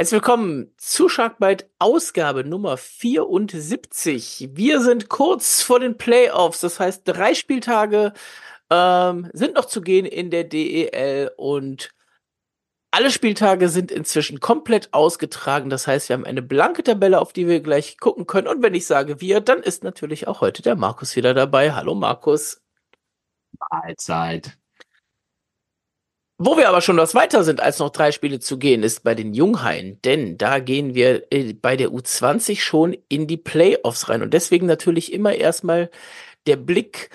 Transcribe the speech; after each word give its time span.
Herzlich 0.00 0.22
willkommen 0.22 0.72
zu 0.78 1.10
Sharkbite 1.10 1.68
Ausgabe 1.78 2.42
Nummer 2.42 2.78
74. 2.78 4.48
Wir 4.54 4.80
sind 4.80 5.10
kurz 5.10 5.60
vor 5.60 5.78
den 5.78 5.98
Playoffs, 5.98 6.60
das 6.60 6.80
heißt 6.80 7.02
drei 7.04 7.34
Spieltage 7.34 8.14
ähm, 8.70 9.28
sind 9.34 9.56
noch 9.56 9.66
zu 9.66 9.82
gehen 9.82 10.06
in 10.06 10.30
der 10.30 10.44
DEL 10.44 11.32
und 11.36 11.90
alle 12.90 13.10
Spieltage 13.10 13.68
sind 13.68 13.90
inzwischen 13.90 14.40
komplett 14.40 14.88
ausgetragen. 14.94 15.68
Das 15.68 15.86
heißt, 15.86 16.08
wir 16.08 16.14
haben 16.14 16.24
eine 16.24 16.40
blanke 16.40 16.82
Tabelle, 16.82 17.20
auf 17.20 17.34
die 17.34 17.46
wir 17.46 17.60
gleich 17.60 17.98
gucken 17.98 18.26
können. 18.26 18.48
Und 18.48 18.62
wenn 18.62 18.72
ich 18.72 18.86
sage 18.86 19.20
wir, 19.20 19.42
dann 19.42 19.62
ist 19.62 19.84
natürlich 19.84 20.26
auch 20.26 20.40
heute 20.40 20.62
der 20.62 20.76
Markus 20.76 21.14
wieder 21.14 21.34
dabei. 21.34 21.74
Hallo 21.74 21.94
Markus. 21.94 22.62
Mahlzeit. 23.70 24.59
Wo 26.42 26.56
wir 26.56 26.70
aber 26.70 26.80
schon 26.80 26.96
was 26.96 27.14
weiter 27.14 27.44
sind, 27.44 27.60
als 27.60 27.80
noch 27.80 27.90
drei 27.90 28.12
Spiele 28.12 28.40
zu 28.40 28.58
gehen, 28.58 28.82
ist 28.82 29.04
bei 29.04 29.14
den 29.14 29.34
Junghaien. 29.34 30.00
Denn 30.00 30.38
da 30.38 30.58
gehen 30.58 30.94
wir 30.94 31.30
äh, 31.30 31.52
bei 31.52 31.76
der 31.76 31.90
U20 31.90 32.60
schon 32.60 32.96
in 33.10 33.26
die 33.26 33.36
Playoffs 33.36 34.08
rein. 34.08 34.22
Und 34.22 34.32
deswegen 34.32 34.64
natürlich 34.64 35.12
immer 35.12 35.34
erstmal 35.34 35.90
der 36.46 36.56
Blick 36.56 37.10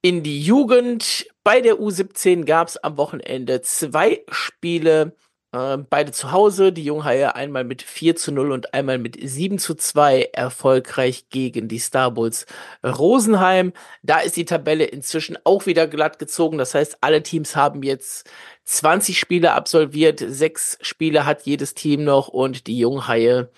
in 0.00 0.22
die 0.22 0.40
Jugend. 0.40 1.26
Bei 1.44 1.60
der 1.60 1.74
U17 1.74 2.46
gab 2.46 2.68
es 2.68 2.78
am 2.78 2.96
Wochenende 2.96 3.60
zwei 3.60 4.24
Spiele 4.30 5.14
äh, 5.52 5.76
beide 5.78 6.12
zu 6.12 6.32
Hause, 6.32 6.72
die 6.72 6.84
Junghaie 6.84 7.34
einmal 7.34 7.64
mit 7.64 7.82
4 7.82 8.16
zu 8.16 8.32
0 8.32 8.52
und 8.52 8.74
einmal 8.74 8.98
mit 8.98 9.18
7 9.22 9.58
zu 9.58 9.74
2 9.74 10.30
erfolgreich 10.32 11.26
gegen 11.30 11.68
die 11.68 11.80
Starbulls 11.80 12.46
Rosenheim. 12.84 13.72
Da 14.02 14.20
ist 14.20 14.36
die 14.36 14.44
Tabelle 14.46 14.84
inzwischen 14.84 15.38
auch 15.44 15.66
wieder 15.66 15.86
glatt 15.86 16.18
gezogen. 16.18 16.58
Das 16.58 16.74
heißt, 16.74 16.98
alle 17.02 17.22
Teams 17.22 17.54
haben 17.56 17.82
jetzt 17.82 18.30
20 18.64 19.18
Spiele 19.18 19.52
absolviert. 19.52 20.22
Sechs 20.26 20.78
Spiele 20.80 21.26
hat 21.26 21.42
jedes 21.42 21.74
Team 21.74 22.04
noch 22.04 22.28
und 22.28 22.66
die 22.66 22.78
Junghaie 22.78 23.48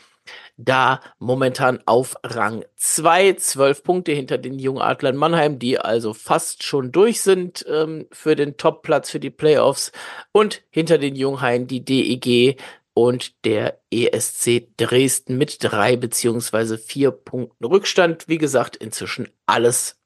da 0.56 1.00
momentan 1.18 1.80
auf 1.86 2.16
Rang 2.22 2.64
2, 2.76 3.34
12 3.34 3.82
Punkte 3.82 4.12
hinter 4.12 4.38
den 4.38 4.58
Jungadlern 4.58 5.16
Mannheim, 5.16 5.58
die 5.58 5.78
also 5.78 6.14
fast 6.14 6.62
schon 6.62 6.92
durch 6.92 7.22
sind 7.22 7.64
ähm, 7.68 8.06
für 8.12 8.36
den 8.36 8.56
Topplatz 8.56 9.10
für 9.10 9.20
die 9.20 9.30
Playoffs 9.30 9.92
und 10.32 10.62
hinter 10.70 10.98
den 10.98 11.16
Junghaien 11.16 11.66
die 11.66 11.84
DEG 11.84 12.60
und 12.94 13.44
der 13.44 13.80
ESC 13.90 14.68
Dresden 14.76 15.36
mit 15.36 15.58
drei 15.60 15.96
beziehungsweise 15.96 16.78
vier 16.78 17.10
Punkten 17.10 17.64
Rückstand. 17.64 18.28
Wie 18.28 18.38
gesagt, 18.38 18.76
inzwischen 18.76 19.28
alles 19.46 20.00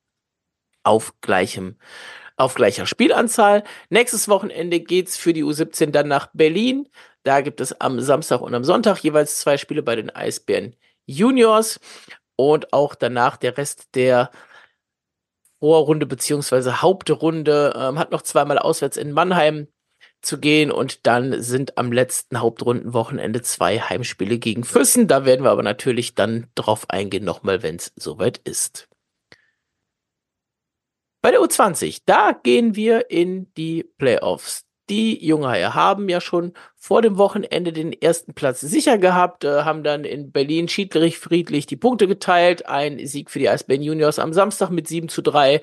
auf 0.83 1.21
gleichem 1.21 1.77
auf 2.39 2.55
gleicher 2.55 2.87
Spielanzahl. 2.87 3.65
Nächstes 3.91 4.29
Wochenende 4.29 4.81
geht's 4.81 5.17
für 5.17 5.33
die 5.33 5.45
U17 5.45 5.91
dann 5.91 6.09
nach 6.09 6.29
Berlin. 6.33 6.89
Da 7.25 7.41
gibt 7.41 7.61
es 7.61 7.79
am 7.81 8.01
Samstag 8.01 8.41
und 8.41 8.55
am 8.55 8.65
Sonntag 8.65 8.99
jeweils 9.03 9.39
zwei 9.39 9.59
Spiele 9.59 9.83
bei 9.83 9.97
den 9.97 10.11
Eisbären 10.11 10.77
Juniors 11.07 11.81
und 12.37 12.73
auch 12.73 12.95
danach 12.95 13.37
der 13.37 13.57
Rest 13.57 13.95
der 13.95 14.31
Vorrunde 15.61 16.07
beziehungsweise 16.07 16.83
Hauptrunde 16.83 17.75
ähm, 17.77 17.99
hat 17.99 18.13
noch 18.13 18.23
zweimal 18.23 18.59
auswärts 18.59 18.97
in 18.97 19.13
Mannheim 19.13 19.67
zu 20.21 20.39
gehen 20.39 20.71
und 20.71 21.07
dann 21.07 21.43
sind 21.43 21.79
am 21.79 21.93
letzten 21.93 22.41
Hauptrundenwochenende 22.41 23.43
zwei 23.43 23.81
Heimspiele 23.81 24.39
gegen 24.39 24.65
Füssen. 24.65 25.09
Da 25.09 25.25
werden 25.25 25.45
wir 25.45 25.51
aber 25.51 25.63
natürlich 25.63 26.15
dann 26.15 26.49
drauf 26.55 26.89
eingehen, 26.91 27.25
nochmal, 27.25 27.63
wenn 27.63 27.77
es 27.77 27.93
soweit 27.97 28.39
ist. 28.39 28.89
Bei 31.23 31.33
der 31.33 31.41
U20, 31.41 32.03
da 32.07 32.33
gehen 32.33 32.77
wir 32.77 33.11
in 33.11 33.53
die 33.55 33.83
Playoffs. 33.83 34.68
Die 34.89 35.25
Junghaie 35.25 35.75
haben 35.75 36.09
ja 36.09 36.21
schon 36.21 36.55
vor 36.75 37.03
dem 37.03 37.19
Wochenende 37.19 37.73
den 37.73 37.93
ersten 37.93 38.33
Platz 38.33 38.61
sicher 38.61 38.97
gehabt, 38.97 39.45
äh, 39.45 39.63
haben 39.63 39.85
dann 39.85 40.05
in 40.05 40.33
Berlin 40.33 40.69
schiedlich 40.69 41.19
friedlich 41.19 41.67
die 41.67 41.77
Punkte 41.77 42.07
geteilt. 42.07 42.67
Ein 42.67 43.05
Sieg 43.07 43.31
für 43.31 43.39
die 43.39 43.51
Eisbären 43.51 43.83
Juniors 43.83 44.19
am 44.19 44.33
Samstag 44.33 44.71
mit 44.71 44.89
7 44.89 45.09
zu 45.09 45.21
3. 45.21 45.61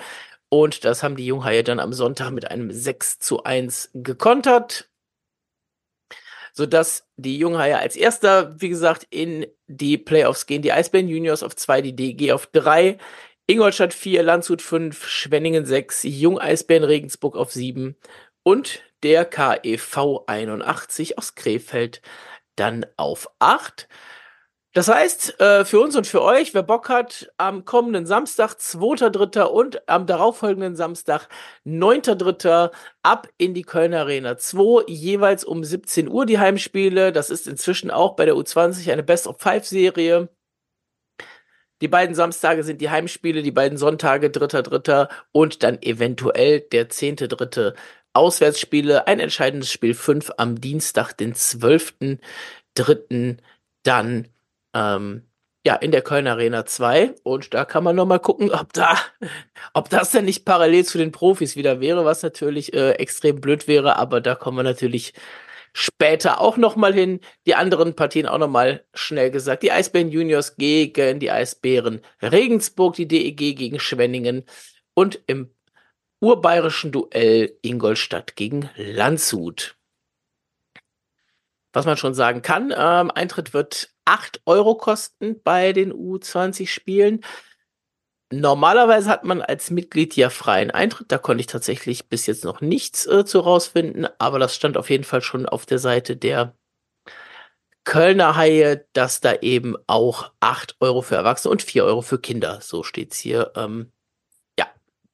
Und 0.50 0.86
das 0.86 1.02
haben 1.02 1.16
die 1.16 1.26
Junghaie 1.26 1.64
dann 1.64 1.80
am 1.80 1.92
Sonntag 1.92 2.32
mit 2.32 2.50
einem 2.52 2.72
6 2.72 3.20
zu 3.20 3.44
1 3.44 3.90
gekontert. 3.96 4.90
Sodass 6.54 7.10
die 7.18 7.38
Junghaie 7.38 7.80
als 7.80 7.96
erster, 7.96 8.60
wie 8.62 8.70
gesagt, 8.70 9.08
in 9.10 9.48
die 9.68 9.98
Playoffs 9.98 10.46
gehen. 10.46 10.62
Die 10.62 10.72
Eisbären 10.72 11.10
Juniors 11.10 11.44
auf 11.44 11.56
2, 11.56 11.82
die 11.82 11.96
DG 11.96 12.32
auf 12.32 12.46
3. 12.48 12.98
Ingolstadt 13.48 13.94
4, 13.94 14.24
Landshut 14.24 14.62
5, 14.62 15.08
Schwenningen 15.08 15.66
6, 15.66 16.04
Jung 16.04 16.40
Eisbären 16.40 16.84
Regensburg 16.84 17.36
auf 17.36 17.52
7 17.52 17.96
und 18.44 18.82
der 19.04 19.26
KEV 19.26 20.24
81 20.28 21.18
aus 21.18 21.36
Krefeld 21.36 22.02
dann 22.56 22.86
auf 22.98 23.30
8. 23.40 23.88
Das 24.76 24.90
heißt, 24.90 25.40
äh, 25.40 25.64
für 25.64 25.80
uns 25.80 25.96
und 25.96 26.06
für 26.06 26.22
euch, 26.22 26.54
wer 26.54 26.62
Bock 26.62 26.90
hat, 26.90 27.32
am 27.38 27.64
kommenden 27.64 28.06
Samstag, 28.06 28.56
2.3. 28.60 29.44
und 29.44 29.88
am 29.88 30.06
darauffolgenden 30.06 30.76
Samstag, 30.76 31.30
9.3. 31.66 32.72
ab 33.02 33.30
in 33.38 33.54
die 33.54 33.62
Kölner 33.62 34.02
Arena 34.02 34.38
2, 34.38 34.84
jeweils 34.88 35.46
um 35.46 35.64
17 35.64 36.10
Uhr 36.10 36.26
die 36.26 36.40
Heimspiele. 36.40 37.14
Das 37.14 37.30
ist 37.30 37.48
inzwischen 37.48 37.90
auch 37.90 38.18
bei 38.18 38.26
der 38.26 38.36
U20 38.36 38.92
eine 38.92 39.04
Best-of-Five-Serie. 39.04 40.28
Die 41.82 41.88
beiden 41.88 42.14
Samstage 42.16 42.64
sind 42.64 42.82
die 42.82 42.90
Heimspiele, 42.90 43.44
die 43.44 43.52
beiden 43.52 43.78
Sonntage, 43.78 44.30
dritter, 44.30 44.62
dritter 44.64 45.10
und 45.32 45.64
dann 45.64 45.82
eventuell 45.82 46.60
der 46.60 46.90
zehnte, 46.90 47.30
dritte 47.30 47.76
Auswärtsspiele. 48.16 49.08
Ein 49.08 49.20
entscheidendes 49.20 49.72
Spiel 49.72 49.94
fünf 49.94 50.32
am 50.38 50.60
Dienstag, 50.60 51.14
den 51.14 51.36
zwölften, 51.36 52.20
dritten, 52.74 53.42
dann 53.84 54.28
ähm, 54.74 55.24
ja 55.66 55.76
in 55.76 55.92
der 55.92 56.02
Köln 56.02 56.28
Arena 56.28 56.66
2 56.66 57.16
und 57.24 57.54
da 57.54 57.66
kann 57.66 57.84
man 57.84 57.96
noch 57.96 58.06
mal 58.06 58.20
gucken, 58.20 58.52
ob 58.52 58.72
da 58.74 58.98
ob 59.74 59.90
das 59.90 60.12
denn 60.12 60.26
nicht 60.26 60.46
parallel 60.46 60.86
zu 60.86 60.98
den 60.98 61.12
Profis 61.12 61.56
wieder 61.56 61.82
wäre, 61.82 62.06
was 62.06 62.24
natürlich 62.24 62.74
äh, 62.74 62.92
extrem 62.92 63.42
blöd 63.42 63.68
wäre, 63.68 63.98
aber 63.98 64.22
da 64.22 64.36
kommen 64.36 64.58
wir 64.58 64.64
natürlich 64.64 65.14
später 65.74 66.40
auch 66.40 66.56
noch 66.56 66.78
mal 66.78 66.94
hin. 66.94 67.20
Die 67.46 67.56
anderen 67.56 67.96
Partien 67.96 68.28
auch 68.28 68.38
noch 68.38 68.50
mal 68.50 68.86
schnell 68.94 69.30
gesagt. 69.30 69.62
Die 69.64 69.74
Eisbären 69.74 70.10
Juniors 70.10 70.56
gegen 70.56 71.20
die 71.20 71.32
Eisbären 71.32 72.02
Regensburg, 72.22 72.96
die 72.96 73.08
DEG 73.08 73.58
gegen 73.58 73.80
Schwenningen 73.80 74.46
und 74.94 75.20
im 75.28 75.55
urbayerischen 76.20 76.92
Duell 76.92 77.58
Ingolstadt 77.62 78.36
gegen 78.36 78.70
Landshut. 78.76 79.76
Was 81.74 81.86
man 81.86 81.98
schon 81.98 82.14
sagen 82.14 82.42
kann, 82.42 82.74
ähm, 82.76 83.12
Eintritt 83.12 83.54
wird 83.54 83.94
8 84.06 84.42
Euro 84.46 84.76
kosten 84.76 85.42
bei 85.44 85.74
den 85.74 85.92
U20-Spielen. 85.92 87.24
Normalerweise 88.32 89.10
hat 89.10 89.24
man 89.24 89.42
als 89.42 89.72
Mitglied 89.72 90.16
ja 90.16 90.30
freien 90.30 90.72
Eintritt. 90.72 91.12
Da 91.12 91.18
konnte 91.18 91.42
ich 91.42 91.48
tatsächlich 91.48 92.08
bis 92.08 92.26
jetzt 92.26 92.44
noch 92.44 92.62
nichts 92.62 93.06
äh, 93.06 93.26
zu 93.26 93.40
rausfinden, 93.40 94.08
aber 94.20 94.40
das 94.40 94.56
stand 94.56 94.78
auf 94.78 94.90
jeden 94.90 95.04
Fall 95.04 95.22
schon 95.22 95.46
auf 95.46 95.66
der 95.66 95.80
Seite 95.80 96.16
der 96.16 96.56
Kölner 97.84 98.36
Haie, 98.36 98.88
dass 98.94 99.22
da 99.22 99.36
eben 99.36 99.76
auch 99.86 100.32
8 100.40 100.78
Euro 100.80 101.04
für 101.04 101.16
Erwachsene 101.16 101.52
und 101.52 101.62
4 101.62 101.86
Euro 101.86 102.02
für 102.02 102.20
Kinder, 102.20 102.60
so 102.62 102.82
steht's 102.82 103.18
hier, 103.18 103.52
ähm, 103.56 103.92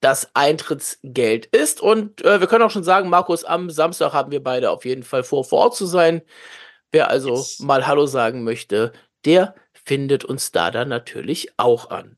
das 0.02 0.36
Eintrittsgeld 0.36 1.46
ist. 1.48 1.82
Und 1.82 2.24
äh, 2.26 2.40
wir 2.40 2.48
können 2.48 2.64
auch 2.64 2.72
schon 2.72 2.84
sagen, 2.84 3.10
Markus, 3.10 3.44
am 3.44 3.70
Samstag 3.70 4.14
haben 4.14 4.32
wir 4.32 4.44
beide 4.44 4.72
auf 4.72 4.84
jeden 4.84 5.04
Fall 5.04 5.24
vor, 5.24 5.46
vor 5.46 5.60
Ort 5.60 5.76
zu 5.76 5.86
sein. 5.86 6.22
Wer 6.92 7.10
also 7.10 7.36
yes. 7.36 7.60
mal 7.60 7.88
Hallo 7.88 8.06
sagen 8.06 8.44
möchte, 8.44 8.92
der 9.26 9.56
findet 9.86 10.26
uns 10.26 10.52
da 10.52 10.72
dann 10.72 10.90
natürlich 10.90 11.54
auch 11.58 11.90
an. 11.90 12.18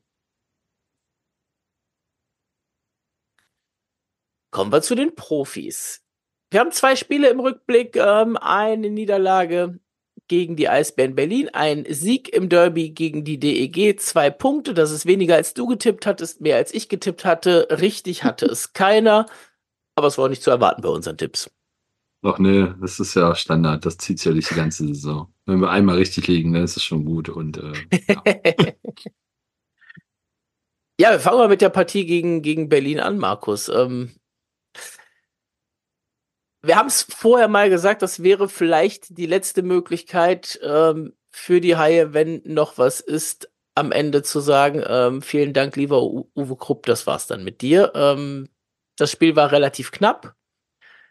Kommen 4.50 4.72
wir 4.72 4.82
zu 4.82 4.94
den 4.94 5.14
Profis. 5.14 6.02
Wir 6.50 6.60
haben 6.60 6.70
zwei 6.70 6.96
Spiele 6.96 7.28
im 7.28 7.40
Rückblick, 7.40 7.96
ähm, 7.96 8.36
eine 8.36 8.88
Niederlage 8.88 9.80
gegen 10.28 10.56
die 10.56 10.68
Eisbären 10.68 11.14
Berlin, 11.14 11.48
ein 11.52 11.84
Sieg 11.88 12.28
im 12.34 12.48
Derby 12.48 12.90
gegen 12.90 13.24
die 13.24 13.38
DEG, 13.38 14.00
zwei 14.00 14.30
Punkte, 14.30 14.74
das 14.74 14.90
ist 14.90 15.06
weniger 15.06 15.36
als 15.36 15.54
du 15.54 15.66
getippt 15.66 16.06
hattest, 16.06 16.40
mehr 16.40 16.56
als 16.56 16.72
ich 16.72 16.88
getippt 16.88 17.24
hatte. 17.24 17.68
Richtig 17.70 18.24
hatte 18.24 18.46
es 18.46 18.72
keiner, 18.72 19.26
aber 19.94 20.06
es 20.06 20.18
war 20.18 20.28
nicht 20.28 20.42
zu 20.42 20.50
erwarten 20.50 20.82
bei 20.82 20.88
unseren 20.88 21.18
Tipps. 21.18 21.50
Ach 22.22 22.38
nee, 22.38 22.66
das 22.80 23.00
ist 23.00 23.14
ja 23.14 23.34
Standard, 23.34 23.84
das 23.84 23.98
zieht 23.98 24.18
sich 24.18 24.26
ja 24.26 24.32
durch 24.32 24.48
die 24.48 24.54
ganze 24.54 24.86
Saison. 24.86 25.30
Wenn 25.44 25.60
wir 25.60 25.68
einmal 25.68 25.96
richtig 25.96 26.26
liegen, 26.26 26.54
dann 26.54 26.64
ist 26.64 26.76
es 26.78 26.82
schon 26.82 27.04
gut 27.04 27.28
und 27.28 27.58
äh, 27.58 27.72
ja. 28.08 28.22
ja. 30.98 31.10
wir 31.12 31.20
fangen 31.20 31.36
mal 31.36 31.48
mit 31.48 31.60
der 31.60 31.68
Partie 31.68 32.06
gegen, 32.06 32.40
gegen 32.40 32.70
Berlin 32.70 32.98
an, 32.98 33.18
Markus. 33.18 33.68
Ähm, 33.68 34.12
wir 36.66 36.76
haben 36.76 36.88
es 36.88 37.02
vorher 37.02 37.48
mal 37.48 37.68
gesagt, 37.68 38.02
das 38.02 38.22
wäre 38.22 38.48
vielleicht 38.48 39.18
die 39.18 39.26
letzte 39.26 39.62
Möglichkeit 39.62 40.58
ähm, 40.62 41.14
für 41.30 41.60
die 41.60 41.76
Haie, 41.76 42.14
wenn 42.14 42.42
noch 42.44 42.78
was 42.78 43.00
ist, 43.00 43.50
am 43.74 43.92
Ende 43.92 44.22
zu 44.22 44.40
sagen, 44.40 44.82
ähm, 44.86 45.20
vielen 45.20 45.52
Dank, 45.52 45.76
lieber 45.76 46.02
U 46.02 46.30
Uwe 46.36 46.56
Krupp, 46.56 46.86
das 46.86 47.06
war's 47.06 47.26
dann 47.26 47.44
mit 47.44 47.60
dir. 47.60 47.92
Ähm, 47.94 48.48
das 48.96 49.10
Spiel 49.10 49.36
war 49.36 49.52
relativ 49.52 49.90
knapp. 49.90 50.34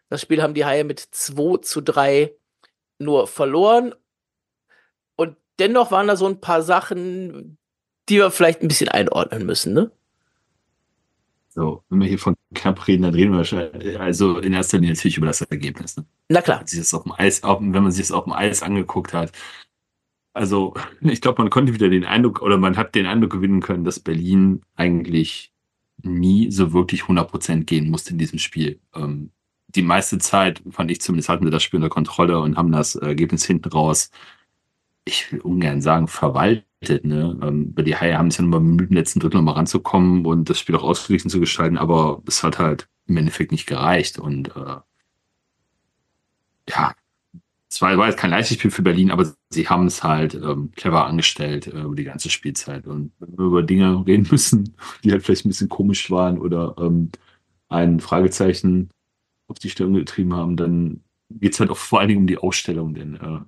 Das 0.10 0.22
Spiel 0.22 0.42
haben 0.42 0.54
die 0.54 0.66
Haie 0.66 0.84
mit 0.84 1.00
2 1.00 1.58
zu 1.58 1.82
3 1.82 2.34
nur 3.00 3.28
verloren. 3.28 3.94
dennoch 5.60 5.92
waren 5.92 6.08
da 6.08 6.16
so 6.16 6.26
ein 6.26 6.42
paar 6.42 6.64
Sachen, 6.64 7.60
die 8.10 8.18
wir 8.18 8.32
vielleicht 8.32 8.62
ein 8.62 8.68
bisschen 8.68 8.90
einordnen 8.90 9.46
müssen, 9.46 9.74
ne? 9.74 9.92
So, 11.54 11.84
wenn 11.90 12.00
wir 12.00 12.08
hier 12.08 12.18
von 12.18 12.36
knapp 12.56 12.88
reden, 12.88 13.04
dann 13.04 13.14
reden 13.14 13.32
wir 13.32 13.38
wahrscheinlich, 13.38 14.00
also 14.00 14.40
in 14.40 14.54
erster 14.54 14.78
Linie 14.78 14.96
natürlich 14.96 15.18
über 15.18 15.28
das 15.28 15.42
Ergebnis. 15.42 15.96
Ne? 15.96 16.06
Na 16.30 16.42
klar. 16.42 16.58
Wenn 16.58 16.62
man 16.62 16.68
sich 16.68 16.80
das 16.80 16.94
auf 16.96 17.04
dem 17.04 17.12
Eis, 17.12 17.44
auf, 17.44 17.62
wenn 17.62 17.84
man 17.84 17.92
sich 17.92 18.08
das 18.08 18.12
auf 18.12 18.24
dem 18.24 18.34
Eis 18.34 18.64
angeguckt 18.64 19.14
hat. 19.14 19.32
Also, 20.34 20.74
ich 21.02 21.22
glaube, 21.22 21.44
man 21.44 21.52
konnte 21.52 21.76
wieder 21.76 21.90
den 21.90 22.06
Eindruck, 22.06 22.42
oder 22.42 22.58
man 22.58 22.76
hat 22.76 22.96
den 22.96 23.06
Eindruck 23.06 23.32
gewinnen 23.32 23.62
können, 23.62 23.84
dass 23.84 24.00
Berlin 24.00 24.64
eigentlich 24.76 25.54
nie 26.02 26.50
so 26.50 26.74
wirklich 26.74 27.04
100% 27.04 27.66
gehen 27.66 27.92
musste 27.92 28.12
in 28.12 28.18
diesem 28.18 28.40
Spiel. 28.40 28.80
Ähm, 28.96 29.30
die 29.68 29.84
meiste 29.84 30.18
Zeit, 30.18 30.64
fand 30.72 30.90
ich 30.90 31.02
zumindest, 31.02 31.30
hatten 31.30 31.46
sie 31.46 31.52
das 31.52 31.62
Spiel 31.62 31.78
unter 31.78 31.90
Kontrolle 31.90 32.40
und 32.40 32.58
haben 32.58 32.72
das 32.72 32.96
Ergebnis 32.96 33.46
hinten 33.46 33.70
raus, 33.70 34.10
ich 35.06 35.32
will 35.32 35.42
ungern 35.42 35.82
sagen, 35.82 36.08
verwaltet 36.08 36.66
Ne? 37.04 37.40
Ähm, 37.42 37.74
die 37.76 37.96
Haie 37.96 38.18
haben 38.18 38.28
es 38.28 38.38
ja 38.38 38.44
nur 38.44 38.60
mal 38.60 38.84
im 38.84 38.94
letzten 38.94 39.20
Drittel 39.20 39.38
noch 39.38 39.44
mal 39.44 39.54
ranzukommen 39.54 40.26
und 40.26 40.50
das 40.50 40.60
Spiel 40.60 40.76
auch 40.76 40.84
ausgeglichen 40.84 41.30
zu 41.30 41.40
gestalten, 41.40 41.78
aber 41.78 42.22
es 42.28 42.44
hat 42.44 42.60
halt 42.60 42.90
im 43.08 43.18
Endeffekt 43.18 43.52
nicht 43.52 43.68
gereicht. 43.68 44.20
Und 44.20 44.50
äh, 44.56 44.78
ja, 46.70 46.94
es 47.70 47.82
war, 47.82 47.98
war 47.98 48.08
jetzt 48.08 48.20
kein 48.20 48.32
leichtes 48.32 48.58
Spiel 48.58 48.72
für 48.72 48.82
Berlin, 48.82 49.12
aber 49.12 49.34
sie 49.50 49.68
haben 49.68 49.88
es 49.88 50.04
halt 50.04 50.36
ähm, 50.36 50.72
clever 50.76 51.06
angestellt 51.06 51.68
äh, 51.68 51.82
über 51.82 51.96
die 51.96 52.04
ganze 52.04 52.30
Spielzeit. 52.30 52.86
Und 52.86 53.14
wenn 53.20 53.38
wir 53.38 53.46
über 53.46 53.64
Dinge 53.64 54.06
reden 54.06 54.28
müssen, 54.30 54.76
die 55.04 55.12
halt 55.12 55.24
vielleicht 55.24 55.46
ein 55.46 55.50
bisschen 55.50 55.70
komisch 55.70 56.12
waren 56.12 56.40
oder 56.40 56.76
ähm, 56.80 57.12
ein 57.70 58.00
Fragezeichen 58.00 58.90
auf 59.48 59.60
die 59.60 59.70
Stirn 59.70 59.94
getrieben 59.94 60.34
haben, 60.34 60.58
dann 60.58 61.04
geht 61.30 61.54
es 61.54 61.60
halt 61.60 61.70
auch 61.70 61.78
vor 61.78 62.00
allen 62.00 62.10
Dingen 62.10 62.22
um 62.22 62.28
die 62.28 62.38
Ausstellung, 62.38 62.94
denn 62.94 63.16
äh, 63.16 63.40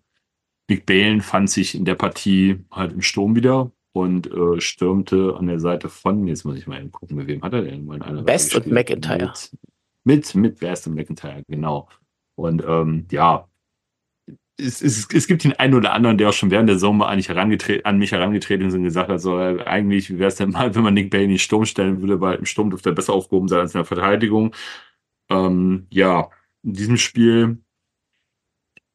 Nick 0.67 0.85
Balen 0.85 1.21
fand 1.21 1.49
sich 1.49 1.75
in 1.75 1.85
der 1.85 1.95
Partie 1.95 2.63
halt 2.71 2.93
im 2.93 3.01
Sturm 3.01 3.35
wieder 3.35 3.71
und 3.93 4.31
äh, 4.31 4.59
stürmte 4.59 5.35
an 5.37 5.47
der 5.47 5.59
Seite 5.59 5.89
von, 5.89 6.27
jetzt 6.27 6.43
muss 6.43 6.57
ich 6.57 6.67
mal 6.67 6.79
eben 6.79 6.91
gucken, 6.91 7.17
mit 7.17 7.27
wem 7.27 7.41
hat 7.43 7.53
er 7.53 7.61
denn 7.61 7.85
mal 7.85 8.01
eine 8.01 8.23
Best 8.23 8.55
und 8.55 8.67
McIntyre. 8.67 9.33
Mit, 10.03 10.33
mit, 10.33 10.35
mit 10.35 10.59
Best 10.59 10.87
und 10.87 10.95
McIntyre, 10.95 11.43
genau. 11.47 11.87
Und 12.35 12.63
ähm, 12.67 13.07
ja, 13.11 13.47
es, 14.57 14.81
es, 14.81 15.07
es 15.13 15.27
gibt 15.27 15.43
den 15.43 15.53
einen 15.53 15.73
oder 15.73 15.93
anderen, 15.93 16.17
der 16.17 16.29
auch 16.29 16.33
schon 16.33 16.51
während 16.51 16.69
der 16.69 16.79
Sommer 16.79 17.07
eigentlich 17.07 17.29
herangetreten, 17.29 17.85
an 17.85 17.97
mich 17.97 18.11
herangetreten 18.11 18.67
ist 18.67 18.73
und 18.73 18.83
gesagt 18.83 19.09
hat, 19.09 19.21
so 19.21 19.39
äh, 19.39 19.63
eigentlich, 19.63 20.09
wie 20.09 20.19
wäre 20.19 20.29
es 20.29 20.35
denn 20.35 20.51
mal, 20.51 20.73
wenn 20.75 20.83
man 20.83 20.93
Nick 20.93 21.11
Bale 21.11 21.23
in 21.23 21.29
den 21.29 21.39
Sturm 21.39 21.65
stellen 21.65 22.01
würde, 22.01 22.21
weil 22.21 22.37
im 22.37 22.45
Sturm 22.45 22.69
dürfte 22.69 22.89
er 22.89 22.95
besser 22.95 23.13
aufgehoben 23.13 23.47
sein 23.47 23.59
als 23.61 23.73
in 23.73 23.79
der 23.79 23.85
Verteidigung. 23.85 24.55
Ähm, 25.29 25.87
ja, 25.89 26.29
in 26.63 26.73
diesem 26.73 26.97
Spiel 26.97 27.59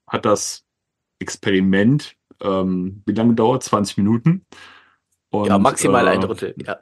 hat 0.07 0.25
das 0.25 0.67
Experiment. 1.21 2.17
Ähm, 2.41 3.03
wie 3.07 3.13
lange 3.13 3.35
dauert? 3.35 3.63
20 3.63 3.99
Minuten. 3.99 4.45
Und, 5.31 5.47
ja, 5.47 5.59
maximal 5.59 6.07
äh, 6.07 6.11
ein 6.11 6.21
Drittel, 6.21 6.55
ja. 6.67 6.79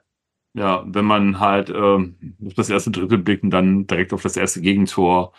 Ja, 0.55 0.85
wenn 0.89 1.05
man 1.05 1.39
halt 1.39 1.71
ähm, 1.71 2.17
auf 2.45 2.55
das 2.55 2.71
erste 2.71 2.91
Drittel 2.91 3.19
blickt 3.19 3.45
und 3.45 3.51
dann 3.51 3.87
direkt 3.87 4.13
auf 4.13 4.23
das 4.23 4.37
erste 4.37 4.61
Gegentor. 4.61 5.33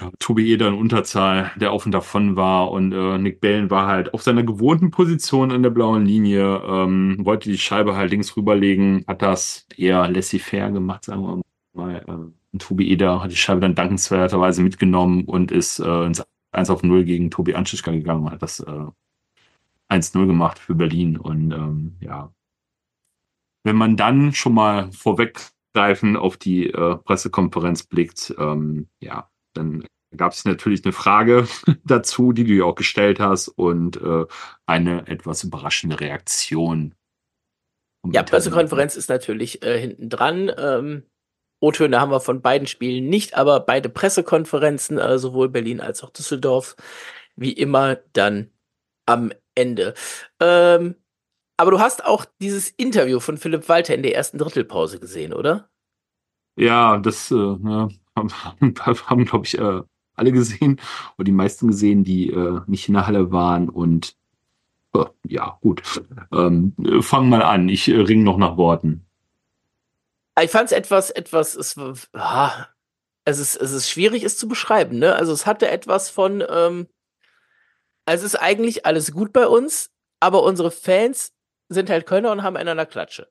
Ja, 0.00 0.10
Tobi 0.18 0.50
Eder 0.50 0.68
in 0.68 0.74
Unterzahl, 0.74 1.52
der 1.56 1.70
auf 1.70 1.84
und 1.84 1.92
davon 1.92 2.34
war 2.34 2.70
und 2.70 2.92
äh, 2.92 3.18
Nick 3.18 3.40
Bellen 3.40 3.70
war 3.70 3.86
halt 3.86 4.14
auf 4.14 4.22
seiner 4.22 4.42
gewohnten 4.42 4.90
Position 4.90 5.52
an 5.52 5.62
der 5.62 5.70
blauen 5.70 6.06
Linie, 6.06 6.62
ähm, 6.66 7.18
wollte 7.20 7.50
die 7.50 7.58
Scheibe 7.58 7.94
halt 7.94 8.10
links 8.10 8.36
rüberlegen, 8.36 9.04
hat 9.06 9.22
das 9.22 9.66
eher 9.76 10.08
laissez-faire 10.08 10.72
gemacht, 10.72 11.04
sagen 11.04 11.22
wir 11.22 11.42
mal. 11.74 12.32
Äh, 12.54 12.58
Tobi 12.58 12.90
Eder 12.90 13.22
hat 13.22 13.30
die 13.30 13.36
Scheibe 13.36 13.60
dann 13.60 13.74
dankenswerterweise 13.74 14.62
mitgenommen 14.62 15.24
und 15.24 15.52
ist 15.52 15.78
äh, 15.78 16.04
ins 16.04 16.24
1 16.52 16.70
auf 16.70 16.82
0 16.82 17.04
gegen 17.04 17.30
Tobi 17.30 17.54
Anschischka 17.54 17.90
gegangen 17.90 18.24
und 18.24 18.30
hat 18.30 18.42
das 18.42 18.60
äh, 18.60 18.86
1-0 19.90 20.26
gemacht 20.26 20.58
für 20.58 20.74
Berlin. 20.74 21.18
Und 21.18 21.52
ähm, 21.52 21.96
ja, 22.00 22.32
wenn 23.64 23.76
man 23.76 23.96
dann 23.96 24.32
schon 24.32 24.54
mal 24.54 24.90
vorweggreifen 24.92 26.16
auf 26.16 26.36
die 26.36 26.68
äh, 26.68 26.96
Pressekonferenz 26.96 27.84
blickt, 27.84 28.34
ähm, 28.38 28.88
ja, 29.00 29.30
dann 29.54 29.84
gab 30.16 30.32
es 30.32 30.44
natürlich 30.44 30.84
eine 30.84 30.92
Frage 30.92 31.46
dazu, 31.84 32.32
die 32.32 32.44
du 32.44 32.52
ja 32.52 32.64
auch 32.64 32.74
gestellt 32.74 33.20
hast 33.20 33.48
und 33.48 33.96
äh, 33.96 34.26
eine 34.66 35.06
etwas 35.06 35.44
überraschende 35.44 36.00
Reaktion. 36.00 36.94
Ja, 38.10 38.24
Pressekonferenz 38.24 38.96
ist 38.96 39.08
natürlich 39.08 39.62
äh, 39.62 39.78
hinten 39.78 40.08
dran. 40.08 40.50
Ähm, 40.58 41.04
O-Töne 41.62 42.00
haben 42.00 42.10
wir 42.10 42.20
von 42.20 42.42
beiden 42.42 42.66
Spielen 42.66 43.08
nicht, 43.08 43.34
aber 43.36 43.60
beide 43.60 43.88
Pressekonferenzen, 43.88 44.98
äh, 44.98 45.18
sowohl 45.18 45.48
Berlin 45.48 45.80
als 45.80 46.02
auch 46.02 46.10
Düsseldorf, 46.10 46.76
wie 47.36 47.52
immer 47.52 47.96
dann 48.12 48.50
am 49.06 49.32
Ende. 49.54 49.94
Ähm, 50.40 50.96
aber 51.56 51.70
du 51.70 51.80
hast 51.80 52.04
auch 52.04 52.24
dieses 52.40 52.70
Interview 52.70 53.20
von 53.20 53.36
Philipp 53.36 53.68
Walter 53.68 53.94
in 53.94 54.02
der 54.02 54.14
ersten 54.16 54.38
Drittelpause 54.38 54.98
gesehen, 54.98 55.32
oder? 55.32 55.68
Ja, 56.56 56.98
das 56.98 57.30
äh, 57.30 57.36
ja, 57.36 57.88
haben, 58.16 58.74
haben 58.80 59.24
glaube 59.24 59.46
ich, 59.46 59.56
äh, 59.56 59.82
alle 60.14 60.32
gesehen 60.32 60.80
oder 61.16 61.24
die 61.24 61.32
meisten 61.32 61.68
gesehen, 61.68 62.02
die 62.02 62.30
äh, 62.30 62.60
nicht 62.66 62.88
in 62.88 62.94
der 62.94 63.06
Halle 63.06 63.30
waren 63.30 63.68
und 63.68 64.16
äh, 64.94 65.04
ja, 65.26 65.58
gut. 65.60 66.02
Ähm, 66.32 66.74
fang 67.00 67.28
mal 67.28 67.42
an, 67.42 67.68
ich 67.68 67.88
äh, 67.88 68.00
ring 68.00 68.24
noch 68.24 68.36
nach 68.36 68.56
Worten. 68.56 69.06
Ich 70.40 70.50
fand 70.50 70.66
es 70.66 70.72
etwas, 70.72 71.10
etwas, 71.10 71.54
es, 71.54 71.76
ah, 72.14 72.66
es, 73.24 73.38
ist, 73.38 73.56
es 73.56 73.72
ist 73.72 73.90
schwierig, 73.90 74.24
es 74.24 74.38
zu 74.38 74.48
beschreiben, 74.48 74.98
ne? 74.98 75.14
Also 75.14 75.32
es 75.32 75.46
hatte 75.46 75.68
etwas 75.68 76.08
von, 76.10 76.42
ähm, 76.48 76.88
es 78.06 78.22
ist 78.22 78.36
eigentlich 78.36 78.86
alles 78.86 79.12
gut 79.12 79.32
bei 79.32 79.46
uns, 79.46 79.90
aber 80.20 80.42
unsere 80.42 80.70
Fans 80.70 81.34
sind 81.68 81.90
halt 81.90 82.06
Kölner 82.06 82.32
und 82.32 82.42
haben 82.42 82.56
einen 82.56 82.70
an 82.70 82.76
der 82.78 82.86
Klatsche. 82.86 83.28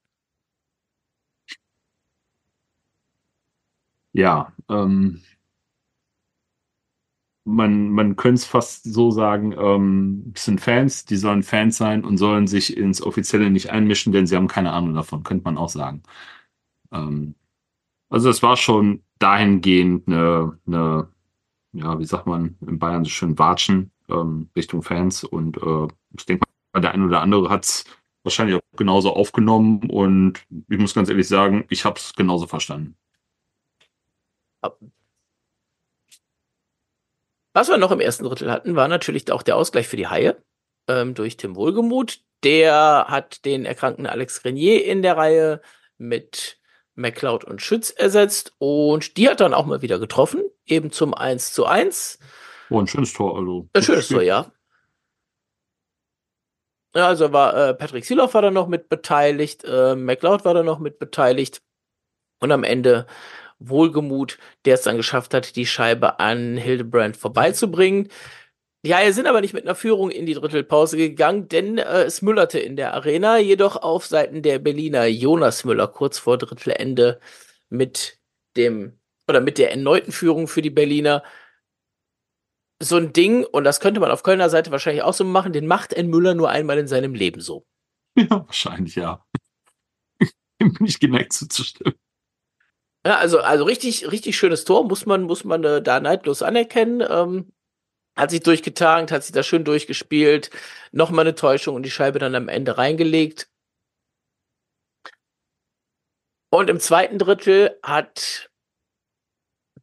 Ja, 4.13 4.53
ähm, 4.69 5.21
man, 7.43 7.89
man 7.89 8.15
könnte 8.15 8.35
es 8.35 8.45
fast 8.45 8.83
so 8.93 9.11
sagen, 9.11 9.53
ähm, 9.57 10.31
es 10.35 10.45
sind 10.45 10.61
Fans, 10.61 11.05
die 11.05 11.17
sollen 11.17 11.43
Fans 11.43 11.77
sein 11.77 12.03
und 12.03 12.17
sollen 12.17 12.47
sich 12.47 12.77
ins 12.77 13.01
Offizielle 13.01 13.49
nicht 13.49 13.71
einmischen, 13.71 14.13
denn 14.13 14.27
sie 14.27 14.35
haben 14.35 14.47
keine 14.47 14.71
Ahnung 14.73 14.93
davon, 14.93 15.23
könnte 15.23 15.43
man 15.45 15.57
auch 15.57 15.69
sagen. 15.69 16.03
Ähm, 16.91 17.35
also 18.09 18.29
es 18.29 18.43
war 18.43 18.57
schon 18.57 19.03
dahingehend 19.19 20.07
eine, 20.07 20.59
eine, 20.67 21.07
ja, 21.73 21.99
wie 21.99 22.05
sagt 22.05 22.27
man 22.27 22.57
in 22.61 22.79
Bayern 22.79 23.03
so 23.05 23.09
schön 23.09 23.37
Watschen 23.39 23.91
ähm, 24.09 24.49
Richtung 24.55 24.83
Fans 24.83 25.23
und 25.23 25.57
äh, 25.57 25.87
ich 26.17 26.25
denke 26.25 26.45
mal, 26.73 26.81
der 26.81 26.91
eine 26.91 27.05
oder 27.05 27.21
andere 27.21 27.49
hat 27.49 27.63
es 27.63 27.85
wahrscheinlich 28.23 28.57
auch 28.57 28.77
genauso 28.77 29.13
aufgenommen 29.13 29.89
und 29.89 30.45
ich 30.69 30.77
muss 30.77 30.93
ganz 30.93 31.09
ehrlich 31.09 31.27
sagen, 31.27 31.65
ich 31.69 31.85
habe 31.85 31.97
es 31.99 32.13
genauso 32.13 32.47
verstanden. 32.47 32.97
Was 37.53 37.69
wir 37.69 37.77
noch 37.77 37.91
im 37.91 37.99
ersten 37.99 38.23
Drittel 38.23 38.51
hatten, 38.51 38.75
war 38.75 38.87
natürlich 38.87 39.29
auch 39.31 39.43
der 39.43 39.57
Ausgleich 39.57 39.87
für 39.87 39.97
die 39.97 40.07
Haie 40.07 40.41
ähm, 40.87 41.13
durch 41.13 41.37
Tim 41.37 41.55
Wohlgemuth. 41.55 42.21
Der 42.43 43.05
hat 43.07 43.45
den 43.45 43.65
erkrankten 43.65 44.07
Alex 44.07 44.41
Grenier 44.41 44.85
in 44.85 45.01
der 45.01 45.17
Reihe 45.17 45.61
mit 45.97 46.60
McCloud 46.95 47.43
und 47.43 47.61
Schütz 47.61 47.89
ersetzt 47.89 48.53
und 48.57 49.17
die 49.17 49.29
hat 49.29 49.39
dann 49.39 49.53
auch 49.53 49.65
mal 49.65 49.81
wieder 49.81 49.99
getroffen, 49.99 50.43
eben 50.65 50.91
zum 50.91 51.13
1 51.13 51.53
zu 51.53 51.65
1. 51.65 52.19
Oh, 52.69 52.79
ein 52.79 52.87
schönes 52.87 53.13
Tor, 53.13 53.37
also. 53.37 53.69
Ein 53.73 53.83
schönes 53.83 54.07
Tor, 54.07 54.21
ja. 54.21 54.51
Ja, 56.93 57.07
also 57.07 57.31
war 57.31 57.55
äh, 57.55 57.73
Patrick 57.73 58.03
Siloff 58.03 58.33
war 58.33 58.41
da 58.41 58.51
noch 58.51 58.67
mit 58.67 58.89
beteiligt, 58.89 59.63
äh, 59.63 59.95
McLeod 59.95 60.43
war 60.43 60.53
da 60.53 60.61
noch 60.61 60.79
mit 60.79 60.99
beteiligt 60.99 61.61
und 62.41 62.51
am 62.51 62.65
Ende 62.65 63.05
Wohlgemut, 63.59 64.37
der 64.65 64.73
es 64.73 64.81
dann 64.81 64.97
geschafft 64.97 65.33
hat, 65.33 65.55
die 65.55 65.65
Scheibe 65.65 66.19
an 66.19 66.57
Hildebrand 66.57 67.15
vorbeizubringen. 67.15 68.09
Ja, 68.83 68.99
wir 69.03 69.13
sind 69.13 69.27
aber 69.27 69.41
nicht 69.41 69.53
mit 69.53 69.63
einer 69.63 69.75
Führung 69.75 70.09
in 70.09 70.25
die 70.25 70.33
Drittelpause 70.33 70.97
gegangen, 70.97 71.47
denn 71.47 71.77
äh, 71.77 72.03
es 72.03 72.23
müllerte 72.23 72.59
in 72.59 72.75
der 72.75 72.95
Arena, 72.95 73.37
jedoch 73.37 73.75
auf 73.75 74.07
Seiten 74.07 74.41
der 74.41 74.57
Berliner 74.57 75.05
Jonas 75.05 75.63
Müller 75.65 75.87
kurz 75.87 76.17
vor 76.17 76.39
Drittelende 76.39 77.19
mit 77.69 78.19
dem 78.57 78.99
oder 79.27 79.39
mit 79.39 79.59
der 79.59 79.69
erneuten 79.71 80.11
Führung 80.11 80.47
für 80.47 80.63
die 80.63 80.71
Berliner 80.71 81.23
so 82.81 82.97
ein 82.97 83.13
Ding, 83.13 83.45
und 83.45 83.63
das 83.63 83.79
könnte 83.79 83.99
man 83.99 84.09
auf 84.09 84.23
Kölner 84.23 84.49
Seite 84.49 84.71
wahrscheinlich 84.71 85.03
auch 85.03 85.13
so 85.13 85.23
machen, 85.23 85.53
den 85.53 85.67
macht 85.67 85.95
ein 85.95 86.07
Müller 86.07 86.33
nur 86.33 86.49
einmal 86.49 86.79
in 86.79 86.87
seinem 86.87 87.13
Leben 87.13 87.41
so. 87.41 87.65
Ja, 88.17 88.29
wahrscheinlich, 88.29 88.95
ja. 88.95 89.23
Bin 90.57 90.85
ich 90.85 90.99
geneigt 90.99 91.33
zuzustimmen. 91.33 91.93
Ja, 93.05 93.17
also, 93.17 93.39
also 93.39 93.63
richtig, 93.63 94.11
richtig 94.11 94.37
schönes 94.37 94.65
Tor, 94.65 94.83
muss 94.83 95.05
man, 95.05 95.23
muss 95.23 95.43
man 95.43 95.63
äh, 95.63 95.81
da 95.81 95.99
neidlos 95.99 96.41
anerkennen. 96.41 97.01
Ähm, 97.07 97.51
hat 98.15 98.31
sich 98.31 98.41
durchgetankt, 98.41 99.11
hat 99.11 99.23
sich 99.23 99.31
da 99.33 99.43
schön 99.43 99.63
durchgespielt, 99.63 100.49
nochmal 100.91 101.25
eine 101.25 101.35
Täuschung 101.35 101.75
und 101.75 101.83
die 101.83 101.91
Scheibe 101.91 102.19
dann 102.19 102.35
am 102.35 102.49
Ende 102.49 102.77
reingelegt. 102.77 103.47
Und 106.49 106.69
im 106.69 106.79
zweiten 106.79 107.17
Drittel 107.17 107.79
hat 107.81 108.49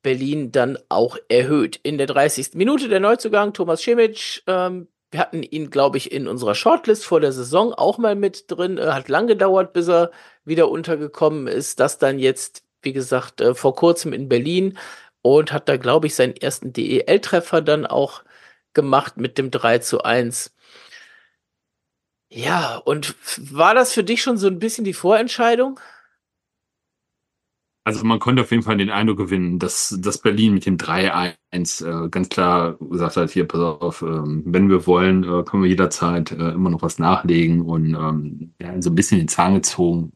Berlin 0.03 0.53
dann 0.53 0.79
auch 0.89 1.17
erhöht. 1.29 1.77
In 1.83 1.99
der 1.99 2.07
30. 2.07 2.55
Minute 2.55 2.89
der 2.89 3.01
Neuzugang 3.01 3.53
Thomas 3.53 3.83
Schemic 3.83 4.43
ähm, 4.47 4.89
Wir 5.11 5.21
hatten 5.21 5.43
ihn, 5.43 5.71
glaube 5.71 5.97
ich, 5.97 6.13
in 6.13 6.29
unserer 6.29 6.55
Shortlist 6.55 7.07
vor 7.07 7.21
der 7.21 7.33
Saison 7.33 7.73
auch 7.73 7.99
mal 7.99 8.15
mit 8.15 8.51
drin. 8.51 8.79
Äh, 8.79 8.89
hat 8.89 9.09
lang 9.09 9.27
gedauert, 9.27 9.73
bis 9.73 9.89
er 9.89 10.11
wieder 10.45 10.71
untergekommen 10.71 11.47
ist. 11.47 11.81
Das 11.81 11.99
dann 11.99 12.19
jetzt, 12.19 12.63
wie 12.83 12.93
gesagt, 12.93 13.41
äh, 13.41 13.55
vor 13.55 13.75
kurzem 13.75 14.13
in 14.13 14.29
Berlin 14.29 14.79
und 15.37 15.53
hat 15.53 15.69
da, 15.69 15.77
glaube 15.77 16.07
ich, 16.07 16.15
seinen 16.15 16.37
ersten 16.37 16.73
DEL-Treffer 16.73 17.61
dann 17.61 17.87
auch 17.87 18.23
gemacht 18.75 19.17
mit 19.17 19.39
dem 19.39 19.51
3 19.51 19.79
zu 19.79 20.03
1. 20.03 20.55
Ja, 22.31 22.77
und 22.77 23.15
war 23.39 23.75
das 23.75 23.93
für 23.93 24.05
dich 24.05 24.23
schon 24.23 24.37
so 24.37 24.47
ein 24.47 24.59
bisschen 24.59 24.85
die 24.85 24.93
Vorentscheidung? 24.93 25.81
Also 27.85 28.05
man 28.05 28.19
konnte 28.19 28.43
auf 28.43 28.51
jeden 28.51 28.63
Fall 28.63 28.77
den 28.77 28.91
Eindruck 28.91 29.17
gewinnen, 29.17 29.59
dass, 29.59 29.97
dass 29.99 30.19
Berlin 30.19 30.53
mit 30.53 30.67
dem 30.67 30.77
3-1 30.77 31.35
äh, 31.87 32.09
ganz 32.11 32.29
klar 32.29 32.75
gesagt 32.75 33.17
hat, 33.17 33.31
hier, 33.31 33.49
pass 33.49 33.61
auf, 33.61 34.03
ähm, 34.03 34.43
wenn 34.45 34.69
wir 34.69 34.87
wollen, 34.87 35.25
äh, 35.25 35.43
können 35.43 35.63
wir 35.63 35.71
jederzeit 35.71 36.33
äh, 36.33 36.51
immer 36.51 36.69
noch 36.69 36.83
was 36.83 36.99
nachlegen 36.99 37.63
und 37.63 37.95
ähm, 37.95 38.53
ja, 38.61 38.81
so 38.83 38.91
ein 38.91 38.95
bisschen 38.95 39.19
den 39.19 39.29
Zahn 39.29 39.55
gezogen. 39.55 40.13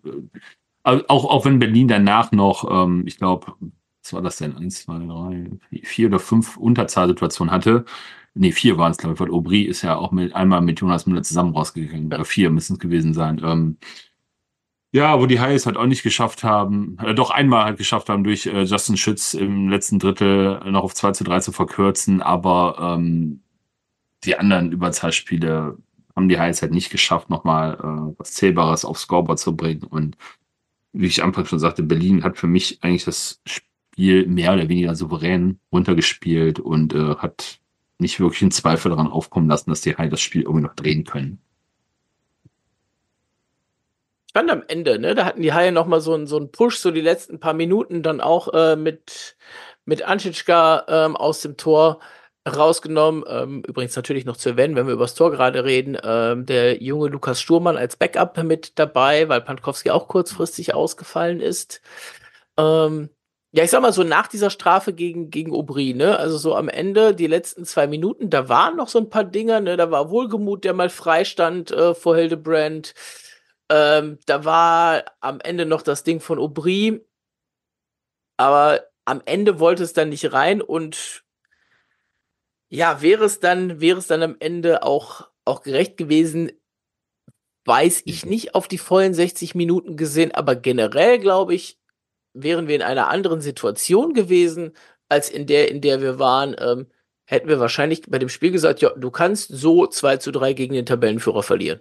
Äh, 0.84 1.00
auch, 1.08 1.24
auch 1.24 1.44
wenn 1.46 1.60
Berlin 1.60 1.88
danach 1.88 2.30
noch, 2.32 2.70
ähm, 2.70 3.04
ich 3.06 3.16
glaube, 3.16 3.54
was 4.02 4.12
war 4.12 4.22
das 4.22 4.36
denn? 4.38 4.56
Eins, 4.56 4.82
zwei, 4.82 4.98
drei, 4.98 5.50
vier 5.84 6.08
oder 6.08 6.18
fünf 6.18 6.56
Unterzahlsituationen 6.56 7.52
hatte. 7.52 7.84
Nee, 8.34 8.52
vier 8.52 8.78
waren 8.78 8.92
es, 8.92 8.98
glaube 8.98 9.14
ich, 9.14 9.20
weil 9.20 9.30
Aubry 9.30 9.62
ist 9.62 9.82
ja 9.82 9.96
auch 9.96 10.10
mit 10.10 10.34
einmal 10.34 10.62
mit 10.62 10.80
Jonas 10.80 11.06
Müller 11.06 11.22
zusammen 11.22 11.54
rausgegangen. 11.54 12.10
Ja. 12.10 12.24
Vier 12.24 12.50
müssen 12.50 12.74
es 12.74 12.78
gewesen 12.78 13.14
sein. 13.14 13.40
Ähm, 13.44 13.76
ja, 14.92 15.18
wo 15.20 15.26
die 15.26 15.40
Highs 15.40 15.66
halt 15.66 15.76
auch 15.76 15.86
nicht 15.86 16.02
geschafft 16.02 16.44
haben, 16.44 16.98
äh, 16.98 17.14
doch 17.14 17.30
einmal 17.30 17.64
halt 17.64 17.78
geschafft 17.78 18.08
haben, 18.08 18.24
durch 18.24 18.46
äh, 18.46 18.64
Justin 18.64 18.96
Schütz 18.96 19.34
im 19.34 19.68
letzten 19.68 19.98
Drittel 19.98 20.60
noch 20.70 20.84
auf 20.84 20.94
2 20.94 21.12
zu 21.12 21.24
3 21.24 21.40
zu 21.40 21.52
verkürzen, 21.52 22.22
aber 22.22 22.76
ähm, 22.98 23.42
die 24.24 24.36
anderen 24.38 24.72
Überzahlspiele 24.72 25.78
haben 26.16 26.28
die 26.28 26.38
Highs 26.38 26.62
halt 26.62 26.72
nicht 26.72 26.90
geschafft, 26.90 27.30
nochmal 27.30 27.74
äh, 27.74 28.14
was 28.18 28.32
Zählbares 28.34 28.84
aufs 28.84 29.02
Scoreboard 29.02 29.38
zu 29.38 29.56
bringen. 29.56 29.84
Und 29.84 30.16
wie 30.92 31.06
ich 31.06 31.22
anfangs 31.24 31.48
schon 31.48 31.58
sagte, 31.58 31.82
Berlin 31.82 32.24
hat 32.24 32.38
für 32.38 32.46
mich 32.46 32.82
eigentlich 32.82 33.04
das 33.04 33.40
Spiel 33.46 33.71
mehr 33.96 34.54
oder 34.54 34.68
weniger 34.68 34.94
souverän 34.94 35.58
runtergespielt 35.72 36.60
und 36.60 36.94
äh, 36.94 37.16
hat 37.16 37.60
nicht 37.98 38.18
wirklich 38.20 38.42
einen 38.42 38.50
Zweifel 38.50 38.90
daran 38.90 39.06
aufkommen 39.06 39.48
lassen, 39.48 39.70
dass 39.70 39.80
die 39.80 39.96
Highs 39.96 40.10
das 40.10 40.20
Spiel 40.20 40.42
irgendwie 40.42 40.64
noch 40.64 40.74
drehen 40.74 41.04
können 41.04 41.38
fand 44.32 44.50
am 44.50 44.62
Ende, 44.66 44.98
ne, 44.98 45.14
da 45.14 45.24
hatten 45.24 45.42
die 45.42 45.52
Haie 45.52 45.72
noch 45.72 45.86
mal 45.86 46.00
so 46.00 46.14
einen 46.14 46.26
so 46.26 46.36
einen 46.36 46.50
Push, 46.50 46.78
so 46.78 46.90
die 46.90 47.00
letzten 47.00 47.40
paar 47.40 47.54
Minuten 47.54 48.02
dann 48.02 48.20
auch 48.20 48.52
äh, 48.52 48.76
mit 48.76 49.36
mit 49.84 50.02
Anschitschka 50.02 50.84
ähm, 50.88 51.16
aus 51.16 51.40
dem 51.42 51.56
Tor 51.56 52.00
rausgenommen. 52.48 53.24
Ähm, 53.28 53.62
übrigens 53.66 53.96
natürlich 53.96 54.24
noch 54.24 54.36
zu 54.36 54.50
erwähnen, 54.50 54.74
wenn 54.76 54.86
wir 54.86 54.94
über 54.94 55.04
das 55.04 55.14
Tor 55.14 55.30
gerade 55.32 55.64
reden, 55.64 55.96
ähm, 56.02 56.46
der 56.46 56.82
junge 56.82 57.08
Lukas 57.08 57.40
Sturmann 57.40 57.76
als 57.76 57.96
Backup 57.96 58.42
mit 58.44 58.78
dabei, 58.78 59.28
weil 59.28 59.40
Pankowski 59.40 59.90
auch 59.90 60.08
kurzfristig 60.08 60.74
ausgefallen 60.74 61.40
ist. 61.40 61.82
Ähm, 62.56 63.10
ja, 63.54 63.64
ich 63.64 63.70
sag 63.70 63.82
mal 63.82 63.92
so 63.92 64.02
nach 64.02 64.28
dieser 64.28 64.48
Strafe 64.48 64.94
gegen, 64.94 65.30
gegen 65.30 65.52
Aubry, 65.52 65.92
ne, 65.92 66.18
also 66.18 66.38
so 66.38 66.56
am 66.56 66.68
Ende, 66.68 67.14
die 67.14 67.26
letzten 67.26 67.66
zwei 67.66 67.86
Minuten, 67.86 68.30
da 68.30 68.48
waren 68.48 68.76
noch 68.76 68.88
so 68.88 68.98
ein 68.98 69.10
paar 69.10 69.24
Dinger, 69.24 69.60
ne, 69.60 69.76
da 69.76 69.90
war 69.90 70.10
Wohlgemut, 70.10 70.64
der 70.64 70.72
mal 70.72 70.88
freistand 70.88 71.70
äh, 71.70 71.94
vor 71.94 72.16
Hildebrand. 72.16 72.94
Ähm, 73.68 74.18
da 74.26 74.44
war 74.46 75.04
am 75.20 75.40
Ende 75.40 75.66
noch 75.66 75.82
das 75.82 76.02
Ding 76.02 76.20
von 76.20 76.38
Aubry, 76.38 77.04
aber 78.38 78.84
am 79.04 79.20
Ende 79.26 79.60
wollte 79.60 79.82
es 79.82 79.92
dann 79.92 80.08
nicht 80.08 80.32
rein 80.32 80.62
und 80.62 81.22
ja, 82.70 83.02
wäre 83.02 83.24
es 83.26 83.38
dann, 83.38 83.80
wäre 83.82 83.98
es 83.98 84.06
dann 84.06 84.22
am 84.22 84.36
Ende 84.40 84.82
auch, 84.82 85.28
auch 85.44 85.62
gerecht 85.62 85.98
gewesen, 85.98 86.52
weiß 87.66 88.02
ich 88.06 88.24
mhm. 88.24 88.30
nicht 88.30 88.54
auf 88.54 88.66
die 88.66 88.78
vollen 88.78 89.12
60 89.12 89.54
Minuten 89.54 89.98
gesehen, 89.98 90.32
aber 90.32 90.56
generell 90.56 91.18
glaube 91.18 91.54
ich, 91.54 91.81
wären 92.34 92.68
wir 92.68 92.76
in 92.76 92.82
einer 92.82 93.08
anderen 93.08 93.40
Situation 93.40 94.14
gewesen, 94.14 94.72
als 95.08 95.30
in 95.30 95.46
der, 95.46 95.70
in 95.70 95.80
der 95.80 96.00
wir 96.00 96.18
waren, 96.18 96.56
ähm, 96.58 96.86
hätten 97.24 97.48
wir 97.48 97.60
wahrscheinlich 97.60 98.02
bei 98.08 98.18
dem 98.18 98.28
Spiel 98.28 98.50
gesagt, 98.50 98.80
ja, 98.80 98.90
du 98.90 99.10
kannst 99.10 99.48
so 99.50 99.86
2 99.86 100.18
zu 100.18 100.32
3 100.32 100.52
gegen 100.54 100.74
den 100.74 100.86
Tabellenführer 100.86 101.42
verlieren. 101.42 101.80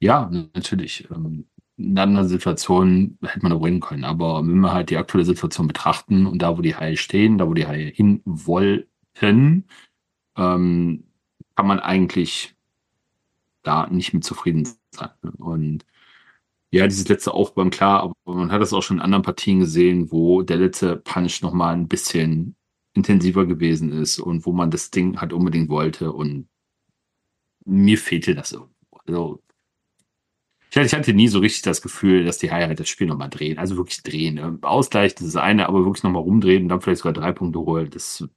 Ja, 0.00 0.30
natürlich. 0.54 1.08
Ähm, 1.10 1.46
in 1.76 1.98
anderen 1.98 2.28
Situationen 2.28 3.18
hätte 3.22 3.40
man 3.40 3.52
da 3.52 3.58
bringen 3.58 3.80
können. 3.80 4.04
Aber 4.04 4.42
wenn 4.42 4.60
wir 4.60 4.72
halt 4.72 4.90
die 4.90 4.98
aktuelle 4.98 5.24
Situation 5.24 5.66
betrachten 5.66 6.26
und 6.26 6.40
da, 6.42 6.56
wo 6.56 6.62
die 6.62 6.76
Haie 6.76 6.96
stehen, 6.96 7.38
da, 7.38 7.48
wo 7.48 7.54
die 7.54 7.66
Haie 7.66 7.86
hin 7.86 8.20
wollten, 8.24 9.64
ähm, 10.36 11.04
kann 11.56 11.66
man 11.66 11.80
eigentlich 11.80 12.54
da 13.62 13.86
nicht 13.88 14.12
mit 14.12 14.24
zufrieden 14.24 14.68
sein. 14.90 15.10
Und 15.38 15.84
ja, 16.72 16.86
dieses 16.86 17.08
letzte 17.08 17.34
Aufbäumen, 17.34 17.70
klar, 17.70 18.02
aber 18.02 18.14
man 18.24 18.52
hat 18.52 18.62
das 18.62 18.72
auch 18.72 18.82
schon 18.82 18.98
in 18.98 19.02
anderen 19.02 19.24
Partien 19.24 19.58
gesehen, 19.60 20.12
wo 20.12 20.42
der 20.42 20.56
letzte 20.56 20.96
Punch 20.96 21.42
nochmal 21.42 21.74
ein 21.74 21.88
bisschen 21.88 22.56
intensiver 22.94 23.46
gewesen 23.46 23.92
ist 23.92 24.18
und 24.18 24.46
wo 24.46 24.52
man 24.52 24.70
das 24.70 24.90
Ding 24.90 25.20
halt 25.20 25.32
unbedingt 25.32 25.68
wollte. 25.68 26.12
Und 26.12 26.48
mir 27.64 27.98
fehlte 27.98 28.34
das 28.34 28.52
irgendwo. 28.52 28.74
Also 29.06 29.42
ich 30.72 30.94
hatte, 30.94 31.12
nie 31.12 31.28
so 31.28 31.40
richtig 31.40 31.62
das 31.62 31.82
Gefühl, 31.82 32.24
dass 32.24 32.38
die 32.38 32.52
halt 32.52 32.78
das 32.78 32.88
Spiel 32.88 33.08
nochmal 33.08 33.30
drehen. 33.30 33.58
Also 33.58 33.76
wirklich 33.76 34.02
drehen. 34.04 34.36
Ne? 34.36 34.58
Ausgleich, 34.62 35.16
das 35.16 35.26
ist 35.26 35.36
eine, 35.36 35.68
aber 35.68 35.84
wirklich 35.84 36.04
nochmal 36.04 36.22
rumdrehen 36.22 36.64
und 36.64 36.68
dann 36.68 36.80
vielleicht 36.80 37.00
sogar 37.02 37.12
drei 37.12 37.32
Punkte 37.32 37.60
holen. 37.60 37.90
Das 37.90 38.28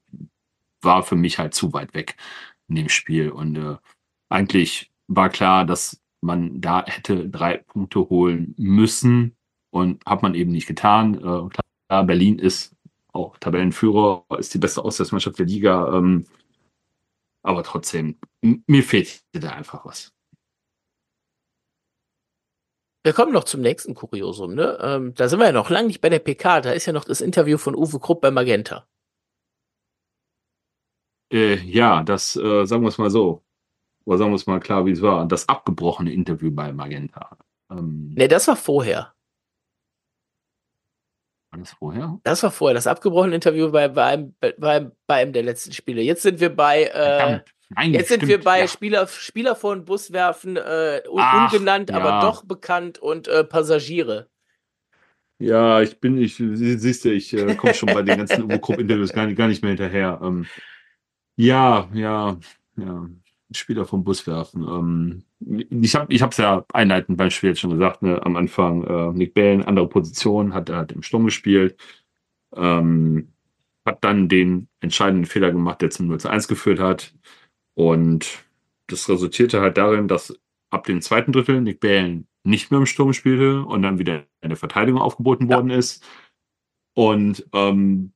war 0.81 1.03
für 1.03 1.15
mich 1.15 1.37
halt 1.37 1.53
zu 1.53 1.73
weit 1.73 1.93
weg 1.93 2.15
in 2.67 2.75
dem 2.75 2.89
Spiel. 2.89 3.29
Und 3.29 3.57
äh, 3.57 3.77
eigentlich 4.29 4.91
war 5.07 5.29
klar, 5.29 5.65
dass 5.65 6.01
man 6.23 6.61
da 6.61 6.85
hätte 6.85 7.29
drei 7.29 7.57
Punkte 7.57 8.09
holen 8.09 8.55
müssen 8.57 9.35
und 9.71 10.03
hat 10.05 10.21
man 10.21 10.35
eben 10.35 10.51
nicht 10.51 10.67
getan. 10.67 11.15
Äh, 11.15 11.49
klar, 11.49 12.03
Berlin 12.05 12.39
ist 12.39 12.75
auch 13.11 13.37
Tabellenführer, 13.37 14.25
ist 14.39 14.53
die 14.53 14.59
beste 14.59 14.83
Auswärtsmannschaft 14.83 15.37
der 15.37 15.45
Liga. 15.45 15.95
Ähm, 15.95 16.25
aber 17.43 17.63
trotzdem, 17.63 18.17
mir 18.41 18.83
fehlt 18.83 19.23
da 19.33 19.51
einfach 19.51 19.85
was. 19.85 20.13
Wir 23.05 23.11
kommen 23.11 23.33
noch 23.33 23.43
zum 23.43 23.59
nächsten 23.59 23.95
Kuriosum, 23.95 24.55
ne? 24.55 24.77
Ähm, 24.81 25.13
da 25.13 25.27
sind 25.27 25.39
wir 25.39 25.47
ja 25.47 25.51
noch 25.51 25.69
lange 25.69 25.87
nicht 25.87 25.99
bei 25.99 26.07
der 26.07 26.19
PK, 26.19 26.61
da 26.61 26.71
ist 26.71 26.85
ja 26.85 26.93
noch 26.93 27.03
das 27.03 27.19
Interview 27.19 27.57
von 27.57 27.75
Uwe 27.75 27.99
Krupp 27.99 28.21
bei 28.21 28.31
Magenta. 28.31 28.87
Äh, 31.33 31.55
ja, 31.55 32.01
das 32.03 32.37
äh, 32.37 32.65
sagen 32.65 32.83
wir 32.83 32.89
es 32.89 32.97
mal 32.97 33.09
so. 33.09 33.43
Oder 34.05 34.17
sagen 34.17 34.31
wir 34.31 34.35
es 34.35 34.47
mal 34.47 34.59
klar, 34.59 34.85
wie 34.85 34.91
es 34.91 35.01
war. 35.01 35.27
Das 35.27 35.47
abgebrochene 35.47 36.11
Interview 36.11 36.51
bei 36.51 36.71
Magenta. 36.73 37.37
Ähm, 37.71 38.13
ne, 38.15 38.27
das 38.27 38.47
war 38.47 38.55
vorher. 38.55 39.13
War 41.51 41.59
das 41.59 41.71
vorher? 41.71 42.19
Das 42.23 42.43
war 42.43 42.51
vorher, 42.51 42.73
das 42.73 42.87
abgebrochene 42.87 43.35
Interview 43.35 43.71
bei, 43.71 43.87
bei, 43.87 44.03
einem, 44.05 44.35
bei, 44.39 44.91
bei 45.07 45.15
einem 45.21 45.33
der 45.33 45.43
letzten 45.43 45.71
Spiele. 45.71 46.01
Jetzt 46.01 46.23
sind 46.23 46.39
wir 46.39 46.53
bei 46.53 46.85
äh, 46.85 47.41
Nein, 47.75 47.93
Jetzt 47.93 48.09
sind 48.09 48.27
wir 48.27 48.39
bei 48.39 48.59
ja. 48.61 48.67
Spieler, 48.67 49.07
Spieler 49.07 49.55
vor 49.55 49.75
den 49.75 49.85
Bus 49.85 50.11
werfen, 50.11 50.57
äh, 50.57 51.01
Ach, 51.17 51.51
ungenannt, 51.51 51.89
ja. 51.89 51.97
aber 51.97 52.25
doch 52.25 52.45
bekannt 52.45 52.99
und 52.99 53.27
äh, 53.27 53.43
Passagiere. 53.43 54.27
Ja, 55.39 55.81
ich 55.81 55.99
bin, 55.99 56.17
ich, 56.17 56.35
siehst 56.35 57.05
du, 57.05 57.11
ich 57.11 57.33
äh, 57.33 57.55
komme 57.55 57.73
schon 57.73 57.93
bei 57.93 58.01
den 58.01 58.17
ganzen 58.17 58.43
Ubo-Grupp-Interviews 58.43 59.13
gar, 59.13 59.31
gar 59.33 59.47
nicht 59.47 59.61
mehr 59.61 59.71
hinterher. 59.71 60.19
Ähm, 60.23 60.45
ja, 61.35 61.89
ja, 61.93 62.37
ja. 62.77 63.09
Spieler 63.57 63.85
vom 63.85 64.03
Bus 64.03 64.27
werfen. 64.27 64.63
Ähm, 64.63 65.23
ich 65.81 65.95
habe 65.95 66.13
ich 66.13 66.21
es 66.21 66.37
ja 66.37 66.65
einleitend 66.73 67.17
beim 67.17 67.29
Spiel 67.29 67.55
schon 67.55 67.71
gesagt, 67.71 68.01
ne, 68.01 68.23
am 68.25 68.35
Anfang 68.35 68.83
äh, 68.83 69.13
Nick 69.13 69.33
Bellen, 69.33 69.63
andere 69.63 69.87
Position, 69.87 70.53
hat 70.53 70.69
er 70.69 70.77
halt 70.77 70.91
im 70.91 71.03
Sturm 71.03 71.25
gespielt. 71.25 71.77
Ähm, 72.55 73.29
hat 73.85 74.03
dann 74.03 74.29
den 74.29 74.69
entscheidenden 74.79 75.25
Fehler 75.25 75.51
gemacht, 75.51 75.81
der 75.81 75.89
zum 75.89 76.07
0 76.07 76.19
zu 76.19 76.29
1 76.29 76.47
geführt 76.47 76.79
hat. 76.79 77.13
Und 77.75 78.45
das 78.87 79.09
resultierte 79.09 79.61
halt 79.61 79.77
darin, 79.77 80.07
dass 80.07 80.39
ab 80.69 80.85
dem 80.85 81.01
zweiten 81.01 81.31
Drittel 81.31 81.61
Nick 81.61 81.79
Balen 81.79 82.27
nicht 82.43 82.71
mehr 82.71 82.79
im 82.79 82.85
Sturm 82.85 83.13
spielte 83.13 83.63
und 83.63 83.81
dann 83.81 83.99
wieder 83.99 84.25
in 84.41 84.49
der 84.49 84.57
Verteidigung 84.57 85.01
aufgeboten 85.01 85.49
worden 85.49 85.69
ist. 85.69 86.05
Und 86.95 87.47
ähm, 87.53 88.12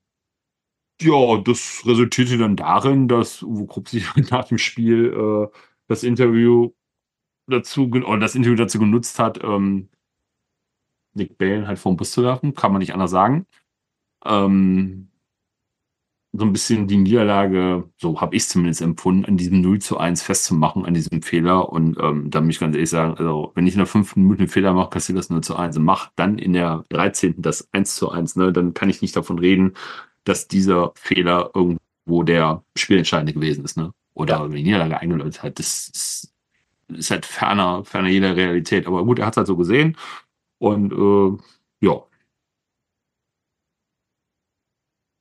ja, 1.02 1.38
das 1.38 1.84
resultierte 1.86 2.38
dann 2.38 2.56
darin, 2.56 3.08
dass 3.08 3.44
Uwe 3.44 3.68
Krupp 3.68 3.90
sich 3.90 4.06
nach 4.32 4.46
dem 4.46 4.58
Spiel 4.58 5.14
äh, 5.14 5.58
das 5.88 6.04
Interview 6.04 6.72
dazu 7.48 7.86
oder 7.86 8.20
das 8.20 8.36
Interview 8.36 8.56
dazu 8.56 8.80
genutzt 8.80 9.20
hat, 9.20 9.44
ähm, 9.44 9.90
Nick 11.14 11.38
Balen 11.38 11.68
halt 11.68 11.80
vom 11.80 11.98
Bus 11.98 12.12
zu 12.12 12.24
werfen, 12.24 12.54
kann 12.54 12.72
man 12.72 12.80
nicht 12.80 12.94
anders 12.94 13.12
sagen. 13.12 13.48
Ähm, 14.26 15.10
so 16.34 16.46
ein 16.46 16.54
bisschen 16.54 16.88
die 16.88 16.98
Niederlage, 16.98 17.90
so 17.98 18.22
habe 18.22 18.36
ich 18.36 18.44
es 18.44 18.50
zumindest 18.50 18.82
empfunden, 18.82 19.26
an 19.26 19.38
diesem 19.38 19.62
0 19.62 19.80
zu 19.80 19.98
1 19.98 20.22
festzumachen, 20.22 20.86
an 20.86 20.94
diesem 20.94 21.22
Fehler. 21.22 21.70
Und 21.70 21.98
ähm, 22.00 22.30
da 22.30 22.42
muss 22.42 22.56
ich 22.56 22.60
ganz 22.60 22.76
ehrlich 22.76 22.90
sagen, 22.90 23.16
also 23.18 23.52
wenn 23.56 23.66
ich 23.66 23.74
in 23.74 23.80
der 23.80 23.88
fünften 23.88 24.22
Minute 24.22 24.42
einen 24.42 24.50
Fehler 24.50 24.74
mache, 24.74 24.90
passiert 24.90 25.18
das 25.18 25.30
0 25.30 25.42
zu 25.42 25.56
1. 25.56 25.78
Und 25.78 25.86
mach 25.86 26.12
dann 26.16 26.38
in 26.38 26.54
der 26.54 26.84
13. 26.90 27.42
das 27.42 27.68
1 27.72 27.96
zu 27.96 28.12
1, 28.12 28.36
ne, 28.36 28.54
dann 28.54 28.74
kann 28.74 28.90
ich 28.90 29.02
nicht 29.02 29.16
davon 29.16 29.40
reden, 29.40 29.74
dass 30.28 30.48
dieser 30.48 30.92
Fehler 30.96 31.52
irgendwo 31.54 32.24
der 32.24 32.64
Spielentscheidende 32.76 33.34
gewesen 33.34 33.66
ist. 33.66 33.78
Ne? 33.78 33.92
oder 34.18 34.38
Ja. 34.40 34.48
die 34.48 34.64
Niederlage 34.64 35.00
eingeläutet 35.00 35.44
hat, 35.44 35.60
das 35.60 35.90
ist, 35.90 36.34
ist 36.90 37.12
halt 37.12 37.26
ferner, 37.26 37.86
ferner 37.86 38.10
jeder 38.10 38.36
Realität. 38.36 38.88
Aber 38.88 39.06
gut, 39.06 39.20
er 39.20 39.28
hat 39.28 39.34
es 39.34 39.38
halt 39.38 39.48
so 39.48 39.56
gesehen. 39.58 39.96
Und 40.60 40.92
äh, 40.92 41.38
ja, 41.86 42.04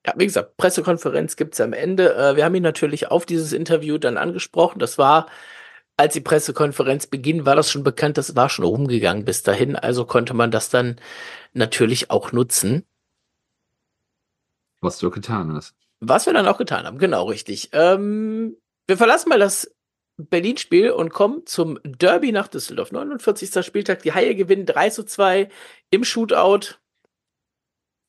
Ja, 0.07 0.15
wie 0.17 0.25
gesagt, 0.27 0.57
Pressekonferenz 0.57 1.35
gibt's 1.37 1.61
am 1.61 1.73
Ende. 1.73 2.15
Äh, 2.15 2.37
wir 2.37 2.45
haben 2.45 2.55
ihn 2.55 2.63
natürlich 2.63 3.11
auf 3.11 3.27
dieses 3.27 3.53
Interview 3.53 3.99
dann 3.99 4.17
angesprochen. 4.17 4.79
Das 4.79 4.99
war, 4.99 5.27
als 5.97 6.15
die 6.15 6.21
Pressekonferenz 6.21 7.07
beginnt, 7.09 7.45
war 7.47 7.57
das 7.57 7.71
schon 7.71 7.83
bekannt, 7.83 8.17
das 8.19 8.37
war 8.37 8.49
schon 8.49 8.65
rumgegangen 8.65 9.25
bis 9.25 9.43
dahin. 9.43 9.77
Also 9.77 10.05
konnte 10.07 10.35
man 10.35 10.51
das 10.53 10.71
dann 10.71 10.97
natürlich 11.55 12.11
auch 12.11 12.33
nutzen. 12.33 12.85
Was 14.81 14.99
du 14.99 15.11
getan 15.11 15.53
hast. 15.53 15.75
Was 16.01 16.27
wir 16.27 16.33
dann 16.33 16.47
auch 16.47 16.59
getan 16.59 16.87
haben, 16.87 16.99
genau 16.99 17.25
richtig. 17.25 17.71
Ähm, 17.73 18.57
wir 18.87 18.97
verlassen 18.97 19.29
mal 19.29 19.39
das 19.39 19.75
Berlin-Spiel 20.19 20.91
und 20.91 21.11
kommen 21.11 21.47
zum 21.47 21.79
Derby 21.85 22.33
nach 22.33 22.49
Düsseldorf. 22.49 22.93
49. 22.93 23.65
Spieltag. 23.65 24.03
Die 24.03 24.13
Haie 24.13 24.35
gewinnen 24.35 24.67
3 24.67 24.91
zu 24.91 25.05
2 25.05 25.49
im 25.91 26.05
Shootout 26.05 26.77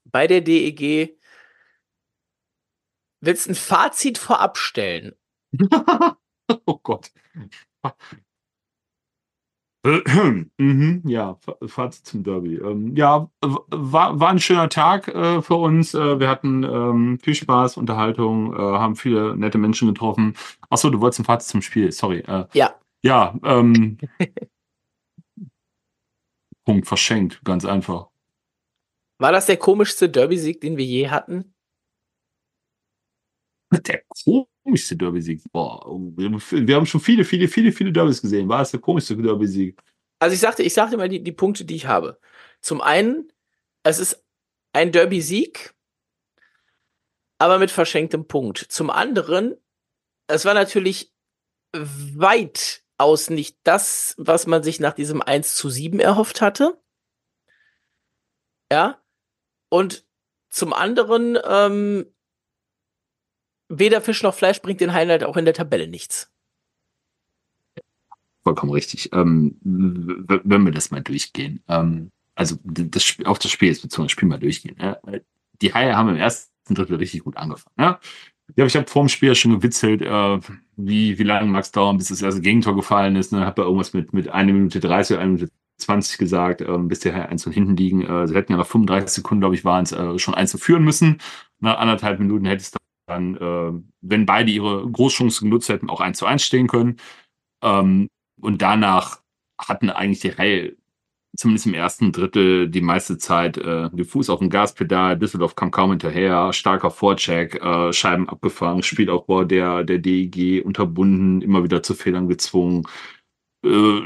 bei 0.06 0.28
der 0.28 0.42
DEG. 0.42 1.18
Willst 3.20 3.50
ein 3.50 3.56
Fazit 3.56 4.18
vorab 4.18 4.58
stellen? 4.58 5.16
oh 6.66 6.80
Gott. 6.82 7.12
mhm, 10.58 11.02
ja, 11.06 11.36
Fa- 11.40 11.58
Fazit 11.66 12.06
zum 12.06 12.24
Derby. 12.24 12.56
Ähm, 12.56 12.96
ja, 12.96 13.30
war, 13.42 14.20
war 14.20 14.30
ein 14.30 14.40
schöner 14.40 14.70
Tag 14.70 15.08
äh, 15.08 15.42
für 15.42 15.56
uns. 15.56 15.94
Äh, 15.94 16.20
wir 16.20 16.30
hatten 16.30 16.64
ähm, 16.64 17.20
viel 17.22 17.36
Spaß, 17.36 17.78
Unterhaltung, 17.78 18.54
äh, 18.54 18.58
haben 18.58 18.96
viele 18.96 19.36
nette 19.38 19.58
Menschen 19.58 19.88
getroffen. 19.88 20.36
Achso, 20.70 20.90
du 20.90 21.00
wolltest 21.00 21.22
ein 21.22 21.26
Fazit 21.26 21.50
zum 21.50 21.62
Spiel, 21.62 21.92
sorry. 21.92 22.20
Äh, 22.20 22.46
Ja. 22.54 22.76
ja, 23.04 23.36
ähm, 23.44 23.98
Punkt 26.66 26.88
verschenkt, 26.88 27.42
ganz 27.46 27.64
einfach. 27.64 28.08
War 29.20 29.32
das 29.32 29.46
der 29.46 29.58
komischste 29.58 30.10
Derby-Sieg, 30.10 30.60
den 30.62 30.78
wir 30.78 30.86
je 30.86 31.10
hatten? 31.10 31.54
Der 33.72 34.02
komischste 34.68 34.98
Derby-Sieg. 34.98 35.42
Boah, 35.54 35.86
wir 36.18 36.76
haben 36.76 36.86
schon 36.86 37.00
viele, 37.00 37.24
viele, 37.24 37.48
viele, 37.48 37.72
viele 37.72 37.94
Derbys 37.94 38.22
gesehen. 38.22 38.50
War 38.50 38.62
es 38.62 38.72
der 38.72 38.82
komischste 38.82 39.16
Derby-Sieg? 39.16 39.82
Also 40.20 40.34
ich 40.34 40.42
sagte, 40.42 40.62
ich 40.62 40.74
sagte 40.74 40.98
mal 40.98 41.08
die, 41.08 41.24
die 41.24 41.32
Punkte, 41.32 41.64
die 41.64 41.76
ich 41.76 41.86
habe. 41.86 42.20
Zum 42.60 42.82
einen, 42.82 43.32
es 43.84 43.98
ist 43.98 44.22
ein 44.74 44.92
Derby-Sieg, 44.92 45.74
aber 47.38 47.60
mit 47.60 47.72
verschenktem 47.72 48.28
Punkt. 48.28 48.58
Zum 48.58 48.90
anderen, 48.90 49.56
es 50.28 50.44
war 50.44 50.54
natürlich 50.54 51.14
weitaus 51.72 53.30
nicht 53.30 53.60
das, 53.64 54.16
was 54.18 54.48
man 54.48 54.64
sich 54.64 54.82
nach 54.82 54.94
diesem 54.94 55.22
1 55.22 55.56
zu 55.56 55.70
7 55.70 56.02
erhofft 56.02 56.42
hatte. 56.42 56.78
Ja. 58.70 59.02
Und 59.70 60.06
zum 60.50 60.74
anderen, 60.74 61.38
ähm, 61.48 62.14
weder 63.70 64.02
Fisch 64.02 64.24
noch 64.24 64.34
Fleisch 64.34 64.62
bringt 64.62 64.82
den 64.82 64.94
Highlight 64.94 65.24
auch 65.24 65.38
in 65.38 65.46
der 65.46 65.54
Tabelle 65.54 65.88
nichts. 65.88 66.32
Vollkommen 68.44 68.72
richtig. 68.72 69.10
Ähm, 69.14 69.58
wenn 69.62 70.66
wir 70.66 70.72
das 70.72 70.92
mal 70.92 71.02
durchgehen. 71.02 71.62
Ähm, 71.68 72.12
also 72.36 72.56
das, 72.64 73.18
auf 73.26 73.40
das 73.40 73.52
Spiel 73.52 73.70
jetzt 73.70 73.82
bezogen, 73.82 74.06
das 74.06 74.12
Spiel 74.12 74.30
mal 74.30 74.40
durchgehen. 74.40 74.78
Ja? 74.80 74.98
Die 75.62 75.74
Haie 75.74 75.98
haben 75.98 76.10
im 76.10 76.16
ersten 76.16 76.76
Drittel 76.76 76.98
richtig 76.98 77.24
gut 77.24 77.36
angefangen. 77.36 77.76
Ja, 77.78 78.00
ja 78.56 78.66
ich 78.66 78.76
habe 78.76 78.88
vor 78.88 79.04
dem 79.04 79.10
Spiel 79.10 79.30
ja 79.30 79.36
schon 79.36 79.54
gewitzelt, 79.54 80.02
äh, 80.02 80.40
wie, 80.78 81.18
wie 81.18 81.24
lange 81.24 81.50
mag 81.52 81.64
es 81.64 81.72
dauern, 81.72 81.98
bis 81.98 82.08
das 82.10 82.22
erste 82.22 82.42
Gegentor 82.42 82.76
gefallen 82.76 83.16
ist. 83.16 83.32
Ne? 83.32 83.46
Habe 83.46 83.62
da 83.62 83.64
irgendwas 83.64 83.94
mit, 83.94 84.14
mit 84.14 84.30
1 84.30 84.52
Minute 84.52 84.80
30 84.80 85.18
oder 85.18 85.24
1 85.24 85.42
Minute 85.42 85.54
20 85.80 86.18
gesagt, 86.18 86.62
ähm, 86.62 86.88
bis 86.88 87.00
die 87.00 87.12
Haie 87.12 87.28
1 87.28 87.46
und 87.48 87.54
hinten 87.54 87.76
liegen. 87.76 88.06
Äh, 88.06 88.28
sie 88.28 88.36
hätten 88.36 88.54
ja 88.54 88.58
nach 88.58 88.68
35 88.68 89.10
Sekunden, 89.10 89.42
glaube 89.42 89.56
ich, 89.56 89.66
waren 89.66 89.84
es 89.84 89.92
äh, 89.92 90.18
schon 90.20 90.36
1 90.36 90.52
zu 90.52 90.58
führen 90.58 90.84
müssen. 90.84 91.20
Nach 91.60 91.80
anderthalb 91.80 92.20
Minuten 92.20 92.46
hätte 92.46 92.62
es 92.62 92.72
dann, 93.08 93.36
äh, 93.36 93.72
wenn 94.02 94.26
beide 94.26 94.52
ihre 94.52 94.90
Großchance 94.90 95.42
genutzt 95.42 95.70
hätten, 95.70 95.90
auch 95.90 96.02
1 96.02 96.18
zu 96.18 96.26
1 96.26 96.44
stehen 96.44 96.68
können. 96.68 96.98
Ähm, 97.64 98.10
und 98.40 98.62
danach 98.62 99.22
hatten 99.60 99.90
eigentlich 99.90 100.20
die 100.20 100.30
Reihe, 100.30 100.76
zumindest 101.36 101.66
im 101.68 101.74
ersten 101.74 102.12
Drittel, 102.12 102.70
die 102.70 102.82
meiste 102.82 103.18
Zeit 103.18 103.58
äh, 103.58 103.90
den 103.90 104.06
Fuß 104.06 104.30
auf 104.30 104.40
dem 104.40 104.50
Gaspedal. 104.50 105.18
Düsseldorf 105.18 105.56
kam 105.56 105.72
kaum 105.72 105.92
hinterher. 105.92 106.54
Starker 106.54 106.92
Vorcheck, 106.92 107.56
äh, 107.56 107.94
Scheiben 107.94 108.30
abgefangen, 108.30 108.84
Spielaufbau 108.84 109.44
der, 109.44 109.84
der 109.84 110.00
DEG 110.00 110.66
unterbunden, 110.66 111.42
immer 111.42 111.64
wieder 111.64 111.82
zu 111.84 111.96
Fehlern 111.96 112.28
gezwungen. 112.28 112.84
Äh, 113.64 114.02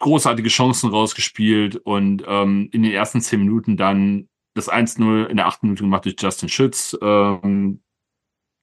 großartige 0.00 0.48
Chancen 0.48 0.90
rausgespielt 0.90 1.76
und 1.76 2.22
ähm, 2.26 2.68
in 2.72 2.82
den 2.82 2.92
ersten 2.92 3.20
zehn 3.20 3.40
Minuten 3.40 3.76
dann 3.76 4.28
das 4.54 4.70
1-0 4.70 5.26
in 5.26 5.36
der 5.36 5.46
achten 5.46 5.66
Minute 5.66 5.82
gemacht 5.82 6.04
durch 6.04 6.16
Justin 6.18 6.48
Schütz. 6.48 6.96
Ähm, 7.02 7.80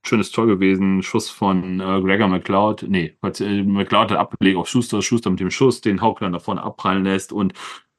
schönes 0.08 0.32
Tor 0.32 0.48
gewesen. 0.48 1.04
Schuss 1.04 1.30
von 1.30 1.80
äh, 1.80 2.02
Gregor 2.02 2.28
McLeod. 2.28 2.86
Nee, 2.88 3.18
äh, 3.24 3.64
McLeod 3.64 4.12
hat 4.12 4.18
abgelegt 4.18 4.58
auf 4.58 4.68
Schuster. 4.68 5.02
Schuster 5.02 5.30
mit 5.30 5.40
dem 5.40 5.52
Schuss, 5.52 5.82
den 5.82 6.02
Haukeland 6.02 6.36
da 6.36 6.40
vorne 6.40 6.64
abprallen 6.64 7.04
lässt 7.04 7.34
und 7.34 7.54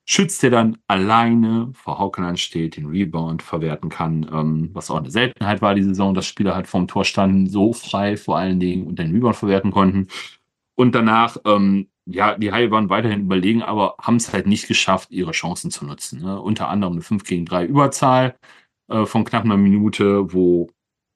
Schütz, 0.08 0.38
der 0.38 0.50
dann 0.50 0.78
alleine 0.86 1.70
vor 1.74 1.98
Haukeland 1.98 2.38
steht, 2.38 2.76
den 2.76 2.86
Rebound 2.86 3.42
verwerten 3.42 3.90
kann, 3.90 4.24
ähm, 4.32 4.70
was 4.72 4.88
auch 4.88 4.98
eine 4.98 5.10
Seltenheit 5.10 5.60
war 5.62 5.74
die 5.74 5.82
Saison, 5.82 6.14
dass 6.14 6.26
Spieler 6.26 6.54
halt 6.54 6.68
vorm 6.68 6.86
Tor 6.86 7.04
standen, 7.04 7.48
so 7.48 7.72
frei 7.72 8.16
vor 8.16 8.38
allen 8.38 8.60
Dingen 8.60 8.86
und 8.86 9.00
den 9.00 9.10
Rebound 9.12 9.34
verwerten 9.34 9.72
konnten. 9.72 10.06
Und 10.76 10.94
danach, 10.94 11.38
ähm, 11.44 11.88
ja, 12.06 12.36
die 12.38 12.52
Haie 12.52 12.70
waren 12.70 12.88
weiterhin 12.90 13.22
überlegen, 13.22 13.62
aber 13.62 13.96
haben 14.00 14.16
es 14.16 14.32
halt 14.32 14.46
nicht 14.46 14.68
geschafft, 14.68 15.10
ihre 15.10 15.32
Chancen 15.32 15.72
zu 15.72 15.84
nutzen. 15.84 16.22
Ne? 16.22 16.40
Unter 16.40 16.68
anderem 16.68 16.94
eine 16.94 17.02
5 17.02 17.24
gegen 17.24 17.44
3 17.44 17.66
Überzahl 17.66 18.36
äh, 18.88 19.06
von 19.06 19.24
knapp 19.24 19.44
einer 19.44 19.56
Minute, 19.56 20.32
wo 20.32 20.70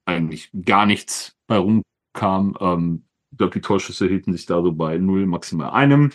eigentlich 0.06 0.50
gar 0.64 0.86
nichts 0.86 1.36
bei 1.46 1.56
rumkam. 1.56 2.56
Ähm, 2.60 3.04
ich 3.30 3.38
glaube, 3.38 3.52
die 3.52 3.60
Torschüsse 3.60 4.08
hielten 4.08 4.32
sich 4.32 4.46
da 4.46 4.62
so 4.62 4.72
bei 4.72 4.98
0, 4.98 5.26
maximal 5.26 5.70
einem. 5.70 6.10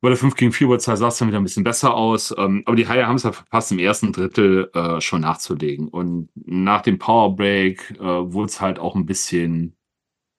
Bei 0.00 0.10
der 0.10 0.18
5 0.18 0.36
gegen 0.36 0.52
4 0.52 0.66
Überzahl 0.66 0.98
sah 0.98 1.08
es 1.08 1.16
dann 1.16 1.28
wieder 1.28 1.38
ein 1.38 1.44
bisschen 1.44 1.64
besser 1.64 1.94
aus. 1.94 2.34
Ähm, 2.36 2.62
aber 2.66 2.76
die 2.76 2.86
Haie 2.86 3.06
haben 3.06 3.16
es 3.16 3.24
halt 3.24 3.36
verpasst, 3.36 3.72
im 3.72 3.78
ersten 3.78 4.12
Drittel 4.12 4.70
äh, 4.74 5.00
schon 5.00 5.22
nachzulegen. 5.22 5.88
Und 5.88 6.28
nach 6.34 6.82
dem 6.82 6.98
Powerbreak 6.98 7.92
äh, 7.92 8.02
wurde 8.02 8.48
es 8.48 8.60
halt 8.60 8.78
auch 8.78 8.96
ein 8.96 9.06
bisschen 9.06 9.74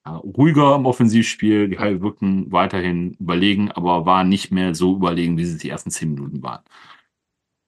ja, 0.05 0.17
ruhiger 0.17 0.75
im 0.75 0.85
Offensivspiel. 0.85 1.67
Die 1.69 1.79
Haie 1.79 2.01
wirkten 2.01 2.51
weiterhin 2.51 3.13
überlegen, 3.13 3.71
aber 3.71 4.05
waren 4.05 4.29
nicht 4.29 4.51
mehr 4.51 4.75
so 4.75 4.95
überlegen, 4.95 5.37
wie 5.37 5.45
sie 5.45 5.57
die 5.57 5.69
ersten 5.69 5.89
10 5.89 6.13
Minuten 6.13 6.43
waren. 6.43 6.63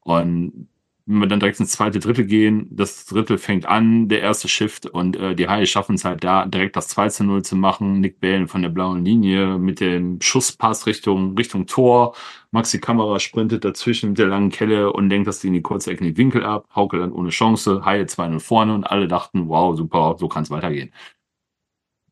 Und 0.02 0.70
wenn 1.08 1.20
wir 1.20 1.28
dann 1.28 1.40
direkt 1.40 1.60
ins 1.62 1.72
zweite 1.72 2.00
Drittel 2.00 2.26
gehen, 2.26 2.68
das 2.70 3.06
Drittel 3.06 3.38
fängt 3.38 3.66
an, 3.66 4.10
der 4.10 4.22
erste 4.22 4.50
Shift 4.50 4.86
und 4.86 5.16
äh, 5.16 5.36
die 5.36 5.48
Haie 5.48 5.66
schaffen 5.66 5.96
es 5.96 6.04
halt 6.04 6.24
da, 6.24 6.46
direkt 6.46 6.76
das 6.76 6.90
2 6.90 7.10
zu 7.10 7.24
0 7.24 7.44
zu 7.44 7.56
machen. 7.56 8.02
Nick 8.02 8.20
Bellen 8.20 8.48
von 8.50 8.62
der 8.62 8.70
blauen 8.70 9.06
Linie 9.06 9.58
mit 9.58 9.80
dem 9.80 10.20
Schusspass 10.22 10.86
Richtung, 10.86 11.38
Richtung 11.38 11.66
Tor. 11.66 12.14
Maxi 12.52 12.80
Kamera 12.80 13.20
sprintet 13.20 13.64
dazwischen 13.64 14.10
mit 14.10 14.20
der 14.20 14.28
langen 14.28 14.50
Kelle 14.52 14.92
und 14.92 15.10
lenkt 15.10 15.28
das 15.28 15.44
in 15.46 15.54
die 15.54 15.62
kurze 15.62 15.92
Ecke 15.92 16.04
in 16.06 16.14
den 16.14 16.18
Winkel 16.18 16.44
ab. 16.44 16.68
Haukeland 16.76 17.14
ohne 17.14 17.30
Chance, 17.30 17.86
Haie 17.86 18.04
2-0 18.04 18.40
vorne 18.42 18.76
und 18.76 18.84
alle 18.84 19.08
dachten, 19.08 19.48
wow, 19.48 19.78
super, 19.78 20.18
so 20.20 20.28
kann 20.28 20.44
es 20.44 20.52
weitergehen. 20.52 20.92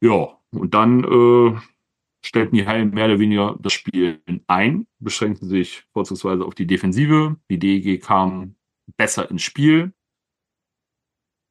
Ja, 0.01 0.37
und 0.51 0.73
dann 0.73 1.03
äh, 1.03 1.59
stellten 2.25 2.55
die 2.55 2.65
Haie 2.67 2.85
mehr 2.85 3.05
oder 3.05 3.19
weniger 3.19 3.57
das 3.59 3.73
Spiel 3.73 4.21
ein, 4.47 4.87
beschränkten 4.99 5.47
sich 5.49 5.83
vorzugsweise 5.93 6.45
auf 6.45 6.55
die 6.55 6.67
Defensive. 6.67 7.37
Die 7.49 7.59
DEG 7.59 8.01
kam 8.01 8.54
besser 8.97 9.29
ins 9.29 9.43
Spiel, 9.43 9.93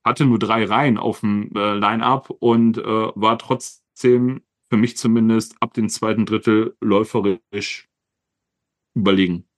hatte 0.04 0.26
nur 0.26 0.38
drei 0.38 0.64
Reihen 0.64 0.98
auf 0.98 1.20
dem 1.20 1.50
äh, 1.54 1.74
Line-Up 1.74 2.30
und 2.30 2.78
äh, 2.78 2.82
war 2.82 3.38
trotzdem, 3.38 4.42
für 4.70 4.76
mich 4.76 4.96
zumindest, 4.96 5.56
ab 5.60 5.72
dem 5.74 5.88
zweiten 5.88 6.26
Drittel 6.26 6.76
läuferisch 6.80 7.88
überlegen. 8.94 9.48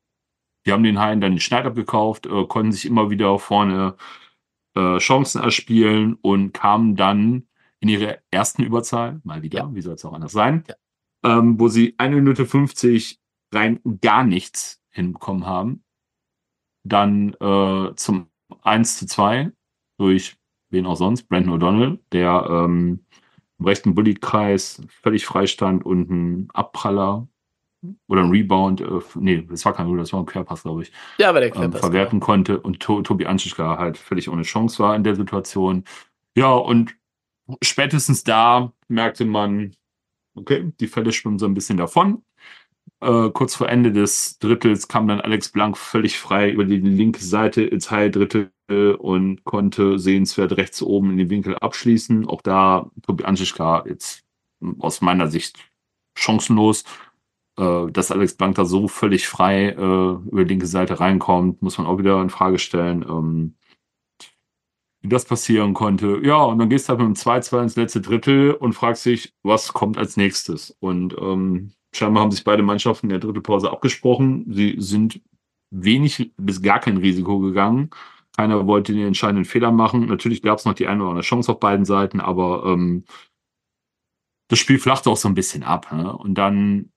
Die 0.67 0.73
haben 0.73 0.83
den 0.83 0.99
Haien 0.99 1.21
dann 1.21 1.33
den 1.33 1.41
Schneid 1.41 1.65
abgekauft, 1.65 2.27
äh, 2.27 2.47
konnten 2.47 2.73
sich 2.73 2.87
immer 2.87 3.11
wieder 3.11 3.39
vorne 3.39 3.97
äh, 4.77 4.99
Chancen 4.99 5.43
erspielen 5.43 6.15
und 6.15 6.53
kamen 6.53 6.97
dann 6.97 7.49
in 7.81 7.89
ihre 7.89 8.23
ersten 8.31 8.63
Überzahl, 8.63 9.21
mal 9.25 9.43
wieder, 9.43 9.61
Ja. 9.61 9.75
wie 9.75 9.81
soll 9.81 9.95
es 9.95 10.05
auch 10.05 10.13
anders 10.13 10.33
sein, 10.33 10.65
Ja. 10.69 10.75
ähm, 11.25 11.59
wo 11.59 11.69
sie 11.69 11.95
eine 11.99 12.17
Minute 12.17 12.47
50 12.47 13.21
rein 13.53 13.81
gar 14.01 14.25
nichts 14.25 14.83
hinbekommen 14.91 15.47
haben. 15.47 15.85
Dann 16.89 17.35
äh, 17.41 17.95
zum 17.97 18.29
1 18.63 18.99
zu 18.99 19.07
2 19.07 19.53
durch 19.99 20.37
wen 20.71 20.87
auch 20.87 20.97
sonst, 20.97 21.29
Brandon 21.29 21.61
O'Donnell, 21.61 21.99
der 22.13 22.47
ähm, 22.51 23.05
im 23.59 23.65
rechten 23.65 23.95
Bully-Kreis 23.95 24.83
völlig 25.03 25.25
frei 25.27 25.47
stand 25.47 25.85
und 25.85 26.11
ein 26.11 26.49
Abpraller 26.53 27.27
oder 28.09 28.23
ein 28.23 28.31
Rebound, 28.31 28.81
äh, 28.81 29.01
nee, 29.15 29.47
das 29.49 29.65
war 29.65 29.73
kein 29.73 29.87
Rebound, 29.87 30.03
das 30.03 30.13
war 30.13 30.21
ein 30.21 30.27
Querpass, 30.27 30.63
glaube 30.63 30.83
ich, 30.83 30.93
Ja, 31.19 31.29
aber 31.31 31.41
der 31.41 31.51
ähm, 31.51 31.55
Querpass, 31.55 31.81
verwerten 31.81 32.21
konnte 32.21 32.61
und 32.61 32.81
to 32.81 33.03
Tobi 33.03 33.27
Anschischka 33.27 33.79
halt 33.79 33.97
völlig 33.97 34.29
ohne 34.29 34.43
Chance 34.43 34.83
war 34.83 34.95
in 34.95 35.05
der 35.05 35.15
Situation. 35.15 35.85
Ja, 36.37 36.53
und 36.53 36.97
spätestens 37.63 38.25
da 38.25 38.73
merkte 38.89 39.25
man, 39.25 39.75
okay, 40.35 40.73
die 40.81 40.89
Fälle 40.89 41.13
schwimmen 41.13 41.39
so 41.39 41.47
ein 41.47 41.55
bisschen 41.55 41.79
davon. 41.79 42.23
Äh, 43.01 43.31
kurz 43.31 43.55
vor 43.55 43.69
Ende 43.69 43.93
des 43.93 44.39
Drittels 44.39 44.89
kam 44.89 45.09
dann 45.09 45.21
Alex 45.21 45.51
Blank 45.51 45.77
völlig 45.77 46.19
frei 46.19 46.51
über 46.51 46.65
die 46.65 46.79
linke 46.79 47.23
Seite 47.23 47.63
ins 47.63 47.89
Drittel 47.89 48.51
und 48.99 49.45
konnte 49.45 49.99
sehenswert 49.99 50.57
rechts 50.57 50.83
oben 50.83 51.13
in 51.13 51.19
den 51.19 51.31
Winkel 51.31 51.57
abschließen. 51.57 52.27
Auch 52.27 52.43
da 52.43 52.91
Tobi 53.03 53.25
Anschischka 53.25 53.85
jetzt 53.87 54.25
aus 54.79 55.01
meiner 55.03 55.29
Sicht 55.29 55.59
chancenlos. 56.19 56.85
Äh, 57.59 57.91
dass 57.91 58.11
Alex 58.11 58.35
Blank 58.35 58.57
da 58.57 58.65
so 58.65 58.89
völlig 58.89 59.29
frei 59.29 59.71
äh, 59.71 59.75
über 59.77 60.45
die 60.45 60.49
linke 60.51 60.67
Seite 60.67 61.01
reinkommt, 61.01 61.63
muss 61.63 61.79
man 61.79 61.87
auch 61.87 61.99
wieder 61.99 62.21
in 62.21 62.31
Frage 62.31 62.59
stellen. 62.59 63.03
Ähm, 63.09 63.57
wie 65.01 65.09
das 65.09 65.25
passieren 65.25 65.73
konnte. 65.75 66.21
Ja, 66.23 66.43
und 66.45 66.59
dann 66.59 66.69
gehst 66.69 66.89
du 66.89 66.91
halt 66.91 67.01
mit 67.01 67.09
dem 67.09 67.15
2-2 67.15 67.63
ins 67.63 67.77
letzte 67.77 68.01
Drittel 68.01 68.53
und 68.53 68.73
fragst 68.75 69.07
dich, 69.07 69.35
was 69.43 69.73
kommt 69.73 69.99
als 69.99 70.17
nächstes? 70.17 70.77
Und 70.81 71.15
ähm, 71.19 71.73
scheinbar 71.97 72.23
haben 72.23 72.31
sich 72.31 72.45
beide 72.45 72.63
Mannschaften 72.63 73.07
in 73.07 73.11
der 73.11 73.21
Drittelpause 73.21 73.71
abgesprochen. 73.71 74.47
Sie 74.49 74.77
sind 74.79 75.21
wenig 75.71 76.33
bis 76.37 76.63
gar 76.63 76.81
kein 76.81 76.99
Risiko 76.99 77.39
gegangen. 77.41 77.91
Keiner 78.37 78.67
wollte 78.67 78.93
den 78.93 79.07
entscheidenden 79.07 79.45
Fehler 79.45 79.73
machen. 79.73 80.07
Natürlich 80.07 80.43
gab 80.43 80.59
es 80.59 80.65
noch 80.65 80.75
die 80.75 80.87
eine 80.87 81.01
oder 81.03 81.11
andere 81.11 81.25
Chance 81.25 81.53
auf 81.53 81.61
beiden 81.61 81.85
Seiten, 81.85 82.21
aber 82.21 82.65
ähm, 82.67 83.05
das 84.49 84.59
Spiel 84.59 84.79
flachte 84.79 85.11
auch 85.11 85.17
so 85.17 85.29
ein 85.29 85.35
bisschen 85.35 85.63
ab. 85.63 85.91
Ne? 85.93 86.17
Und 86.17 86.35
dann 86.35 86.91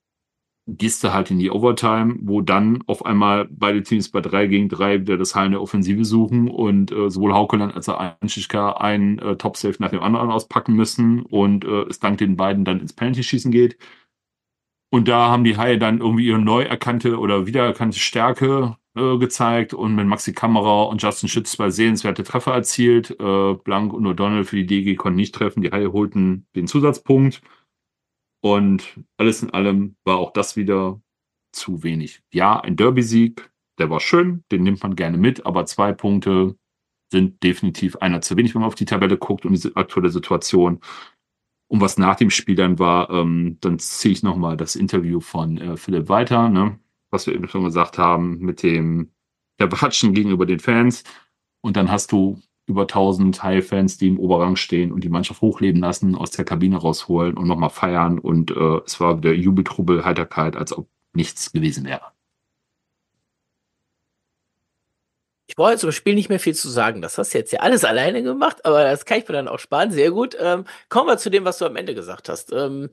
gehst 0.78 1.04
du 1.04 1.14
halt 1.14 1.32
in 1.32 1.40
die 1.40 1.50
Overtime, 1.50 2.18
wo 2.22 2.42
dann 2.42 2.84
auf 2.86 3.06
einmal 3.06 3.48
beide 3.50 3.82
Teams 3.82 4.10
bei 4.10 4.22
3 4.22 4.48
gegen 4.48 4.70
3 4.70 5.02
wieder 5.02 5.18
das 5.18 5.34
Hallen 5.34 5.52
der 5.52 5.62
Offensive 5.62 6.06
suchen 6.06 6.48
und 6.50 6.92
äh, 6.92 7.10
sowohl 7.10 7.34
Haukeland 7.34 7.74
als 7.74 7.90
auch 7.90 8.00
Anschischka 8.22 8.74
einen 8.74 9.18
äh, 9.20 9.36
Top-Safe 9.36 9.78
nach 9.80 9.90
dem 9.90 10.02
anderen 10.02 10.30
auspacken 10.30 10.76
müssen 10.76 11.22
und 11.24 11.66
äh, 11.66 11.84
es 11.84 12.00
dank 12.00 12.20
den 12.20 12.36
beiden 12.36 12.66
dann 12.66 12.80
ins 12.80 12.94
Penalty-Schießen 12.94 13.52
geht. 13.52 13.78
Und 14.92 15.08
da 15.08 15.30
haben 15.30 15.44
die 15.44 15.58
Haie 15.58 15.78
dann 15.78 16.00
irgendwie 16.00 16.28
ihre 16.28 16.40
neu 16.40 16.64
erkannte 16.64 17.20
oder 17.20 17.46
wiedererkannte 17.46 18.00
Stärke 18.00 18.78
äh, 18.96 19.18
gezeigt 19.18 19.74
und 19.74 19.96
mit 19.96 20.08
Maxi 20.08 20.34
Kammerer 20.34 20.90
und 20.90 21.02
Justin 21.02 21.30
Schütz 21.30 21.52
zwei 21.52 21.70
sehenswerte 21.70 22.24
Treffer 22.24 22.54
erzielt. 22.54 23.12
Äh, 23.12 23.54
Blank 23.54 23.94
und 23.94 24.08
O'Donnell 24.08 24.46
für 24.46 24.56
die 24.56 24.66
DG 24.66 24.96
konnten 24.96 25.18
nicht 25.18 25.36
treffen. 25.36 25.62
Die 25.62 25.72
Haie 25.72 25.94
holten 25.94 26.48
den 26.56 26.68
Zusatzpunkt. 26.68 27.42
Und 28.42 29.00
alles 29.18 29.44
in 29.44 29.52
allem 29.52 29.96
war 30.06 30.18
auch 30.18 30.32
das 30.34 30.56
wieder 30.56 31.02
zu 31.54 31.84
wenig. 31.84 32.22
Ja, 32.34 32.60
ein 32.60 32.76
Derby-Sieg, 32.76 33.52
der 33.80 33.90
war 33.90 34.00
schön, 34.00 34.44
den 34.52 34.64
nimmt 34.64 34.82
man 34.82 34.96
gerne 34.96 35.18
mit, 35.18 35.46
aber 35.46 35.66
zwei 35.66 35.94
Punkte 35.94 36.56
sind 37.12 37.44
definitiv 37.44 37.96
einer 37.98 38.22
zu 38.22 38.38
wenig, 38.38 38.54
wenn 38.54 38.62
man 38.62 38.68
auf 38.68 38.76
die 38.76 38.86
Tabelle 38.86 39.18
guckt 39.18 39.46
und 39.46 39.62
die 39.62 39.76
aktuelle 39.76 40.10
Situation. 40.10 40.80
Und 41.70 41.82
was 41.82 41.98
nach 42.00 42.16
dem 42.16 42.32
Spiel 42.32 42.56
dann 42.56 42.80
war, 42.80 43.10
ähm, 43.12 43.58
dann 43.62 43.78
ziehe 43.78 44.12
ich 44.12 44.24
nochmal 44.24 44.58
das 44.58 44.76
Interview 44.76 45.20
von 45.20 45.58
äh, 45.60 45.78
Philipp 45.78 46.10
weiter, 46.10 46.50
ne? 46.50 46.80
was 47.12 47.28
wir 47.28 47.36
eben 47.36 47.48
schon 47.48 47.64
gesagt 47.64 47.98
haben, 47.98 48.40
mit 48.40 48.64
dem 48.64 49.12
der 49.60 49.72
Watschen 49.72 50.14
gegenüber 50.14 50.46
den 50.46 50.60
Fans. 50.60 51.04
Und 51.62 51.78
dann 51.78 51.92
hast 51.92 52.12
du 52.12 52.42
über 52.66 52.84
1000 52.84 53.44
High-Fans, 53.44 53.98
die 53.98 54.08
im 54.08 54.20
Oberrang 54.20 54.56
stehen 54.56 54.92
und 54.92 55.04
die 55.04 55.10
Mannschaft 55.10 55.42
hochleben 55.42 55.82
lassen, 55.82 56.16
aus 56.16 56.32
der 56.32 56.46
Kabine 56.46 56.78
rausholen 56.78 57.38
und 57.38 57.48
nochmal 57.48 57.70
feiern. 57.70 58.20
Und 58.20 58.52
äh, 58.52 58.82
es 58.86 59.00
war 59.00 59.18
wieder 59.18 59.34
Jubeltrubbel, 59.34 60.06
Heiterkeit, 60.06 60.56
als 60.56 60.76
ob 60.76 60.88
nichts 61.14 61.52
gewesen 61.52 61.86
wäre. 61.86 62.14
Ich 65.50 65.56
brauche 65.56 65.72
jetzt 65.72 65.82
zum 65.82 65.92
Spiel 65.92 66.14
nicht 66.14 66.30
mehr 66.30 66.40
viel 66.40 66.54
zu 66.54 66.70
sagen. 66.70 67.02
Das 67.02 67.18
hast 67.18 67.34
du 67.34 67.40
jetzt 67.40 67.52
ja 67.52 67.62
alles 67.62 67.84
alleine 67.84 68.22
gemacht, 68.22 68.64
aber 68.66 68.84
das 68.84 69.06
kann 69.06 69.18
ich 69.18 69.28
mir 69.28 69.34
dann 69.34 69.48
auch 69.48 69.58
sparen. 69.58 69.90
Sehr 69.90 70.12
gut. 70.12 70.38
Ähm, 70.40 70.66
kommen 70.90 71.08
wir 71.08 71.18
zu 71.18 71.32
dem, 71.32 71.44
was 71.44 71.58
du 71.58 71.66
am 71.66 71.76
Ende 71.76 71.96
gesagt 71.96 72.30
hast. 72.30 72.54
Ähm, 72.54 72.92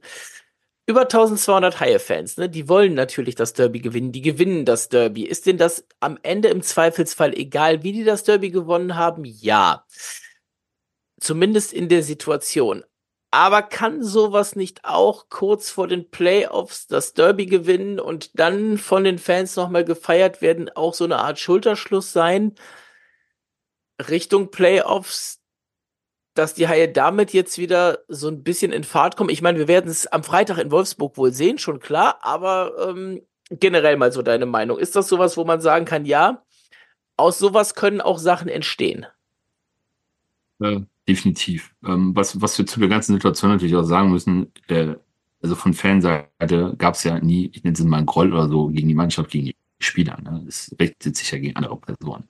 über 0.86 1.02
1200 1.02 1.80
Haie-Fans, 1.80 2.38
ne? 2.38 2.48
Die 2.48 2.66
wollen 2.66 2.94
natürlich 2.94 3.34
das 3.34 3.52
Derby 3.52 3.80
gewinnen. 3.80 4.10
Die 4.10 4.22
gewinnen 4.22 4.64
das 4.64 4.88
Derby. 4.88 5.24
Ist 5.24 5.44
denn 5.44 5.58
das 5.58 5.84
am 6.00 6.18
Ende 6.22 6.48
im 6.48 6.62
Zweifelsfall 6.62 7.34
egal, 7.34 7.82
wie 7.82 7.92
die 7.92 8.04
das 8.04 8.24
Derby 8.24 8.50
gewonnen 8.50 8.96
haben? 8.96 9.26
Ja. 9.26 9.84
Zumindest 11.20 11.74
in 11.74 11.90
der 11.90 12.02
Situation. 12.02 12.84
Aber 13.30 13.62
kann 13.62 14.02
sowas 14.02 14.56
nicht 14.56 14.84
auch 14.84 15.28
kurz 15.28 15.70
vor 15.70 15.88
den 15.88 16.10
Playoffs 16.10 16.86
das 16.86 17.12
Derby 17.12 17.46
gewinnen 17.46 18.00
und 18.00 18.38
dann 18.38 18.78
von 18.78 19.04
den 19.04 19.18
Fans 19.18 19.56
nochmal 19.56 19.84
gefeiert 19.84 20.40
werden, 20.40 20.70
auch 20.74 20.94
so 20.94 21.04
eine 21.04 21.18
Art 21.18 21.38
Schulterschluss 21.38 22.12
sein? 22.12 22.54
Richtung 24.08 24.50
Playoffs, 24.50 25.40
dass 26.34 26.54
die 26.54 26.68
Haie 26.68 26.88
damit 26.88 27.32
jetzt 27.32 27.58
wieder 27.58 28.00
so 28.08 28.28
ein 28.28 28.42
bisschen 28.42 28.72
in 28.72 28.84
Fahrt 28.84 29.16
kommen. 29.16 29.30
Ich 29.30 29.42
meine, 29.42 29.58
wir 29.58 29.68
werden 29.68 29.90
es 29.90 30.06
am 30.06 30.22
Freitag 30.22 30.58
in 30.58 30.70
Wolfsburg 30.70 31.16
wohl 31.16 31.32
sehen, 31.32 31.58
schon 31.58 31.80
klar, 31.80 32.18
aber 32.22 32.88
ähm, 32.88 33.26
generell 33.50 33.96
mal 33.96 34.12
so 34.12 34.22
deine 34.22 34.46
Meinung. 34.46 34.78
Ist 34.78 34.96
das 34.96 35.08
sowas, 35.08 35.36
wo 35.36 35.44
man 35.44 35.60
sagen 35.60 35.84
kann, 35.84 36.04
ja, 36.04 36.44
aus 37.16 37.38
sowas 37.38 37.74
können 37.74 38.00
auch 38.00 38.18
Sachen 38.18 38.48
entstehen? 38.48 39.06
Ja, 40.58 40.82
definitiv. 41.08 41.74
Ähm, 41.84 42.14
was, 42.14 42.40
was 42.40 42.58
wir 42.58 42.66
zu 42.66 42.80
der 42.80 42.88
ganzen 42.88 43.14
Situation 43.14 43.50
natürlich 43.50 43.76
auch 43.76 43.84
sagen 43.84 44.10
müssen, 44.10 44.52
äh, 44.68 44.94
also 45.42 45.54
von 45.54 45.74
Fanseite 45.74 46.74
gab 46.78 46.94
es 46.94 47.04
ja 47.04 47.18
nie, 47.20 47.50
ich 47.52 47.62
nenne 47.62 47.74
es 47.74 47.84
mal 47.84 47.98
einen 47.98 48.06
Groll 48.06 48.32
oder 48.32 48.48
so, 48.48 48.68
gegen 48.68 48.88
die 48.88 48.94
Mannschaft, 48.94 49.30
gegen 49.30 49.46
die 49.46 49.56
Spieler. 49.78 50.18
Ne? 50.20 50.42
Das 50.46 50.74
richtet 50.80 51.16
sich 51.16 51.30
ja 51.30 51.38
gegen 51.38 51.56
andere 51.56 51.76
Personen, 51.76 52.24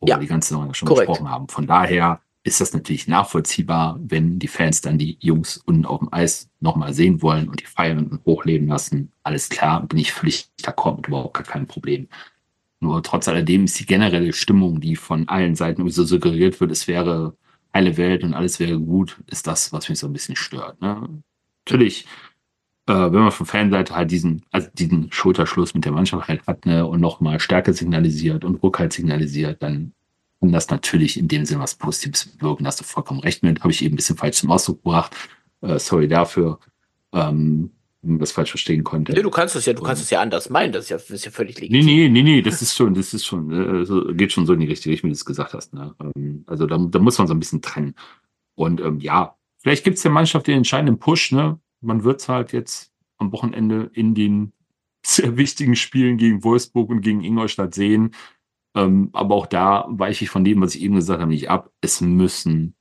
wo 0.00 0.06
ja. 0.08 0.16
wir 0.16 0.20
die 0.20 0.26
ganze 0.26 0.54
Zeit 0.54 0.76
schon 0.76 0.88
Korrekt. 0.88 1.08
gesprochen 1.08 1.30
haben. 1.30 1.48
Von 1.48 1.66
daher 1.66 2.20
ist 2.44 2.60
das 2.60 2.72
natürlich 2.72 3.06
nachvollziehbar, 3.08 3.98
wenn 4.02 4.38
die 4.38 4.48
Fans 4.48 4.80
dann 4.80 4.98
die 4.98 5.18
Jungs 5.20 5.58
unten 5.58 5.84
auf 5.84 6.00
dem 6.00 6.12
Eis 6.12 6.48
nochmal 6.60 6.94
sehen 6.94 7.20
wollen 7.20 7.48
und 7.48 7.60
die 7.60 7.66
feiern 7.66 8.06
und 8.06 8.24
hochleben 8.24 8.68
lassen. 8.68 9.12
Alles 9.22 9.48
klar, 9.50 9.86
bin 9.86 9.98
ich 9.98 10.12
völlig 10.12 10.48
d'accord 10.62 10.96
mit 10.96 11.08
überhaupt 11.08 11.34
gar 11.34 11.44
kein 11.44 11.66
Problem. 11.66 12.08
Nur 12.80 13.02
trotz 13.02 13.28
alledem 13.28 13.64
ist 13.64 13.78
die 13.78 13.86
generelle 13.86 14.32
Stimmung, 14.32 14.80
die 14.80 14.96
von 14.96 15.28
allen 15.28 15.56
Seiten 15.56 15.88
so 15.90 16.04
suggeriert 16.04 16.60
wird, 16.60 16.70
es 16.70 16.88
wäre 16.88 17.36
heile 17.74 17.96
Welt 17.96 18.24
und 18.24 18.34
alles 18.34 18.60
wäre 18.60 18.78
gut, 18.78 19.18
ist 19.26 19.46
das, 19.46 19.72
was 19.72 19.88
mich 19.88 19.98
so 19.98 20.06
ein 20.06 20.12
bisschen 20.12 20.36
stört. 20.36 20.80
Ne? 20.80 21.22
Natürlich, 21.66 22.06
äh, 22.86 22.92
wenn 22.92 23.20
man 23.20 23.32
von 23.32 23.46
Fanseite 23.46 23.94
halt 23.94 24.10
diesen, 24.10 24.42
also 24.50 24.68
diesen 24.72 25.12
Schulterschluss 25.12 25.74
mit 25.74 25.84
der 25.84 25.92
Mannschaft 25.92 26.28
halt 26.28 26.46
hat 26.46 26.66
ne, 26.66 26.86
und 26.86 27.00
nochmal 27.00 27.40
Stärke 27.40 27.72
signalisiert 27.72 28.44
und 28.44 28.62
Rückhalt 28.62 28.92
signalisiert, 28.92 29.62
dann 29.62 29.92
kann 30.40 30.52
das 30.52 30.70
natürlich 30.70 31.18
in 31.18 31.28
dem 31.28 31.44
Sinne 31.44 31.60
was 31.60 31.74
Positives 31.74 32.26
bewirken. 32.26 32.64
Da 32.64 32.68
hast 32.68 32.80
du 32.80 32.84
vollkommen 32.84 33.20
recht 33.20 33.42
mit. 33.42 33.60
Habe 33.60 33.72
ich 33.72 33.82
eben 33.82 33.94
ein 33.94 33.96
bisschen 33.96 34.16
falsch 34.16 34.38
zum 34.38 34.50
Ausdruck 34.50 34.82
gebracht. 34.82 35.14
Äh, 35.60 35.78
sorry 35.78 36.08
dafür, 36.08 36.60
ähm, 37.12 37.70
man 38.02 38.18
das 38.18 38.32
falsch 38.32 38.50
verstehen 38.50 38.84
konnte. 38.84 39.12
Nee, 39.12 39.22
du 39.22 39.30
kannst 39.30 39.56
es 39.56 39.66
ja, 39.66 39.72
du 39.72 39.82
kannst 39.82 40.02
es 40.02 40.10
ja 40.10 40.20
anders 40.20 40.50
meinen. 40.50 40.72
Das 40.72 40.84
ist 40.84 40.90
ja, 40.90 40.96
das 40.96 41.10
ist 41.10 41.24
ja 41.24 41.30
völlig 41.30 41.60
legitim. 41.60 41.84
Nee, 41.84 42.08
nee, 42.08 42.08
nee, 42.08 42.22
nee, 42.22 42.42
das 42.42 42.62
ist 42.62 42.74
schon, 42.74 42.94
das 42.94 43.12
ist 43.12 43.26
schon, 43.26 43.50
äh, 43.50 44.14
geht 44.14 44.32
schon 44.32 44.46
so 44.46 44.52
in 44.52 44.60
die 44.60 44.66
richtige 44.66 44.92
Richtung, 44.92 45.08
wie 45.08 45.12
du 45.12 45.16
es 45.16 45.24
gesagt 45.24 45.54
hast. 45.54 45.74
Ne? 45.74 45.94
Ähm, 46.00 46.44
also 46.46 46.66
da, 46.66 46.78
da 46.78 46.98
muss 46.98 47.18
man 47.18 47.26
so 47.26 47.34
ein 47.34 47.40
bisschen 47.40 47.62
trennen. 47.62 47.94
Und 48.54 48.80
ähm, 48.80 49.00
ja, 49.00 49.36
vielleicht 49.58 49.84
gibt 49.84 49.96
es 49.96 50.02
der 50.02 50.12
Mannschaft 50.12 50.46
den 50.46 50.58
entscheidenden 50.58 50.98
Push. 50.98 51.32
Ne? 51.32 51.58
Man 51.80 52.04
wird 52.04 52.20
es 52.20 52.28
halt 52.28 52.52
jetzt 52.52 52.92
am 53.18 53.32
Wochenende 53.32 53.90
in 53.94 54.14
den 54.14 54.52
sehr 55.04 55.36
wichtigen 55.36 55.76
Spielen 55.76 56.18
gegen 56.18 56.44
Wolfsburg 56.44 56.90
und 56.90 57.00
gegen 57.00 57.24
Ingolstadt 57.24 57.74
sehen. 57.74 58.14
Ähm, 58.74 59.10
aber 59.12 59.34
auch 59.34 59.46
da 59.46 59.86
weiche 59.88 60.24
ich 60.24 60.30
von 60.30 60.44
dem, 60.44 60.60
was 60.60 60.74
ich 60.74 60.82
eben 60.82 60.94
gesagt 60.94 61.20
habe, 61.20 61.30
nicht 61.30 61.50
ab. 61.50 61.72
Es 61.80 62.00
müssen 62.00 62.74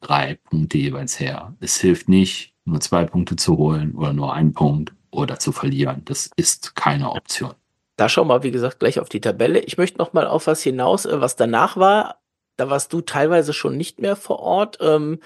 drei 0.00 0.34
Punkte 0.34 0.78
jeweils 0.78 1.20
her. 1.20 1.56
Es 1.60 1.80
hilft 1.80 2.08
nicht, 2.08 2.51
nur 2.64 2.80
zwei 2.80 3.04
Punkte 3.04 3.36
zu 3.36 3.56
holen 3.58 3.94
oder 3.94 4.12
nur 4.12 4.32
einen 4.32 4.52
Punkt 4.52 4.92
oder 5.10 5.38
zu 5.38 5.52
verlieren. 5.52 6.02
Das 6.04 6.30
ist 6.36 6.74
keine 6.74 7.10
Option. 7.10 7.54
Da 7.96 8.08
schauen 8.08 8.28
wir, 8.28 8.42
wie 8.42 8.50
gesagt, 8.50 8.80
gleich 8.80 8.98
auf 8.98 9.08
die 9.08 9.20
Tabelle. 9.20 9.60
Ich 9.60 9.78
möchte 9.78 9.98
noch 9.98 10.12
mal 10.12 10.26
auf 10.26 10.46
was 10.46 10.62
hinaus, 10.62 11.04
äh, 11.04 11.20
was 11.20 11.36
danach 11.36 11.76
war. 11.76 12.20
Da 12.56 12.70
warst 12.70 12.92
du 12.92 13.00
teilweise 13.00 13.52
schon 13.52 13.76
nicht 13.76 14.00
mehr 14.00 14.16
vor 14.16 14.40
Ort. 14.40 14.78
Ähm, 14.80 15.20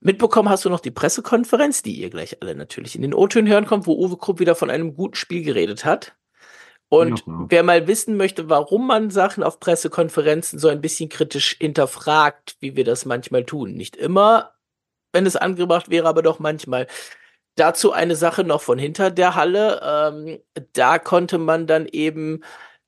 mitbekommen 0.00 0.48
hast 0.48 0.64
du 0.64 0.70
noch 0.70 0.80
die 0.80 0.90
Pressekonferenz, 0.90 1.82
die 1.82 1.94
ihr 1.94 2.10
gleich 2.10 2.40
alle 2.42 2.54
natürlich 2.54 2.96
in 2.96 3.02
den 3.02 3.14
O-Tönen 3.14 3.50
hören 3.50 3.66
kommt, 3.66 3.86
wo 3.86 3.94
Uwe 3.94 4.16
Krupp 4.16 4.40
wieder 4.40 4.54
von 4.54 4.70
einem 4.70 4.94
guten 4.94 5.14
Spiel 5.14 5.42
geredet 5.42 5.84
hat. 5.84 6.14
Und 6.88 7.20
ja, 7.20 7.46
wer 7.48 7.62
mal 7.62 7.86
wissen 7.86 8.18
möchte, 8.18 8.50
warum 8.50 8.86
man 8.86 9.08
Sachen 9.08 9.42
auf 9.42 9.60
Pressekonferenzen 9.60 10.58
so 10.58 10.68
ein 10.68 10.82
bisschen 10.82 11.08
kritisch 11.08 11.56
hinterfragt, 11.58 12.56
wie 12.60 12.76
wir 12.76 12.84
das 12.84 13.06
manchmal 13.06 13.44
tun, 13.44 13.72
nicht 13.72 13.96
immer, 13.96 14.52
wenn 15.12 15.26
es 15.26 15.36
angebracht 15.36 15.90
wäre, 15.90 16.08
aber 16.08 16.22
doch 16.22 16.38
manchmal. 16.38 16.86
Dazu 17.56 17.92
eine 17.92 18.16
Sache 18.16 18.44
noch 18.44 18.62
von 18.62 18.78
hinter 18.78 19.10
der 19.10 19.34
Halle. 19.34 19.80
Ähm, 19.84 20.40
da 20.72 20.98
konnte 20.98 21.38
man 21.38 21.66
dann 21.66 21.86
eben 21.86 22.42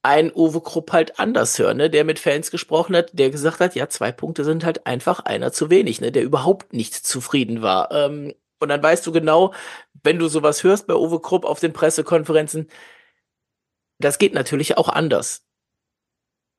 einen 0.04 0.32
Uwe 0.34 0.60
Krupp 0.60 0.92
halt 0.92 1.18
anders 1.18 1.58
hören, 1.58 1.78
ne, 1.78 1.90
der 1.90 2.04
mit 2.04 2.18
Fans 2.18 2.50
gesprochen 2.50 2.94
hat, 2.96 3.10
der 3.14 3.30
gesagt 3.30 3.60
hat, 3.60 3.74
ja, 3.74 3.88
zwei 3.88 4.12
Punkte 4.12 4.44
sind 4.44 4.64
halt 4.64 4.86
einfach 4.86 5.20
einer 5.20 5.50
zu 5.52 5.70
wenig, 5.70 6.00
ne, 6.00 6.12
der 6.12 6.22
überhaupt 6.24 6.74
nicht 6.74 6.94
zufrieden 6.94 7.62
war. 7.62 7.90
Ähm, 7.90 8.34
und 8.60 8.68
dann 8.68 8.82
weißt 8.82 9.06
du 9.06 9.12
genau, 9.12 9.54
wenn 10.02 10.18
du 10.18 10.28
sowas 10.28 10.62
hörst 10.62 10.86
bei 10.86 10.94
Uwe 10.94 11.20
Krupp 11.20 11.44
auf 11.46 11.60
den 11.60 11.72
Pressekonferenzen, 11.72 12.68
das 13.98 14.18
geht 14.18 14.34
natürlich 14.34 14.76
auch 14.76 14.88
anders. 14.88 15.42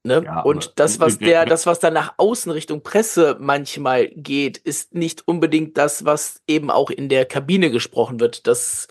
Ne? 0.05 0.21
Ja, 0.23 0.41
und 0.41 0.73
das, 0.75 0.99
was 0.99 1.17
der, 1.17 1.47
das, 1.47 1.65
was 1.65 1.79
da 1.79 1.89
nach 1.89 2.13
außen 2.17 2.51
Richtung 2.51 2.83
Presse 2.83 3.37
manchmal 3.39 4.09
geht, 4.09 4.57
ist 4.59 4.93
nicht 4.93 5.27
unbedingt 5.27 5.77
das, 5.77 6.05
was 6.05 6.43
eben 6.47 6.69
auch 6.69 6.91
in 6.91 7.09
der 7.09 7.25
Kabine 7.25 7.71
gesprochen 7.71 8.19
wird. 8.19 8.45
Das 8.45 8.87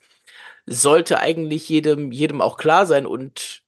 sollte 0.67 1.21
eigentlich 1.21 1.69
jedem, 1.69 2.11
jedem 2.11 2.41
auch 2.41 2.57
klar 2.57 2.87
sein. 2.87 3.07
Und 3.07 3.63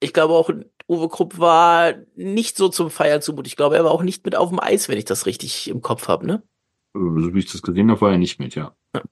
ich 0.00 0.14
glaube 0.14 0.32
auch, 0.32 0.50
Uwe 0.88 1.08
Krupp 1.10 1.38
war 1.38 1.94
nicht 2.16 2.56
so 2.56 2.70
zum 2.70 2.90
Feiern 2.90 3.20
zumut. 3.20 3.46
Ich 3.46 3.56
glaube, 3.56 3.76
er 3.76 3.84
war 3.84 3.90
auch 3.90 4.02
nicht 4.02 4.24
mit 4.24 4.34
auf 4.34 4.48
dem 4.48 4.58
Eis, 4.58 4.88
wenn 4.88 4.96
ich 4.96 5.04
das 5.04 5.26
richtig 5.26 5.68
im 5.68 5.82
Kopf 5.82 6.08
habe, 6.08 6.26
ne? 6.26 6.42
So 6.94 7.34
wie 7.34 7.40
ich 7.40 7.52
das 7.52 7.60
gesehen 7.60 7.90
habe, 7.90 8.00
war 8.00 8.12
er 8.12 8.18
nicht 8.18 8.40
mit, 8.40 8.54
ja. 8.54 8.74
ja. 8.96 9.02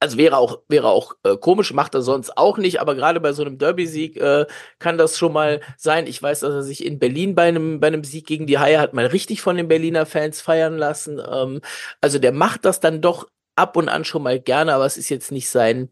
Also 0.00 0.16
wäre 0.16 0.36
auch, 0.36 0.60
wäre 0.68 0.88
auch 0.88 1.14
äh, 1.24 1.36
komisch, 1.36 1.72
macht 1.72 1.94
er 1.94 2.02
sonst 2.02 2.36
auch 2.36 2.56
nicht, 2.56 2.80
aber 2.80 2.94
gerade 2.94 3.18
bei 3.20 3.32
so 3.32 3.42
einem 3.42 3.58
Derby-Sieg 3.58 4.16
äh, 4.16 4.46
kann 4.78 4.96
das 4.96 5.18
schon 5.18 5.32
mal 5.32 5.60
sein. 5.76 6.06
Ich 6.06 6.22
weiß, 6.22 6.40
dass 6.40 6.52
er 6.52 6.62
sich 6.62 6.84
in 6.84 7.00
Berlin 7.00 7.34
bei 7.34 7.48
einem, 7.48 7.80
bei 7.80 7.88
einem 7.88 8.04
Sieg 8.04 8.26
gegen 8.26 8.46
die 8.46 8.58
Haie 8.58 8.78
hat 8.78 8.94
mal 8.94 9.06
richtig 9.06 9.42
von 9.42 9.56
den 9.56 9.66
Berliner 9.66 10.06
Fans 10.06 10.40
feiern 10.40 10.78
lassen. 10.78 11.20
Ähm, 11.28 11.60
also 12.00 12.18
der 12.20 12.32
macht 12.32 12.64
das 12.64 12.78
dann 12.78 13.00
doch 13.00 13.26
ab 13.56 13.76
und 13.76 13.88
an 13.88 14.04
schon 14.04 14.22
mal 14.22 14.38
gerne, 14.38 14.72
aber 14.72 14.86
es 14.86 14.96
ist 14.96 15.08
jetzt 15.08 15.32
nicht 15.32 15.48
sein, 15.48 15.90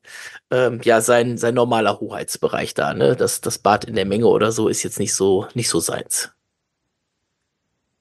ähm, 0.53 0.81
ja, 0.85 1.01
sein, 1.01 1.37
sein 1.37 1.55
normaler 1.55 1.99
Hoheitsbereich 1.99 2.75
da, 2.75 2.95
ne? 2.95 3.17
Das, 3.17 3.41
das 3.41 3.59
Bad 3.59 3.85
in 3.85 3.97
der 3.97 4.05
Menge 4.07 4.27
oder 4.29 4.53
so 4.53 4.69
ist 4.69 4.85
jetzt 4.85 5.01
nicht 5.01 5.15
so, 5.15 5.49
nicht 5.55 5.69
so 5.69 5.81
seins. 5.81 6.31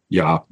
Ja, 0.07 0.45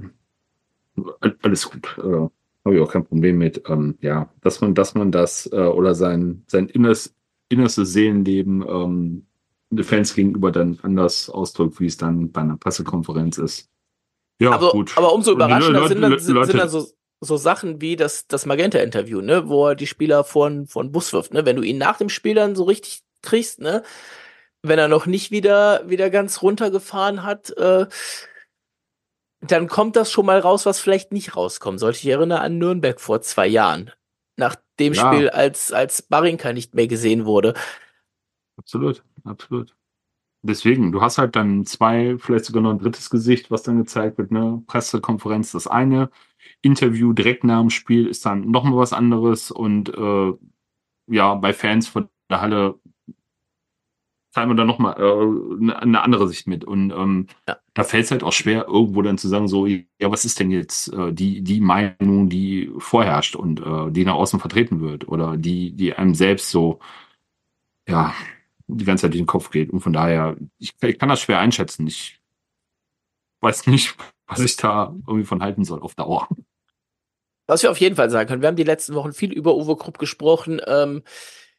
alles 1.44 1.70
gut. 1.70 1.96
Äh, 2.00 2.28
Habe 2.66 2.76
ich 2.76 2.82
auch 2.82 2.92
kein 2.92 3.06
Problem 3.06 3.38
mit. 3.38 3.64
Ähm, 3.68 3.98
ja, 4.02 4.30
dass 4.42 4.62
man, 4.62 4.74
dass 4.74 4.96
man 4.96 5.12
das 5.12 5.50
äh, 5.52 5.58
oder 5.58 5.96
sein, 5.96 6.44
sein 6.48 6.68
inneres, 6.68 7.16
innerstes 7.50 7.94
Seelenleben 7.94 8.64
ähm, 8.68 9.26
den 9.70 9.84
Fans 9.84 10.14
gegenüber 10.14 10.52
dann 10.52 10.80
anders 10.82 11.30
ausdrückt, 11.30 11.80
wie 11.80 11.88
es 11.88 11.98
dann 11.98 12.32
bei 12.32 12.42
einer 12.42 12.58
Pressekonferenz 12.58 13.38
ist. 13.38 13.70
Ja, 14.40 14.52
aber, 14.52 14.72
gut. 14.72 14.98
Aber 14.98 15.14
umso 15.14 15.32
überraschender 15.32 15.88
sind, 15.88 16.02
dann, 16.02 16.20
sind, 16.20 16.46
sind 16.46 16.58
dann 16.58 16.70
so, 16.70 16.88
so 17.20 17.38
Sachen 17.38 17.82
wie 17.82 17.96
das, 17.96 18.28
das 18.28 18.46
Magenta-Interview, 18.46 19.22
ne, 19.22 19.48
wo 19.48 19.68
er 19.68 19.76
die 19.76 19.88
Spieler 19.88 20.24
von, 20.24 20.68
von 20.68 20.92
Bus 20.92 21.14
wirft, 21.14 21.34
ne, 21.34 21.46
wenn 21.46 21.56
du 21.56 21.64
ihn 21.64 21.78
nach 21.78 21.98
dem 21.98 22.10
Spiel 22.10 22.36
dann 22.36 22.56
so 22.56 22.64
richtig 22.64 23.02
kriegst, 23.22 23.60
ne, 23.60 23.84
wenn 24.62 24.80
er 24.80 24.88
noch 24.88 25.06
nicht 25.06 25.32
wieder, 25.32 25.90
wieder 25.90 26.10
ganz 26.10 26.42
runtergefahren 26.42 27.24
hat, 27.24 27.56
äh, 27.58 27.86
dann 29.48 29.68
kommt 29.68 29.96
das 29.96 30.12
schon 30.12 30.26
mal 30.26 30.40
raus, 30.40 30.66
was 30.66 30.80
vielleicht 30.80 31.12
nicht 31.12 31.36
rauskommen 31.36 31.78
sollte. 31.78 32.00
Ich 32.00 32.08
erinnere 32.08 32.42
an 32.42 32.58
Nürnberg 32.58 33.00
vor 33.00 33.22
zwei 33.22 33.48
Jahren, 33.48 33.92
nach 34.38 34.56
dem 34.80 34.94
ja. 34.94 35.14
Spiel, 35.14 35.30
als, 35.30 35.72
als 35.72 36.02
Barinka 36.02 36.54
nicht 36.54 36.76
mehr 36.76 36.88
gesehen 36.88 37.26
wurde. 37.26 37.54
Absolut, 38.58 39.04
absolut. 39.24 39.76
Deswegen, 40.46 40.92
du 40.92 41.02
hast 41.02 41.18
halt 41.18 41.36
dann 41.36 41.66
zwei, 41.66 42.18
vielleicht 42.18 42.46
sogar 42.46 42.62
noch 42.62 42.72
ein 42.72 42.80
drittes 42.80 43.10
Gesicht, 43.10 43.50
was 43.50 43.64
dann 43.64 43.78
gezeigt 43.78 44.18
wird, 44.18 44.32
ne? 44.32 44.62
Pressekonferenz, 44.68 45.54
das 45.54 45.68
eine, 45.68 46.10
Interview 46.62 47.14
direkt 47.14 47.44
nach 47.44 47.62
dem 47.62 47.70
Spiel 47.70 48.08
ist 48.08 48.26
dann 48.26 48.52
nochmal 48.52 48.78
was 48.78 48.94
anderes 48.94 49.52
und 49.52 49.90
äh, 49.90 50.34
ja, 51.08 51.36
bei 51.36 51.54
Fans 51.54 51.88
von 51.88 52.10
der 52.30 52.42
Halle 52.42 52.80
teilen 54.34 54.50
wir 54.50 54.56
dann 54.56 54.68
nochmal 54.68 54.96
äh, 55.00 55.74
eine 55.74 56.02
andere 56.02 56.28
Sicht 56.28 56.48
mit. 56.48 56.66
Und 56.66 56.92
ähm, 56.92 57.28
ja. 57.48 57.58
Da 57.74 57.84
fällt 57.84 58.06
es 58.06 58.12
halt 58.12 58.24
auch 58.24 58.32
schwer, 58.32 58.68
irgendwo 58.68 59.02
dann 59.02 59.18
zu 59.18 59.28
sagen, 59.28 59.48
so, 59.48 59.66
ja, 59.66 59.84
was 60.00 60.26
ist 60.26 60.40
denn 60.40 60.52
jetzt 60.52 60.94
äh, 60.94 61.12
die, 61.12 61.42
die 61.42 61.60
Meinung, 61.60 62.30
die 62.30 62.72
vorherrscht 62.78 63.36
und 63.36 63.60
äh, 63.62 63.92
die 63.92 64.06
nach 64.06 64.14
außen 64.14 64.40
vertreten 64.40 64.80
wird 64.80 65.08
oder 65.08 65.38
die, 65.38 65.72
die 65.72 65.94
einem 65.94 66.14
selbst 66.14 66.52
so, 66.52 66.80
ja, 67.88 68.14
die 68.68 68.86
ganze 68.86 69.04
Zeit 69.04 69.14
in 69.14 69.22
den 69.22 69.28
Kopf 69.28 69.50
geht. 69.50 69.72
Und 69.72 69.82
von 69.82 69.94
daher, 69.94 70.38
ich, 70.60 70.74
ich 70.82 71.00
kann 71.00 71.10
das 71.10 71.22
schwer 71.22 71.40
einschätzen. 71.40 71.88
Ich 71.88 72.20
weiß 73.42 73.68
nicht, 73.68 73.96
was 74.28 74.40
ich 74.40 74.56
da 74.56 74.96
irgendwie 75.08 75.26
von 75.26 75.42
halten 75.42 75.64
soll 75.64 75.82
auf 75.82 75.96
Dauer. 75.96 76.28
Was 77.48 77.64
wir 77.64 77.72
auf 77.72 77.80
jeden 77.80 77.96
Fall 77.96 78.10
sagen 78.10 78.30
können, 78.30 78.42
wir 78.42 78.48
haben 78.48 78.56
die 78.56 78.64
letzten 78.64 78.94
Wochen 78.94 79.14
viel 79.14 79.34
über 79.34 79.56
Uwe 79.56 79.76
Krupp 79.76 79.98
gesprochen. 79.98 80.62
Ähm, 80.66 81.04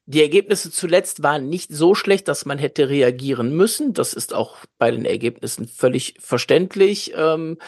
die 0.07 0.21
Ergebnisse 0.21 0.71
zuletzt 0.71 1.23
waren 1.23 1.49
nicht 1.49 1.73
so 1.73 1.95
schlecht, 1.95 2.29
dass 2.29 2.45
man 2.45 2.59
hätte 2.59 2.89
reagieren 2.89 3.57
müssen. 3.57 3.95
Das 3.95 4.13
ist 4.13 4.35
auch 4.35 4.59
bei 4.79 4.91
den 4.91 5.07
Ergebnissen 5.07 5.67
völlig 5.67 6.15
verständlich. 6.21 7.15
Ähm, 7.17 7.59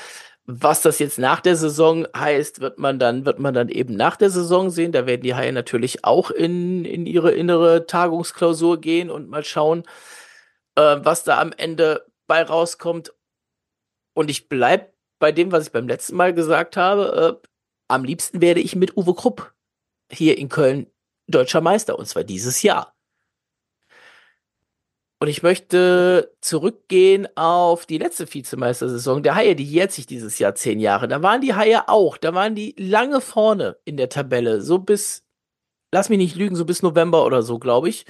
was 0.44 0.83
das 0.83 0.99
jetzt 0.99 1.18
nach 1.18 1.40
der 1.40 1.57
Saison 1.57 2.07
heißt, 2.16 2.61
wird 2.61 2.79
man 2.79 2.99
dann, 2.99 3.25
wird 3.25 3.38
man 3.38 3.55
dann 3.55 3.68
eben 3.68 3.96
nach 3.96 4.16
der 4.16 4.31
Saison 4.31 4.70
sehen. 4.70 4.92
Da 4.92 5.07
werden 5.07 5.22
die 5.22 5.35
Haie 5.35 5.53
natürlich 5.53 6.05
auch 6.05 6.31
in, 6.31 6.85
in 6.85 7.07
ihre 7.07 7.33
innere 7.33 7.87
Tagungsklausur 7.87 8.81
gehen 8.81 9.11
und 9.11 9.29
mal 9.29 9.42
schauen, 9.42 9.85
äh, 10.77 10.99
was 11.01 11.25
da 11.25 11.40
am 11.40 11.53
Ende 11.57 12.07
bei 12.27 12.42
rauskommt. 12.42 13.14
Und 14.14 14.31
ich 14.31 14.49
bleib 14.49 14.92
bei 15.18 15.33
dem, 15.33 15.53
was 15.53 15.66
ich 15.66 15.72
beim 15.72 15.88
letzten 15.88 16.16
Mal 16.16 16.35
gesagt 16.35 16.77
habe. 16.77 17.40
Äh, 17.42 17.49
am 17.88 18.05
liebsten 18.05 18.40
werde 18.42 18.61
ich 18.61 18.77
mit 18.77 18.96
Uwe 18.96 19.14
Krupp 19.14 19.53
hier 20.12 20.38
in 20.38 20.49
Köln 20.49 20.87
deutscher 21.29 21.61
Meister 21.61 21.99
und 21.99 22.07
zwar 22.07 22.25
dieses 22.25 22.62
Jahr. 22.62 22.97
Und 25.19 25.29
ich 25.29 25.43
möchte 25.43 26.35
zurückgehen 26.43 27.27
auf 27.37 27.87
die 27.87 27.97
letzte 27.97 28.33
Vizemeistersaison 28.33 29.23
der 29.23 29.35
Haie, 29.35 29.57
die 29.57 29.65
jährt 29.65 29.93
sich 29.93 30.07
dieses 30.07 30.39
Jahr 30.39 30.55
zehn 30.55 30.79
Jahre. 30.79 31.09
Da 31.09 31.23
waren 31.23 31.41
die 31.41 31.55
Haie 31.55 31.89
auch, 31.89 32.19
da 32.19 32.35
waren 32.35 32.55
die 32.55 32.75
lange 32.79 33.23
vorne 33.23 33.79
in 33.85 33.97
der 33.97 34.11
Tabelle, 34.11 34.61
so 34.61 34.79
bis, 34.79 35.25
lass 35.93 36.11
mich 36.11 36.19
nicht 36.19 36.37
lügen, 36.37 36.55
so 36.55 36.67
bis 36.67 36.83
November 36.83 37.25
oder 37.25 37.43
so, 37.43 37.59
glaube 37.59 37.89
ich. 37.89 38.05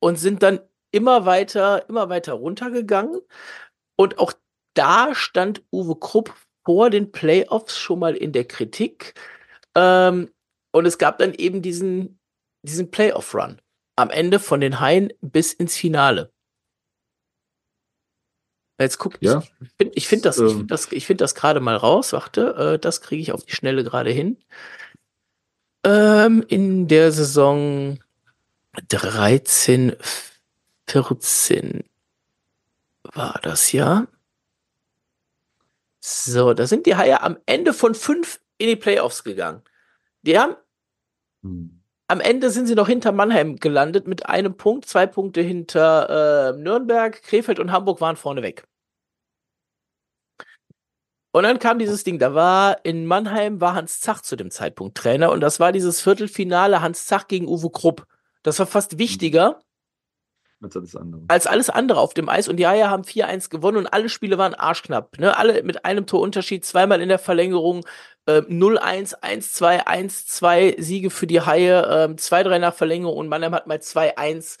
Und 0.00 0.16
sind 0.18 0.42
dann 0.42 0.60
immer 0.92 1.26
weiter, 1.26 1.88
immer 1.88 2.08
weiter 2.08 2.34
runtergegangen. 2.34 3.20
Und 3.96 4.18
auch 4.18 4.32
da 4.74 5.14
stand 5.14 5.62
Uwe 5.72 5.96
Krupp 5.96 6.34
vor 6.64 6.90
den 6.90 7.12
Playoffs 7.12 7.78
schon 7.78 7.98
mal 7.98 8.16
in 8.16 8.32
der 8.32 8.44
Kritik. 8.44 9.14
Ähm, 9.74 10.30
und 10.72 10.86
es 10.86 10.98
gab 10.98 11.18
dann 11.18 11.34
eben 11.34 11.62
diesen, 11.62 12.19
diesen 12.62 12.90
Playoff-Run 12.90 13.60
am 13.96 14.10
Ende 14.10 14.38
von 14.38 14.60
den 14.60 14.80
Haien 14.80 15.12
bis 15.20 15.52
ins 15.52 15.76
Finale. 15.76 16.32
Jetzt 18.78 18.98
guck 18.98 19.18
ja. 19.20 19.42
ich, 19.78 19.88
ich 19.94 20.08
finde 20.08 20.22
das, 20.24 20.38
ich 20.38 20.52
finde 20.52 20.66
das, 20.66 20.90
ich 20.90 21.06
finde 21.06 21.22
das 21.24 21.34
gerade 21.34 21.60
mal 21.60 21.76
raus. 21.76 22.14
Warte, 22.14 22.54
äh, 22.56 22.78
das 22.78 23.02
kriege 23.02 23.20
ich 23.20 23.32
auf 23.32 23.44
die 23.44 23.52
Schnelle 23.52 23.84
gerade 23.84 24.10
hin. 24.10 24.38
Ähm, 25.84 26.42
in 26.48 26.88
der 26.88 27.12
Saison 27.12 27.98
13, 28.88 29.96
14 30.86 31.84
war 33.02 33.38
das 33.42 33.72
ja. 33.72 34.06
So, 36.00 36.54
da 36.54 36.66
sind 36.66 36.86
die 36.86 36.96
Haie 36.96 37.22
am 37.22 37.36
Ende 37.44 37.74
von 37.74 37.94
fünf 37.94 38.40
in 38.56 38.68
die 38.68 38.76
Playoffs 38.76 39.24
gegangen. 39.24 39.62
Die 40.22 40.38
haben 40.38 40.56
hm. 41.42 41.79
Am 42.10 42.20
Ende 42.20 42.50
sind 42.50 42.66
sie 42.66 42.74
noch 42.74 42.88
hinter 42.88 43.12
Mannheim 43.12 43.54
gelandet 43.54 44.08
mit 44.08 44.26
einem 44.26 44.56
Punkt, 44.56 44.84
zwei 44.84 45.06
Punkte 45.06 45.42
hinter 45.42 46.54
äh, 46.56 46.58
Nürnberg, 46.58 47.22
Krefeld 47.22 47.60
und 47.60 47.70
Hamburg 47.70 48.00
waren 48.00 48.16
vorne 48.16 48.42
weg. 48.42 48.64
Und 51.30 51.44
dann 51.44 51.60
kam 51.60 51.78
dieses 51.78 52.02
Ding, 52.02 52.18
da 52.18 52.34
war 52.34 52.84
in 52.84 53.06
Mannheim 53.06 53.60
war 53.60 53.76
Hans 53.76 54.00
Zach 54.00 54.22
zu 54.22 54.34
dem 54.34 54.50
Zeitpunkt 54.50 54.96
Trainer 54.96 55.30
und 55.30 55.40
das 55.40 55.60
war 55.60 55.70
dieses 55.70 56.00
Viertelfinale 56.00 56.82
Hans 56.82 57.06
Zach 57.06 57.28
gegen 57.28 57.46
Uwe 57.46 57.70
Krupp. 57.70 58.08
Das 58.42 58.58
war 58.58 58.66
fast 58.66 58.98
wichtiger 58.98 59.60
als 60.62 60.76
alles 60.76 60.96
andere. 60.96 61.22
Als 61.28 61.46
alles 61.46 61.70
andere 61.70 62.00
auf 62.00 62.14
dem 62.14 62.28
Eis. 62.28 62.48
Und 62.48 62.56
die 62.56 62.66
Haie 62.66 62.90
haben 62.90 63.04
4-1 63.04 63.48
gewonnen 63.48 63.78
und 63.78 63.86
alle 63.86 64.08
Spiele 64.08 64.36
waren 64.36 64.54
arschknapp. 64.54 65.18
Ne? 65.18 65.36
Alle 65.36 65.62
mit 65.62 65.84
einem 65.84 66.06
Torunterschied, 66.06 66.64
zweimal 66.64 67.00
in 67.00 67.08
der 67.08 67.18
Verlängerung. 67.18 67.84
Äh, 68.26 68.42
0-1, 68.42 69.20
1-2, 69.20 69.86
1-2 69.86 70.80
Siege 70.80 71.10
für 71.10 71.26
die 71.26 71.40
Haie, 71.40 71.82
äh, 71.82 72.14
2-3 72.14 72.58
nach 72.58 72.74
Verlängerung 72.74 73.16
und 73.16 73.28
Mannheim 73.28 73.54
hat 73.54 73.66
mal 73.66 73.78
2-1 73.78 74.58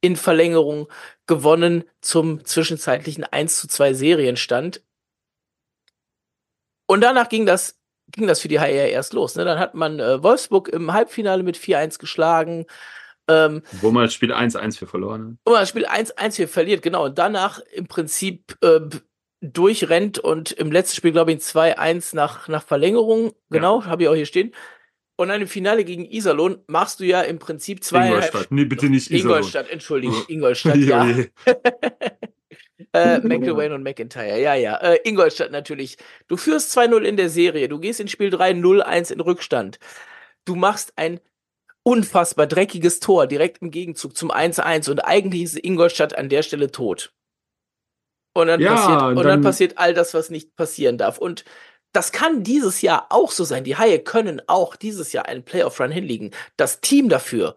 in 0.00 0.16
Verlängerung 0.16 0.88
gewonnen 1.26 1.84
zum 2.00 2.44
zwischenzeitlichen 2.44 3.24
1 3.24 3.68
2 3.68 3.94
Serienstand. 3.94 4.82
Und 6.86 7.00
danach 7.00 7.28
ging 7.28 7.46
das, 7.46 7.78
ging 8.12 8.26
das 8.26 8.40
für 8.40 8.48
die 8.48 8.60
Haie 8.60 8.88
erst 8.88 9.12
los. 9.12 9.34
Ne? 9.34 9.44
Dann 9.44 9.58
hat 9.58 9.74
man 9.74 9.98
äh, 9.98 10.22
Wolfsburg 10.22 10.68
im 10.68 10.92
Halbfinale 10.92 11.42
mit 11.42 11.56
4-1 11.56 11.98
geschlagen. 11.98 12.66
Ähm, 13.28 13.62
wo 13.80 13.90
man 13.90 14.04
das 14.04 14.14
Spiel 14.14 14.32
1-1 14.32 14.78
für 14.78 14.86
verloren 14.86 15.32
hat. 15.32 15.38
Wo 15.44 15.52
man 15.52 15.62
das 15.62 15.68
Spiel 15.68 15.86
1-1 15.86 16.36
für 16.36 16.48
verliert, 16.48 16.82
genau. 16.82 17.06
Und 17.06 17.18
danach 17.18 17.58
im 17.72 17.88
Prinzip 17.88 18.56
äh, 18.62 18.80
durchrennt 19.40 20.18
und 20.18 20.52
im 20.52 20.72
letzten 20.72 20.96
Spiel, 20.96 21.12
glaube 21.12 21.32
ich, 21.32 21.38
2-1 21.38 22.14
nach, 22.14 22.48
nach 22.48 22.62
Verlängerung. 22.62 23.32
Genau, 23.50 23.80
ja. 23.80 23.86
habe 23.86 24.02
ich 24.02 24.08
auch 24.08 24.14
hier 24.14 24.26
stehen. 24.26 24.54
Und 25.16 25.28
dann 25.28 25.40
im 25.40 25.48
Finale 25.48 25.84
gegen 25.84 26.04
Iserlohn 26.04 26.58
machst 26.66 27.00
du 27.00 27.04
ja 27.04 27.22
im 27.22 27.38
Prinzip 27.38 27.82
zwei. 27.82 28.08
Ingolstadt, 28.08 28.48
nee, 28.50 28.64
bitte 28.64 28.86
nicht 28.90 29.10
Iserlohn. 29.10 29.38
Ingolstadt, 29.38 29.70
Entschuldigung, 29.70 30.22
Ingolstadt, 30.28 30.76
ja. 30.76 31.08
äh, 32.92 33.18
McElwain 33.22 33.72
und 33.72 33.82
McIntyre, 33.82 34.40
ja, 34.40 34.54
ja. 34.54 34.76
Äh, 34.76 34.98
Ingolstadt 35.04 35.50
natürlich. 35.50 35.96
Du 36.28 36.36
führst 36.36 36.76
2-0 36.76 37.00
in 37.02 37.16
der 37.16 37.30
Serie, 37.30 37.68
du 37.68 37.78
gehst 37.78 38.00
in 38.00 38.08
Spiel 38.08 38.30
3 38.30 38.52
0-1 38.52 39.12
in 39.12 39.20
Rückstand. 39.20 39.78
Du 40.44 40.54
machst 40.54 40.92
ein 40.96 41.20
unfassbar 41.82 42.46
dreckiges 42.46 43.00
Tor 43.00 43.26
direkt 43.26 43.62
im 43.62 43.70
Gegenzug 43.70 44.16
zum 44.16 44.30
1-1 44.30 44.90
und 44.90 45.00
eigentlich 45.00 45.44
ist 45.44 45.64
Ingolstadt 45.64 46.16
an 46.18 46.28
der 46.28 46.42
Stelle 46.42 46.70
tot. 46.70 47.12
Und 48.36 48.48
dann, 48.48 48.60
Ja, 48.60 48.74
passiert, 48.74 49.02
und 49.02 49.16
dann 49.16 49.24
dann- 49.24 49.42
passiert 49.42 49.78
all 49.78 49.94
das, 49.94 50.12
was 50.14 50.28
nicht 50.30 50.56
passieren 50.56 50.98
darf. 50.98 51.18
Und 51.18 51.44
das 51.92 52.12
kann 52.12 52.42
dieses 52.42 52.82
Jahr 52.82 53.06
auch 53.08 53.30
so 53.30 53.44
sein. 53.44 53.64
Die 53.64 53.76
Haie 53.76 53.98
können 53.98 54.42
auch 54.46 54.76
dieses 54.76 55.12
Jahr 55.12 55.26
einen 55.26 55.42
Playoff-Run 55.44 55.90
hinlegen. 55.90 56.32
Das 56.58 56.80
Team 56.82 57.08
dafür, 57.08 57.56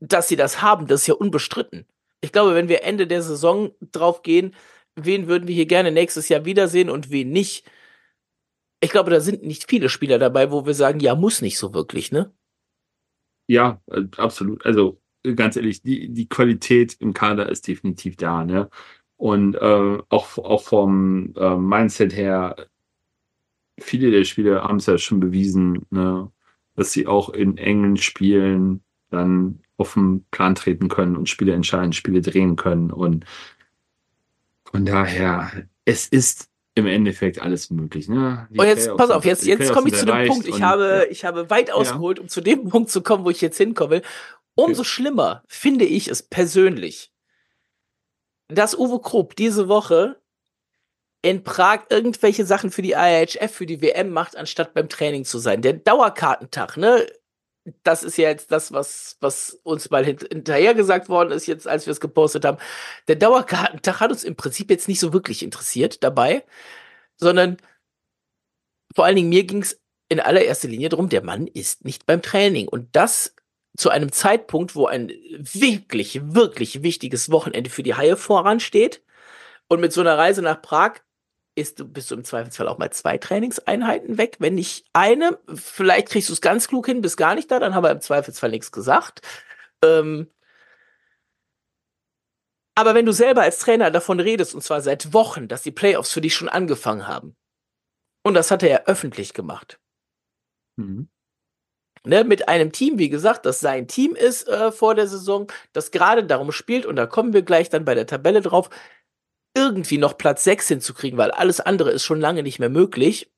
dass 0.00 0.28
sie 0.28 0.36
das 0.36 0.62
haben, 0.62 0.86
das 0.86 1.02
ist 1.02 1.06
ja 1.08 1.14
unbestritten. 1.14 1.86
Ich 2.22 2.32
glaube, 2.32 2.54
wenn 2.54 2.68
wir 2.68 2.82
Ende 2.84 3.06
der 3.06 3.20
Saison 3.22 3.72
drauf 3.92 4.22
gehen, 4.22 4.54
wen 4.94 5.28
würden 5.28 5.46
wir 5.46 5.54
hier 5.54 5.66
gerne 5.66 5.92
nächstes 5.92 6.30
Jahr 6.30 6.46
wiedersehen 6.46 6.88
und 6.88 7.10
wen 7.10 7.30
nicht. 7.30 7.70
Ich 8.80 8.90
glaube, 8.90 9.10
da 9.10 9.20
sind 9.20 9.42
nicht 9.42 9.68
viele 9.68 9.90
Spieler 9.90 10.18
dabei, 10.18 10.50
wo 10.50 10.64
wir 10.64 10.74
sagen, 10.74 11.00
ja, 11.00 11.14
muss 11.14 11.42
nicht 11.42 11.58
so 11.58 11.74
wirklich, 11.74 12.12
ne? 12.12 12.32
Ja, 13.48 13.80
äh, 13.90 14.02
absolut. 14.16 14.64
Also 14.64 15.00
äh, 15.22 15.34
ganz 15.34 15.56
ehrlich, 15.56 15.82
die, 15.82 16.08
die 16.08 16.28
Qualität 16.28 16.96
im 17.00 17.12
Kader 17.12 17.48
ist 17.50 17.66
definitiv 17.68 18.16
da, 18.16 18.44
ne? 18.44 18.70
Und 19.16 19.54
äh, 19.54 19.98
auch, 20.08 20.38
auch 20.38 20.62
vom 20.62 21.34
äh, 21.36 21.56
Mindset 21.56 22.14
her, 22.14 22.56
viele 23.78 24.10
der 24.10 24.24
Spieler 24.24 24.64
haben 24.64 24.76
es 24.76 24.86
ja 24.86 24.98
schon 24.98 25.20
bewiesen, 25.20 25.86
ne, 25.90 26.30
dass 26.74 26.92
sie 26.92 27.06
auch 27.06 27.30
in 27.30 27.56
engen 27.56 27.96
Spielen 27.96 28.82
dann 29.10 29.60
auf 29.78 29.94
den 29.94 30.24
Plan 30.30 30.54
treten 30.54 30.88
können 30.88 31.16
und 31.16 31.28
Spiele 31.28 31.52
entscheiden, 31.52 31.92
Spiele 31.92 32.20
drehen 32.20 32.56
können. 32.56 32.90
Und 32.90 33.24
von 34.64 34.84
daher, 34.84 35.50
es 35.84 36.06
ist 36.06 36.50
im 36.74 36.86
Endeffekt 36.86 37.40
alles 37.40 37.70
möglich. 37.70 38.08
Ne? 38.08 38.46
Die 38.50 38.58
Und 38.58 38.66
jetzt, 38.66 38.84
Playoffs 38.84 38.98
pass 38.98 39.10
auf, 39.10 39.24
jetzt, 39.24 39.46
jetzt 39.46 39.72
komme 39.72 39.88
ich 39.88 39.94
zu 39.94 40.04
dem 40.04 40.26
Punkt. 40.26 40.46
Ich 40.46 40.56
und, 40.56 40.62
habe, 40.62 41.04
ja. 41.06 41.10
ich 41.10 41.24
habe 41.24 41.48
weit 41.48 41.70
ausgeholt, 41.70 42.18
um 42.18 42.28
zu 42.28 42.40
dem 42.40 42.68
Punkt 42.68 42.90
zu 42.90 43.02
kommen, 43.02 43.24
wo 43.24 43.30
ich 43.30 43.40
jetzt 43.40 43.56
hinkommen 43.56 43.90
will. 43.90 44.02
Umso 44.54 44.84
schlimmer 44.84 45.42
finde 45.46 45.84
ich 45.84 46.08
es 46.08 46.22
persönlich, 46.22 47.12
dass 48.48 48.76
Uwe 48.76 49.00
Krupp 49.00 49.36
diese 49.36 49.68
Woche 49.68 50.20
in 51.22 51.42
Prag 51.42 51.86
irgendwelche 51.90 52.46
Sachen 52.46 52.70
für 52.70 52.82
die 52.82 52.92
IHF, 52.92 53.52
für 53.52 53.66
die 53.66 53.82
WM 53.82 54.10
macht, 54.10 54.36
anstatt 54.36 54.74
beim 54.74 54.88
Training 54.88 55.24
zu 55.24 55.38
sein. 55.38 55.62
Der 55.62 55.72
Dauerkartentag, 55.72 56.76
ne? 56.76 57.06
Das 57.82 58.04
ist 58.04 58.16
ja 58.16 58.28
jetzt 58.28 58.52
das, 58.52 58.70
was, 58.70 59.16
was 59.20 59.58
uns 59.64 59.90
mal 59.90 60.04
hint 60.04 60.22
hinterher 60.30 60.72
gesagt 60.74 61.08
worden 61.08 61.32
ist, 61.32 61.46
jetzt, 61.48 61.66
als 61.66 61.86
wir 61.86 61.90
es 61.90 62.00
gepostet 62.00 62.44
haben. 62.44 62.58
Der 63.08 63.16
Dauerkartentag 63.16 63.98
hat 63.98 64.12
uns 64.12 64.22
im 64.22 64.36
Prinzip 64.36 64.70
jetzt 64.70 64.86
nicht 64.86 65.00
so 65.00 65.12
wirklich 65.12 65.42
interessiert 65.42 66.04
dabei, 66.04 66.44
sondern 67.16 67.56
vor 68.94 69.04
allen 69.04 69.16
Dingen 69.16 69.30
mir 69.30 69.42
ging 69.44 69.62
es 69.62 69.80
in 70.08 70.20
allererster 70.20 70.68
Linie 70.68 70.90
darum, 70.90 71.08
der 71.08 71.24
Mann 71.24 71.48
ist 71.48 71.84
nicht 71.84 72.06
beim 72.06 72.22
Training. 72.22 72.68
Und 72.68 72.94
das 72.94 73.34
zu 73.76 73.90
einem 73.90 74.12
Zeitpunkt, 74.12 74.74
wo 74.74 74.86
ein 74.86 75.12
wirklich, 75.38 76.20
wirklich 76.34 76.82
wichtiges 76.82 77.30
Wochenende 77.30 77.70
für 77.70 77.82
die 77.82 77.94
Haie 77.94 78.16
voransteht. 78.16 79.02
Und 79.68 79.80
mit 79.80 79.92
so 79.92 80.00
einer 80.00 80.16
Reise 80.16 80.42
nach 80.42 80.62
Prag 80.62 81.00
ist, 81.54 81.92
bist 81.92 82.10
du 82.10 82.14
im 82.14 82.24
Zweifelsfall 82.24 82.68
auch 82.68 82.78
mal 82.78 82.90
zwei 82.90 83.18
Trainingseinheiten 83.18 84.18
weg. 84.18 84.36
Wenn 84.38 84.54
nicht 84.54 84.86
eine, 84.92 85.38
vielleicht 85.54 86.10
kriegst 86.10 86.28
du 86.28 86.34
es 86.34 86.40
ganz 86.40 86.68
klug 86.68 86.86
hin, 86.86 87.00
bist 87.00 87.16
gar 87.16 87.34
nicht 87.34 87.50
da, 87.50 87.58
dann 87.58 87.74
haben 87.74 87.84
wir 87.84 87.90
im 87.90 88.00
Zweifelsfall 88.00 88.50
nichts 88.50 88.70
gesagt. 88.72 89.20
Ähm, 89.82 90.30
aber 92.74 92.94
wenn 92.94 93.06
du 93.06 93.12
selber 93.12 93.42
als 93.42 93.58
Trainer 93.58 93.90
davon 93.90 94.20
redest, 94.20 94.54
und 94.54 94.62
zwar 94.62 94.82
seit 94.82 95.14
Wochen, 95.14 95.48
dass 95.48 95.62
die 95.62 95.70
Playoffs 95.70 96.12
für 96.12 96.20
dich 96.20 96.34
schon 96.34 96.50
angefangen 96.50 97.08
haben, 97.08 97.34
und 98.22 98.34
das 98.34 98.50
hat 98.50 98.62
er 98.62 98.68
ja 98.68 98.84
öffentlich 98.84 99.32
gemacht, 99.32 99.80
Mhm. 100.76 101.08
Ne, 102.06 102.24
mit 102.24 102.48
einem 102.48 102.72
Team, 102.72 102.98
wie 102.98 103.08
gesagt, 103.08 103.46
das 103.46 103.60
sein 103.60 103.88
Team 103.88 104.14
ist 104.14 104.48
äh, 104.48 104.72
vor 104.72 104.94
der 104.94 105.06
Saison, 105.06 105.50
das 105.72 105.90
gerade 105.90 106.24
darum 106.24 106.52
spielt, 106.52 106.86
und 106.86 106.96
da 106.96 107.06
kommen 107.06 107.32
wir 107.32 107.42
gleich 107.42 107.68
dann 107.68 107.84
bei 107.84 107.94
der 107.94 108.06
Tabelle 108.06 108.40
drauf, 108.40 108.70
irgendwie 109.54 109.98
noch 109.98 110.18
Platz 110.18 110.44
6 110.44 110.68
hinzukriegen, 110.68 111.18
weil 111.18 111.30
alles 111.30 111.60
andere 111.60 111.90
ist 111.90 112.04
schon 112.04 112.20
lange 112.20 112.42
nicht 112.42 112.58
mehr 112.58 112.68
möglich. 112.68 113.30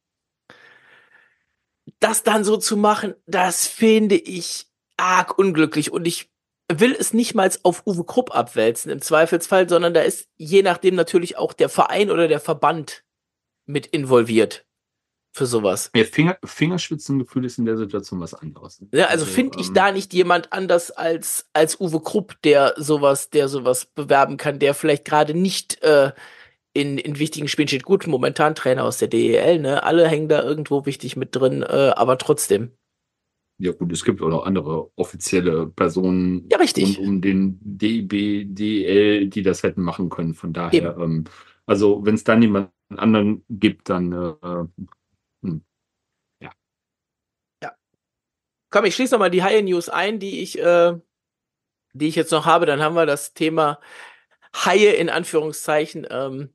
Das 2.00 2.22
dann 2.22 2.44
so 2.44 2.56
zu 2.56 2.76
machen, 2.76 3.14
das 3.26 3.66
finde 3.66 4.16
ich 4.16 4.66
arg 4.96 5.38
unglücklich 5.38 5.92
und 5.92 6.06
ich 6.06 6.30
will 6.70 6.94
es 6.98 7.14
nicht 7.14 7.34
mal 7.34 7.50
auf 7.62 7.86
Uwe 7.86 8.04
Krupp 8.04 8.34
abwälzen 8.34 8.90
im 8.90 9.00
Zweifelsfall, 9.00 9.68
sondern 9.68 9.94
da 9.94 10.02
ist 10.02 10.28
je 10.36 10.62
nachdem 10.62 10.96
natürlich 10.96 11.38
auch 11.38 11.54
der 11.54 11.70
Verein 11.70 12.10
oder 12.10 12.28
der 12.28 12.40
Verband 12.40 13.04
mit 13.64 13.86
involviert 13.86 14.67
für 15.38 15.46
sowas. 15.46 15.90
Ja, 15.94 16.04
Finger, 16.04 16.36
Fingerspitzengefühl 16.44 17.44
ist 17.44 17.58
in 17.58 17.64
der 17.64 17.78
Situation 17.78 18.20
was 18.20 18.34
anderes. 18.34 18.84
Ja, 18.92 19.06
also 19.06 19.24
finde 19.24 19.58
ich 19.60 19.68
ähm, 19.68 19.74
da 19.74 19.92
nicht 19.92 20.12
jemand 20.12 20.52
anders 20.52 20.90
als, 20.90 21.48
als 21.54 21.80
Uwe 21.80 22.00
Krupp, 22.00 22.36
der 22.42 22.74
sowas, 22.76 23.30
der 23.30 23.48
sowas 23.48 23.86
bewerben 23.86 24.36
kann, 24.36 24.58
der 24.58 24.74
vielleicht 24.74 25.04
gerade 25.04 25.32
nicht 25.32 25.82
äh, 25.82 26.12
in, 26.74 26.98
in 26.98 27.18
wichtigen 27.18 27.48
Spielen 27.48 27.68
steht. 27.68 27.84
Gut, 27.84 28.06
momentan 28.06 28.54
Trainer 28.54 28.84
aus 28.84 28.98
der 28.98 29.08
DEL, 29.08 29.60
ne? 29.60 29.82
Alle 29.82 30.06
hängen 30.08 30.28
da 30.28 30.42
irgendwo 30.42 30.84
wichtig 30.84 31.16
mit 31.16 31.34
drin, 31.34 31.62
äh, 31.62 31.92
aber 31.96 32.18
trotzdem. 32.18 32.72
Ja 33.60 33.72
gut, 33.72 33.90
es 33.92 34.04
gibt 34.04 34.22
auch 34.22 34.28
noch 34.28 34.46
andere 34.46 34.90
offizielle 34.94 35.66
Personen 35.66 36.46
Ja, 36.50 36.58
richtig. 36.58 36.98
um 37.00 37.20
den 37.20 37.58
DIB, 37.60 38.54
DEL, 38.54 39.26
die 39.28 39.42
das 39.42 39.62
hätten 39.62 39.82
machen 39.82 40.10
können. 40.10 40.34
Von 40.34 40.52
daher, 40.52 40.96
ähm, 40.98 41.24
also 41.66 42.04
wenn 42.04 42.14
es 42.14 42.24
dann 42.24 42.42
jemand 42.42 42.70
anderen 42.96 43.44
gibt, 43.48 43.90
dann 43.90 44.12
äh, 44.12 44.64
Komm, 48.70 48.84
ich 48.84 48.94
schließe 48.94 49.14
nochmal 49.14 49.30
die 49.30 49.42
Haie 49.42 49.62
News 49.62 49.88
ein, 49.88 50.18
die 50.18 50.42
ich, 50.42 50.58
äh, 50.58 50.94
die 51.92 52.08
ich 52.08 52.16
jetzt 52.16 52.32
noch 52.32 52.46
habe. 52.46 52.66
Dann 52.66 52.82
haben 52.82 52.94
wir 52.94 53.06
das 53.06 53.34
Thema 53.34 53.80
Haie 54.54 54.92
in 54.92 55.10
Anführungszeichen 55.10 56.06
ähm, 56.10 56.54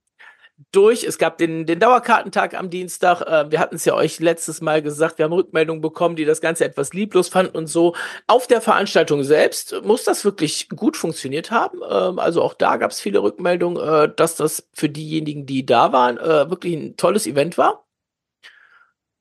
durch. 0.71 1.03
Es 1.03 1.17
gab 1.17 1.37
den, 1.37 1.65
den 1.65 1.79
Dauerkartentag 1.79 2.53
am 2.53 2.69
Dienstag. 2.69 3.21
Äh, 3.21 3.51
wir 3.51 3.59
hatten 3.59 3.75
es 3.75 3.85
ja 3.85 3.95
euch 3.95 4.19
letztes 4.19 4.61
Mal 4.61 4.81
gesagt. 4.81 5.17
Wir 5.17 5.25
haben 5.25 5.33
Rückmeldungen 5.33 5.81
bekommen, 5.81 6.15
die 6.15 6.25
das 6.25 6.41
Ganze 6.41 6.65
etwas 6.65 6.93
lieblos 6.93 7.29
fanden 7.29 7.57
und 7.57 7.67
so. 7.67 7.95
Auf 8.27 8.47
der 8.47 8.61
Veranstaltung 8.61 9.23
selbst 9.23 9.75
muss 9.83 10.03
das 10.03 10.25
wirklich 10.25 10.69
gut 10.69 10.97
funktioniert 10.97 11.51
haben. 11.51 11.79
Ähm, 11.89 12.19
also 12.19 12.41
auch 12.41 12.53
da 12.53 12.77
gab 12.77 12.91
es 12.91 12.99
viele 12.99 13.23
Rückmeldungen, 13.23 13.81
äh, 13.81 14.13
dass 14.15 14.35
das 14.35 14.67
für 14.73 14.89
diejenigen, 14.89 15.45
die 15.45 15.65
da 15.65 15.91
waren, 15.91 16.17
äh, 16.17 16.49
wirklich 16.49 16.75
ein 16.75 16.97
tolles 16.97 17.27
Event 17.27 17.57
war. 17.57 17.85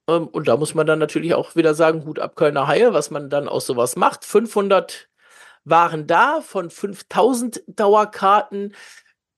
Ähm, 0.08 0.26
und 0.28 0.48
da 0.48 0.56
muss 0.56 0.74
man 0.74 0.86
dann 0.86 0.98
natürlich 0.98 1.34
auch 1.34 1.56
wieder 1.56 1.74
sagen, 1.74 2.04
Hut 2.04 2.18
ab 2.18 2.36
Kölner 2.36 2.66
Haie, 2.66 2.92
was 2.92 3.10
man 3.10 3.30
dann 3.30 3.48
aus 3.48 3.66
sowas 3.66 3.96
macht. 3.96 4.24
500 4.24 5.08
waren 5.64 6.06
da 6.06 6.40
von 6.40 6.70
5000 6.70 7.62
Dauerkarten. 7.66 8.74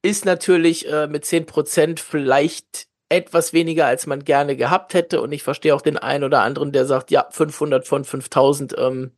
Ist 0.02 0.24
natürlich 0.24 0.90
äh, 0.90 1.06
mit 1.06 1.24
10% 1.24 1.98
vielleicht 1.98 2.88
etwas 3.08 3.52
weniger, 3.52 3.86
als 3.86 4.06
man 4.06 4.24
gerne 4.24 4.56
gehabt 4.56 4.94
hätte. 4.94 5.20
Und 5.20 5.32
ich 5.32 5.42
verstehe 5.42 5.74
auch 5.74 5.82
den 5.82 5.98
einen 5.98 6.24
oder 6.24 6.42
anderen, 6.42 6.72
der 6.72 6.86
sagt, 6.86 7.10
ja, 7.10 7.26
500 7.30 7.86
von 7.86 8.04
5000, 8.04 8.74
ähm, 8.78 9.12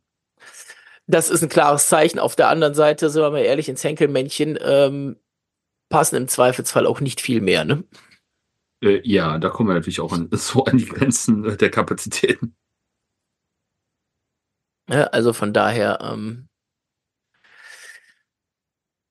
das 1.07 1.29
ist 1.29 1.41
ein 1.41 1.49
klares 1.49 1.87
Zeichen. 1.87 2.19
Auf 2.19 2.35
der 2.35 2.49
anderen 2.49 2.73
Seite, 2.73 3.09
sind 3.09 3.21
wir 3.21 3.31
mal 3.31 3.39
ehrlich, 3.39 3.69
ins 3.69 3.83
Henkelmännchen 3.83 4.59
ähm, 4.61 5.17
passen 5.89 6.15
im 6.15 6.27
Zweifelsfall 6.27 6.85
auch 6.85 6.99
nicht 6.99 7.21
viel 7.21 7.41
mehr, 7.41 7.63
ne? 7.63 7.83
Äh, 8.81 9.01
ja, 9.03 9.37
da 9.39 9.49
kommen 9.49 9.69
wir 9.69 9.75
natürlich 9.75 10.01
auch 10.01 10.13
an, 10.13 10.29
so 10.33 10.65
an 10.65 10.77
die 10.77 10.85
Grenzen 10.85 11.45
äh, 11.45 11.57
der 11.57 11.69
Kapazitäten. 11.71 12.55
Ja, 14.89 15.03
also 15.05 15.33
von 15.33 15.51
daher, 15.51 15.99
ähm, 16.01 16.47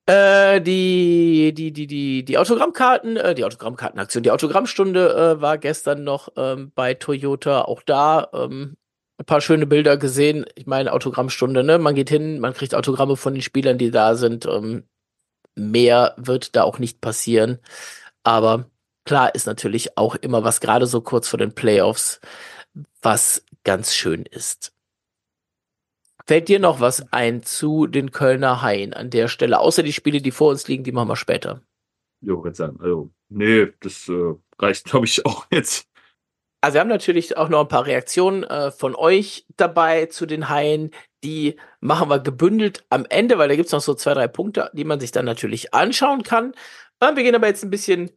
äh, 0.09 0.61
die, 0.61 1.53
die, 1.53 1.73
die, 1.73 1.87
die, 1.87 2.25
die 2.25 2.39
Autogrammkarten, 2.39 3.17
äh, 3.17 3.35
die 3.35 3.45
Autogrammkartenaktion, 3.45 4.23
die 4.23 4.31
Autogrammstunde 4.31 5.37
äh, 5.39 5.41
war 5.41 5.59
gestern 5.59 6.05
noch 6.05 6.29
ähm, 6.37 6.71
bei 6.75 6.95
Toyota. 6.95 7.63
Auch 7.63 7.83
da 7.83 8.29
ähm, 8.33 8.77
ein 9.19 9.27
paar 9.27 9.41
schöne 9.41 9.67
Bilder 9.67 9.97
gesehen. 9.97 10.47
Ich 10.55 10.67
meine, 10.67 10.93
Autogrammstunde, 10.93 11.65
ne? 11.65 11.79
Man 11.79 11.95
geht 11.97 12.09
hin, 12.09 12.39
man 12.39 12.55
kriegt 12.55 12.75
Autogramme 12.75 13.17
von 13.17 13.35
den 13.35 13.43
Spielern, 13.43 13.79
die 13.79 13.91
da 13.91 14.15
sind. 14.15 14.47
Ähm, 14.47 14.85
mehr 15.57 16.15
wird 16.19 16.55
da 16.57 16.63
auch 16.63 16.79
nicht 16.79 17.01
passieren. 17.01 17.59
Aber 18.25 18.71
klar 19.07 19.35
ist 19.35 19.47
natürlich 19.47 19.97
auch 19.97 20.17
immer 20.17 20.45
was, 20.45 20.61
gerade 20.61 20.87
so 20.87 21.01
kurz 21.01 21.29
vor 21.29 21.39
den 21.39 21.55
Playoffs, 21.55 22.21
was 23.01 23.45
ganz 23.65 23.95
schön 23.95 24.27
ist. 24.27 24.73
Fällt 26.27 26.49
dir 26.49 26.59
noch 26.59 26.81
was 26.81 27.13
ein 27.13 27.43
zu 27.45 27.87
den 27.87 28.11
Kölner 28.11 28.61
Haien 28.61 28.93
an 28.93 29.11
der 29.11 29.29
Stelle? 29.29 29.61
Außer 29.61 29.83
die 29.85 29.93
Spiele, 29.93 30.21
die 30.21 30.33
vor 30.33 30.51
uns 30.51 30.67
liegen, 30.67 30.83
die 30.83 30.93
machen 30.93 31.09
wir 31.09 31.17
später. 31.17 31.63
Jo, 32.21 32.45
jetzt 32.45 32.57
sagen, 32.57 32.79
also, 32.81 33.11
nee, 33.29 33.69
das 33.81 34.09
äh, 34.09 34.35
reicht, 34.59 34.87
glaube 34.87 35.07
ich, 35.07 35.25
auch 35.25 35.47
jetzt. 35.51 35.89
Also 36.61 36.75
wir 36.75 36.81
haben 36.81 36.89
natürlich 36.89 37.37
auch 37.37 37.49
noch 37.49 37.61
ein 37.61 37.69
paar 37.69 37.87
Reaktionen 37.87 38.43
äh, 38.43 38.73
von 38.73 38.97
euch 38.97 39.47
dabei 39.57 40.07
zu 40.07 40.27
den 40.27 40.49
Haien. 40.49 40.91
Die 41.23 41.57
machen 41.79 42.09
wir 42.09 42.19
gebündelt 42.19 42.85
am 42.91 43.07
Ende, 43.09 43.39
weil 43.39 43.49
da 43.49 43.55
gibt's 43.55 43.73
noch 43.73 43.81
so 43.81 43.95
zwei, 43.95 44.15
drei 44.15 44.27
Punkte, 44.27 44.71
die 44.73 44.85
man 44.85 44.99
sich 44.99 45.13
dann 45.13 45.27
natürlich 45.27 45.75
anschauen 45.75 46.25
kann. 46.25 46.55
Äh, 46.99 47.15
wir 47.15 47.23
gehen 47.23 47.37
aber 47.37 47.47
jetzt 47.47 47.63
ein 47.63 47.71
bisschen 47.71 48.11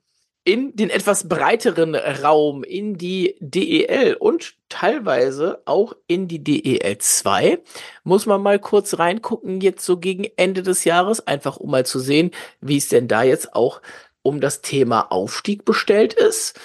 in 0.50 0.76
den 0.76 0.90
etwas 0.90 1.30
breiteren 1.30 1.94
Raum, 1.94 2.64
in 2.64 2.98
die 2.98 3.36
DEL 3.40 4.16
und 4.16 4.56
teilweise 4.68 5.62
auch 5.66 5.96
in 6.08 6.28
die 6.28 6.44
DEL 6.44 6.98
2. 6.98 7.60
Muss 8.04 8.26
man 8.26 8.42
mal 8.42 8.58
kurz 8.58 8.98
reingucken, 8.98 9.62
jetzt 9.62 9.86
so 9.86 9.98
gegen 9.98 10.26
Ende 10.38 10.64
des 10.64 10.86
Jahres, 10.86 11.28
einfach 11.28 11.58
um 11.58 11.70
mal 11.70 11.86
zu 11.86 12.00
sehen, 12.00 12.32
wie 12.62 12.78
es 12.78 12.90
denn 12.90 13.08
da 13.08 13.22
jetzt 13.22 13.54
auch 13.54 13.84
um 14.24 14.42
das 14.42 14.62
Thema 14.62 15.12
Aufstieg 15.12 15.66
bestellt 15.66 16.14
ist. 16.14 16.60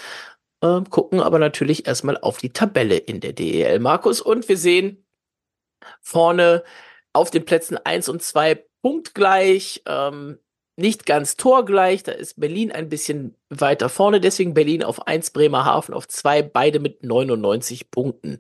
Äh, 0.63 0.81
gucken 0.89 1.21
aber 1.21 1.39
natürlich 1.39 1.87
erstmal 1.87 2.17
auf 2.17 2.39
die 2.39 2.55
Tabelle 2.55 2.97
in 2.97 3.21
der 3.21 3.35
DEL, 3.35 3.81
Markus. 3.81 4.23
Und 4.23 4.49
wir 4.49 4.57
sehen 4.57 5.05
vorne 6.01 6.65
auf 7.13 7.31
den 7.31 7.45
Plätzen 7.45 7.77
1 7.77 8.09
und 8.09 8.23
2 8.23 8.65
punktgleich. 8.81 9.83
Ähm, 9.85 10.39
nicht 10.77 11.07
ganz 11.07 11.37
torgleich, 11.37 12.03
da 12.03 12.13
ist 12.13 12.41
Berlin 12.41 12.73
ein 12.73 12.89
bisschen 12.89 13.37
weiter 13.49 13.89
vorne, 13.89 14.21
deswegen 14.21 14.55
Berlin 14.55 14.83
auf 14.83 15.07
1, 15.07 15.31
Bremerhaven 15.31 15.95
auf 15.95 16.09
2, 16.09 16.43
beide 16.43 16.81
mit 16.81 17.05
99 17.05 17.91
Punkten. 17.91 18.39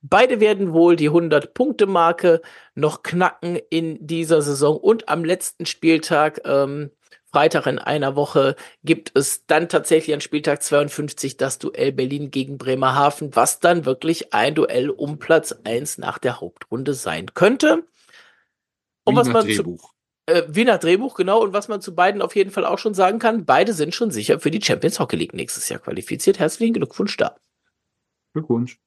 Beide 0.00 0.40
werden 0.40 0.72
wohl 0.72 0.96
die 0.96 1.10
100-Punkte-Marke 1.10 2.40
noch 2.74 3.02
knacken 3.02 3.56
in 3.70 4.06
dieser 4.06 4.42
Saison 4.42 4.76
und 4.76 5.08
am 5.08 5.24
letzten 5.24 5.66
Spieltag, 5.66 6.40
ähm, 6.44 6.90
Freitag 7.30 7.66
in 7.66 7.78
einer 7.78 8.16
Woche, 8.16 8.56
gibt 8.84 9.12
es 9.14 9.44
dann 9.46 9.68
tatsächlich 9.68 10.14
an 10.14 10.20
Spieltag 10.20 10.62
52 10.62 11.36
das 11.36 11.58
Duell 11.58 11.92
Berlin 11.92 12.30
gegen 12.30 12.58
Bremerhaven, 12.58 13.36
was 13.36 13.60
dann 13.60 13.84
wirklich 13.84 14.32
ein 14.32 14.54
Duell 14.54 14.88
um 14.88 15.18
Platz 15.18 15.54
1 15.64 15.98
nach 15.98 16.18
der 16.18 16.40
Hauptrunde 16.40 16.94
sein 16.94 17.34
könnte. 17.34 17.84
Und 19.04 19.16
was 19.16 19.28
man 19.28 19.44
Drehbuch. 19.44 19.90
Zu, 19.90 19.97
äh, 20.28 20.44
wie 20.48 20.64
nach 20.64 20.78
Drehbuch, 20.78 21.14
genau. 21.14 21.42
Und 21.42 21.52
was 21.52 21.68
man 21.68 21.80
zu 21.80 21.94
beiden 21.94 22.22
auf 22.22 22.36
jeden 22.36 22.50
Fall 22.50 22.66
auch 22.66 22.78
schon 22.78 22.94
sagen 22.94 23.18
kann, 23.18 23.46
beide 23.46 23.72
sind 23.72 23.94
schon 23.94 24.10
sicher 24.10 24.40
für 24.40 24.50
die 24.50 24.62
Champions 24.62 25.00
Hockey 25.00 25.16
League 25.16 25.34
nächstes 25.34 25.68
Jahr 25.68 25.80
qualifiziert. 25.80 26.38
Herzlichen 26.38 26.74
Glückwunsch 26.74 27.16
da. 27.16 27.36
Glückwunsch. 28.34 28.78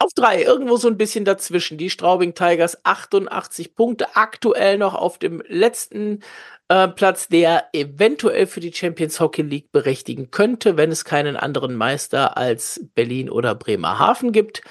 Auf 0.00 0.12
drei, 0.14 0.42
irgendwo 0.42 0.76
so 0.76 0.88
ein 0.88 0.96
bisschen 0.96 1.24
dazwischen. 1.24 1.78
Die 1.78 1.90
Straubing 1.90 2.34
Tigers 2.34 2.84
88 2.84 3.74
Punkte, 3.74 4.16
aktuell 4.16 4.78
noch 4.78 4.94
auf 4.94 5.18
dem 5.18 5.42
letzten 5.46 6.20
äh, 6.68 6.88
Platz, 6.88 7.28
der 7.28 7.68
eventuell 7.72 8.46
für 8.46 8.60
die 8.60 8.72
Champions 8.72 9.18
Hockey 9.18 9.42
League 9.42 9.72
berechtigen 9.72 10.30
könnte, 10.30 10.76
wenn 10.76 10.92
es 10.92 11.04
keinen 11.04 11.36
anderen 11.36 11.74
Meister 11.74 12.36
als 12.36 12.80
Berlin 12.94 13.28
oder 13.30 13.54
Bremerhaven 13.54 14.30
gibt. 14.32 14.62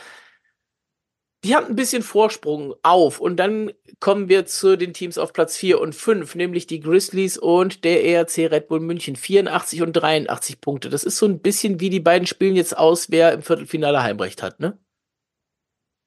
Die 1.43 1.55
haben 1.55 1.67
ein 1.67 1.75
bisschen 1.75 2.01
Vorsprung 2.01 2.73
auf 2.81 3.19
und 3.19 3.37
dann 3.37 3.71
kommen 3.99 4.27
wir 4.27 4.45
zu 4.45 4.75
den 4.75 4.93
Teams 4.93 5.17
auf 5.17 5.33
Platz 5.33 5.55
4 5.55 5.79
und 5.79 5.93
5, 5.93 6.35
nämlich 6.35 6.65
die 6.65 6.79
Grizzlies 6.79 7.37
und 7.37 7.83
der 7.83 8.03
ERC 8.03 8.51
Red 8.51 8.67
Bull 8.67 8.79
München 8.79 9.15
84 9.15 9.83
und 9.83 9.93
83 9.93 10.59
Punkte. 10.61 10.89
Das 10.89 11.03
ist 11.03 11.17
so 11.17 11.27
ein 11.27 11.39
bisschen 11.39 11.79
wie 11.79 11.89
die 11.89 11.99
beiden 11.99 12.27
spielen 12.27 12.55
jetzt 12.55 12.75
aus, 12.75 13.11
wer 13.11 13.33
im 13.33 13.43
Viertelfinale 13.43 14.01
Heimrecht 14.01 14.41
hat, 14.41 14.59
ne? 14.59 14.79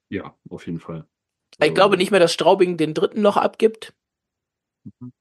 Ja, 0.09 0.37
auf 0.49 0.65
jeden 0.65 0.79
Fall. 0.79 1.07
Ich 1.59 1.73
glaube 1.73 1.95
nicht 1.95 2.11
mehr, 2.11 2.19
dass 2.19 2.33
Straubing 2.33 2.75
den 2.75 2.93
dritten 2.93 3.21
noch 3.21 3.37
abgibt. 3.37 3.93
Mhm. 4.83 5.13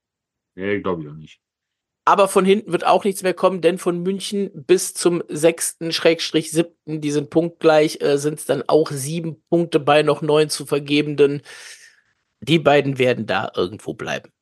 Nee, 0.56 0.80
glaube 0.80 1.02
ich 1.02 1.08
auch 1.08 1.14
nicht. 1.14 1.40
Aber 2.10 2.26
von 2.26 2.44
hinten 2.44 2.72
wird 2.72 2.84
auch 2.84 3.04
nichts 3.04 3.22
mehr 3.22 3.34
kommen, 3.34 3.60
denn 3.60 3.78
von 3.78 4.02
München 4.02 4.50
bis 4.52 4.94
zum 4.94 5.22
sechsten 5.28 5.92
Schrägstrich 5.92 6.50
siebten, 6.50 7.00
die 7.00 7.12
sind 7.12 7.30
punktgleich, 7.30 8.00
äh, 8.00 8.18
sind 8.18 8.40
es 8.40 8.46
dann 8.46 8.64
auch 8.66 8.90
sieben 8.90 9.40
Punkte 9.48 9.78
bei 9.78 10.02
noch 10.02 10.20
neun 10.20 10.50
zu 10.50 10.66
vergebenden. 10.66 11.42
Die 12.40 12.58
beiden 12.58 12.98
werden 12.98 13.26
da 13.26 13.52
irgendwo 13.54 13.94
bleiben. 13.94 14.32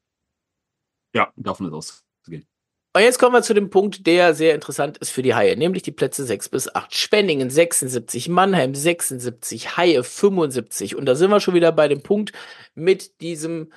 Ja, 1.14 1.30
davon 1.36 1.66
ist 1.66 1.74
auszugehen. 1.74 2.48
Und 2.96 3.02
jetzt 3.02 3.18
kommen 3.18 3.34
wir 3.34 3.42
zu 3.42 3.52
dem 3.52 3.68
Punkt, 3.68 4.06
der 4.06 4.32
sehr 4.32 4.54
interessant 4.54 4.96
ist 4.96 5.10
für 5.10 5.20
die 5.20 5.34
Haie, 5.34 5.54
nämlich 5.54 5.82
die 5.82 5.92
Plätze 5.92 6.24
6 6.24 6.48
bis 6.48 6.74
8. 6.74 6.94
Spenningen 6.94 7.50
76, 7.50 8.30
Mannheim 8.30 8.74
76, 8.74 9.76
Haie 9.76 10.02
75. 10.02 10.96
Und 10.96 11.04
da 11.04 11.14
sind 11.14 11.28
wir 11.28 11.40
schon 11.40 11.52
wieder 11.52 11.72
bei 11.72 11.86
dem 11.86 12.02
Punkt 12.02 12.32
mit 12.74 13.20
diesem 13.20 13.70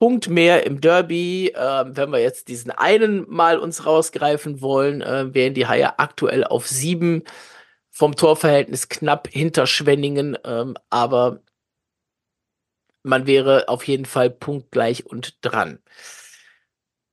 Punkt 0.00 0.30
mehr 0.30 0.64
im 0.66 0.80
Derby. 0.80 1.48
Äh, 1.54 1.84
wenn 1.88 2.10
wir 2.10 2.20
jetzt 2.20 2.48
diesen 2.48 2.70
einen 2.70 3.26
mal 3.28 3.58
uns 3.58 3.84
rausgreifen 3.86 4.62
wollen, 4.62 5.02
äh, 5.02 5.34
wären 5.34 5.54
die 5.54 5.66
Haie 5.66 5.98
aktuell 5.98 6.42
auf 6.44 6.66
sieben 6.66 7.22
vom 7.90 8.16
Torverhältnis 8.16 8.88
knapp 8.88 9.28
hinter 9.28 9.66
Schwenningen, 9.66 10.38
ähm, 10.44 10.74
aber 10.88 11.42
man 13.02 13.26
wäre 13.26 13.68
auf 13.68 13.84
jeden 13.84 14.06
Fall 14.06 14.30
punktgleich 14.30 15.04
und 15.06 15.36
dran. 15.42 15.80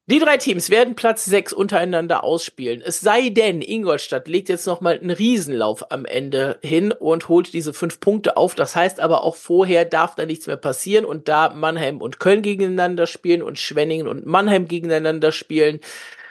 Die 0.09 0.19
drei 0.19 0.37
Teams 0.37 0.69
werden 0.69 0.95
Platz 0.95 1.25
6 1.25 1.51
untereinander 1.51 2.23
ausspielen. 2.23 2.81
Es 2.81 3.01
sei 3.01 3.27
denn, 3.27 3.61
Ingolstadt 3.61 4.29
legt 4.29 4.47
jetzt 4.47 4.65
nochmal 4.65 4.97
einen 4.97 5.11
Riesenlauf 5.11 5.91
am 5.91 6.05
Ende 6.05 6.59
hin 6.63 6.93
und 6.93 7.27
holt 7.27 7.51
diese 7.51 7.73
fünf 7.73 7.99
Punkte 7.99 8.37
auf. 8.37 8.55
Das 8.55 8.73
heißt 8.73 9.01
aber 9.01 9.25
auch 9.25 9.35
vorher 9.35 9.83
darf 9.83 10.15
da 10.15 10.25
nichts 10.25 10.47
mehr 10.47 10.55
passieren 10.55 11.03
und 11.03 11.27
da 11.27 11.49
Mannheim 11.49 11.99
und 11.99 12.21
Köln 12.21 12.41
gegeneinander 12.41 13.05
spielen 13.05 13.41
und 13.41 13.59
Schwenningen 13.59 14.07
und 14.07 14.25
Mannheim 14.25 14.69
gegeneinander 14.69 15.33
spielen, 15.33 15.81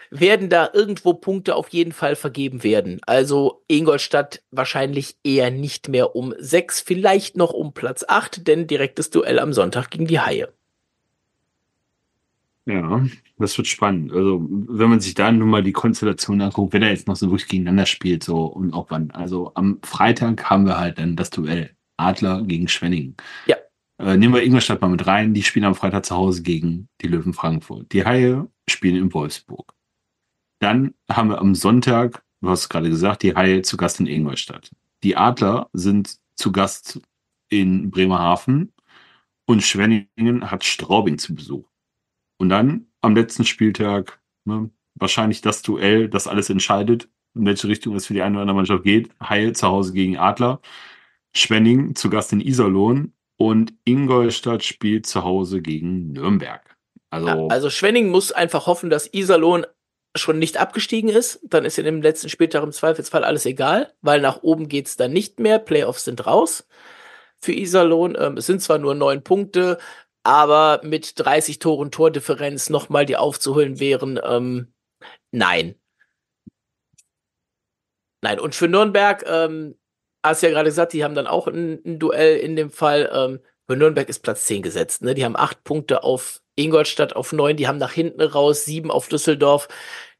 werden 0.09 0.49
da 0.49 0.71
irgendwo 0.73 1.13
Punkte 1.13 1.55
auf 1.55 1.69
jeden 1.69 1.93
Fall 1.93 2.17
vergeben 2.17 2.65
werden. 2.65 3.03
Also 3.05 3.63
Ingolstadt 3.69 4.41
wahrscheinlich 4.51 5.17
eher 5.23 5.51
nicht 5.51 5.91
mehr 5.91 6.17
um 6.17 6.33
6, 6.39 6.81
vielleicht 6.81 7.37
noch 7.37 7.53
um 7.53 7.75
Platz 7.75 8.07
8, 8.09 8.47
denn 8.49 8.67
direktes 8.67 9.11
Duell 9.11 9.39
am 9.39 9.53
Sonntag 9.53 9.91
gegen 9.91 10.07
die 10.07 10.21
Haie. 10.21 10.49
Ja, 12.67 13.07
das 13.39 13.57
wird 13.57 13.69
spannend. 13.69 14.13
Also, 14.13 14.45
wenn 14.51 14.91
man 14.91 15.01
sich 15.01 15.15
da 15.15 15.31
nun 15.31 15.49
mal 15.49 15.63
die 15.63 15.73
Konstellation 15.73 16.41
anguckt, 16.41 16.73
wer 16.73 16.81
da 16.81 16.89
jetzt 16.89 17.07
noch 17.07 17.15
so 17.15 17.31
wirklich 17.31 17.49
gegeneinander 17.49 17.87
spielt, 17.87 18.25
so 18.25 18.45
und 18.47 18.75
auch 18.75 18.87
wann. 18.91 19.13
Also, 19.13 19.53
am 19.55 19.79
Freitag 19.83 20.51
haben 20.51 20.67
wir 20.67 20.77
halt 20.77 20.99
dann 20.99 21.15
das 21.15 21.31
Duell 21.31 21.77
Adler 21.97 22.43
gegen 22.43 22.67
Schwenningen. 22.67 23.17
Ja. 23.47 23.57
Äh, 23.99 24.17
nehmen 24.17 24.35
wir 24.35 24.43
Ingolstadt 24.43 24.81
mal 24.81 24.89
mit 24.89 25.07
rein. 25.07 25.33
Die 25.33 25.45
spielen 25.45 25.65
am 25.65 25.77
Freitag 25.77 26.05
zu 26.05 26.17
Hause 26.17 26.43
gegen 26.43 26.89
die 27.01 27.07
Löwen 27.07 27.33
Frankfurt. 27.33 27.93
Die 27.93 28.05
Haie 28.05 28.49
spielen 28.69 28.97
in 28.97 29.15
Wolfsburg. 29.15 29.73
Dann 30.59 30.95
haben 31.11 31.31
wir 31.31 31.41
am 31.41 31.55
Sonntag, 31.55 32.23
du 32.41 32.49
hast 32.49 32.69
gerade 32.69 32.91
gesagt, 32.91 33.23
die 33.23 33.35
Haie 33.35 33.63
zu 33.63 33.77
Gast 33.77 34.01
in 34.01 34.07
Ingolstadt. 34.07 34.71
Die 35.03 35.17
Adler 35.17 35.69
sind 35.73 36.19
zu 36.35 36.51
Gast 36.51 37.01
in 37.49 37.91
Bremerhaven 37.91 38.73
und 39.47 39.63
Schwenningen 39.63 40.51
hat 40.51 40.65
Straubing 40.65 41.19
zu 41.19 41.35
Besuch. 41.35 41.69
Und 42.39 42.49
dann 42.49 42.87
am 43.01 43.15
letzten 43.15 43.45
Spieltag 43.45 44.21
ne, 44.45 44.71
wahrscheinlich 44.95 45.41
das 45.41 45.63
Duell, 45.63 46.09
das 46.09 46.27
alles 46.27 46.51
entscheidet, 46.51 47.09
in 47.35 47.47
welche 47.47 47.69
Richtung 47.69 47.95
es 47.97 48.07
für 48.07 48.15
die 48.15 48.23
eine 48.23 48.35
oder 48.37 48.43
andere 48.43 48.57
Mannschaft 48.57 48.85
geht. 48.85 49.11
Heil 49.23 49.55
zu 49.55 49.69
Hause 49.69 49.93
gegen 49.93 50.17
Adler. 50.17 50.61
Schwenning 51.35 51.95
zu 51.95 52.09
Gast 52.09 52.33
in 52.33 52.41
Iserlohn 52.41 53.13
und 53.37 53.75
Ingolstadt 53.85 54.65
spielt 54.65 55.07
zu 55.07 55.23
Hause 55.23 55.61
gegen 55.61 56.13
Nürnberg. 56.13 56.77
Also, 57.11 57.29
ja, 57.29 57.47
also 57.49 57.71
Schwenning 57.71 58.09
muss 58.09 58.33
einfach 58.33 58.67
hoffen, 58.67 58.91
dass 58.91 59.13
Iserlohn 59.13 59.67
schon 60.15 60.39
nicht 60.39 60.57
abgestiegen 60.57 61.11
ist. 61.11 61.41
Dann 61.45 61.65
ist 61.65 61.79
in 61.79 61.85
dem 61.85 62.01
letzten 62.01 62.31
Spieltag 62.31 62.63
im 62.63 62.73
Zweifelsfall 62.73 63.25
alles 63.25 63.45
egal, 63.45 63.93
weil 64.01 64.21
nach 64.21 64.43
oben 64.43 64.69
geht 64.69 64.87
es 64.87 64.97
dann 64.97 65.13
nicht 65.13 65.39
mehr. 65.39 65.59
Playoffs 65.59 66.05
sind 66.05 66.27
raus 66.27 66.67
für 67.39 67.53
Iserlohn. 67.53 68.17
Ähm, 68.19 68.39
es 68.39 68.47
sind 68.47 68.63
zwar 68.63 68.79
nur 68.79 68.95
neun 68.95 69.23
Punkte, 69.23 69.79
aber 70.27 70.81
mit 70.83 71.13
30 71.21 71.61
Toren 71.61 71.93
Tordifferenz 71.93 72.69
nochmal 72.69 73.07
die 73.07 73.17
aufzuholen 73.17 73.79
wären, 73.79 74.19
ähm, 74.25 74.73
nein. 75.31 75.77
Nein, 78.23 78.41
und 78.41 78.57
für 78.57 78.67
Nürnberg, 78.67 79.25
ähm, 79.29 79.77
hast 80.25 80.43
du 80.43 80.49
ja 80.49 80.53
gerade 80.53 80.69
gesagt, 80.69 80.93
die 80.95 81.05
haben 81.05 81.15
dann 81.15 81.29
auch 81.29 81.47
ein, 81.47 81.81
ein 81.87 82.01
Duell 82.01 82.39
in 82.39 82.57
dem 82.57 82.71
Fall. 82.71 83.09
Ähm, 83.13 83.41
für 83.69 83.77
Nürnberg 83.77 84.09
ist 84.09 84.25
Platz 84.25 84.47
10 84.47 84.63
gesetzt. 84.63 85.03
Ne? 85.03 85.15
Die 85.15 85.25
haben 85.25 85.37
acht 85.37 85.63
Punkte 85.63 86.03
auf 86.03 86.43
Ingolstadt 86.57 87.15
auf 87.15 87.33
neun, 87.33 87.57
die 87.57 87.69
haben 87.69 87.79
nach 87.79 87.93
hinten 87.93 88.23
raus 88.23 88.65
sieben 88.65 88.91
auf 88.91 89.09
Düsseldorf. 89.09 89.69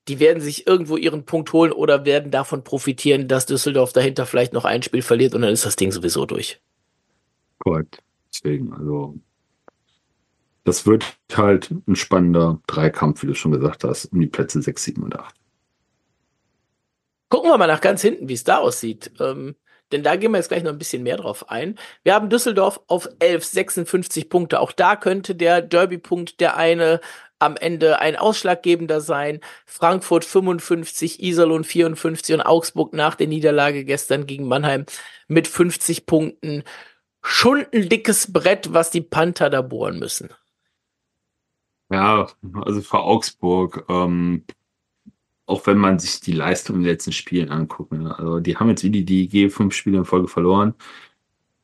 Die 0.07 0.21
werden 0.21 0.41
sich 0.41 0.69
irgendwo 0.69 0.97
ihren 0.97 1.25
Punkt 1.25 1.53
holen 1.53 1.73
oder 1.73 2.05
werden 2.05 2.31
davon 2.31 2.63
profitieren, 2.63 3.27
dass 3.27 3.47
Düsseldorf 3.47 3.93
dahinter 3.93 4.25
vielleicht 4.25 4.53
noch 4.53 4.65
ein 4.65 4.85
Spiel 4.85 5.03
verliert 5.03 5.35
und 5.35 5.43
dann 5.43 5.51
ist 5.51 5.67
das 5.67 5.75
Ding 5.75 5.91
sowieso 5.91 6.27
durch. 6.27 6.61
Korrekt. 7.59 7.99
Deswegen, 8.33 8.73
also 8.73 9.17
das 10.67 10.85
wird 10.85 11.17
halt 11.33 11.71
ein 11.87 11.95
spannender 11.97 12.61
Dreikampf, 12.67 13.23
wie 13.23 13.29
du 13.29 13.35
schon 13.35 13.53
gesagt 13.53 13.85
hast, 13.85 14.07
um 14.07 14.21
die 14.21 14.27
Plätze 14.27 14.61
6, 14.61 14.83
7 14.83 15.03
und 15.03 15.17
8. 15.17 15.35
Gucken 17.29 17.51
wir 17.51 17.59
mal 17.59 17.67
nach 17.69 17.81
ganz 17.81 18.03
hinten, 18.03 18.29
wie 18.29 18.35
es 18.35 18.45
da 18.45 18.59
aussieht. 18.59 19.13
Ähm, 19.21 19.55
denn 19.93 20.03
da 20.03 20.17
gehen 20.17 20.33
wir 20.33 20.39
jetzt 20.39 20.49
gleich 20.49 20.65
noch 20.65 20.73
ein 20.73 20.79
bisschen 20.79 21.05
mehr 21.05 21.19
drauf 21.19 21.49
ein. 21.51 21.79
Wir 22.03 22.15
haben 22.15 22.29
Düsseldorf 22.29 22.81
auf 22.89 23.09
11, 23.21 23.45
56 23.45 24.29
Punkte. 24.29 24.59
Auch 24.59 24.73
da 24.73 24.97
könnte 24.97 25.37
der 25.37 25.63
Derby-Punkt 25.63 26.41
der 26.41 26.57
eine 26.57 27.01
am 27.39 27.57
Ende 27.57 28.01
ein 28.01 28.17
ausschlaggebender 28.17 29.01
sein. 29.01 29.41
Frankfurt 29.67 30.25
55, 30.25 31.23
Iserlohn 31.23 31.63
54 31.63 32.35
und 32.35 32.41
Augsburg 32.41 32.93
nach 32.93 33.15
der 33.15 33.29
Niederlage 33.29 33.85
gestern 33.85 34.27
gegen 34.27 34.49
Mannheim 34.49 34.87
mit 35.29 35.47
50 35.47 36.07
Punkten. 36.07 36.65
Schon 37.23 37.67
ein 37.73 37.89
dickes 37.89 38.33
Brett, 38.33 38.73
was 38.73 38.91
die 38.91 39.03
Panther 39.03 39.51
da 39.51 39.63
bohren 39.63 40.01
müssen. 40.01 40.31
Ja, 41.91 42.27
also 42.63 42.81
für 42.81 43.01
Augsburg, 43.01 43.85
ähm, 43.89 44.45
auch 45.47 45.67
wenn 45.67 45.79
man 45.79 45.99
sich 46.01 46.21
die 46.21 46.33
Leistung 46.33 46.77
in 46.77 46.83
den 46.83 46.91
letzten 46.91 47.13
Spielen 47.13 47.51
anguckt, 47.51 47.93
ne? 47.93 48.19
also 48.19 48.41
die 48.41 48.57
haben 48.57 48.69
jetzt 48.69 48.83
wie 48.83 48.91
die 48.91 49.05
DG 49.05 49.49
fünf 49.51 49.75
Spiele 49.75 49.99
in 49.99 50.05
Folge 50.05 50.29
verloren. 50.29 50.75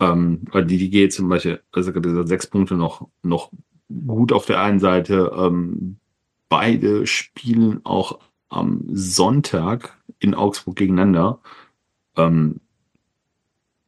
Ähm, 0.00 0.44
die 0.54 0.78
DG 0.78 1.08
zum 1.08 1.28
Beispiel, 1.28 1.62
also 1.72 1.92
gesagt, 1.92 2.28
sechs 2.28 2.46
Punkte 2.46 2.74
noch, 2.74 3.08
noch 3.22 3.50
gut 4.06 4.32
auf 4.32 4.46
der 4.46 4.60
einen 4.60 4.80
Seite. 4.80 5.32
Ähm, 5.36 5.98
beide 6.48 7.06
spielen 7.06 7.80
auch 7.84 8.20
am 8.48 8.82
Sonntag 8.92 9.98
in 10.18 10.34
Augsburg 10.34 10.76
gegeneinander. 10.76 11.40
Ähm, 12.16 12.60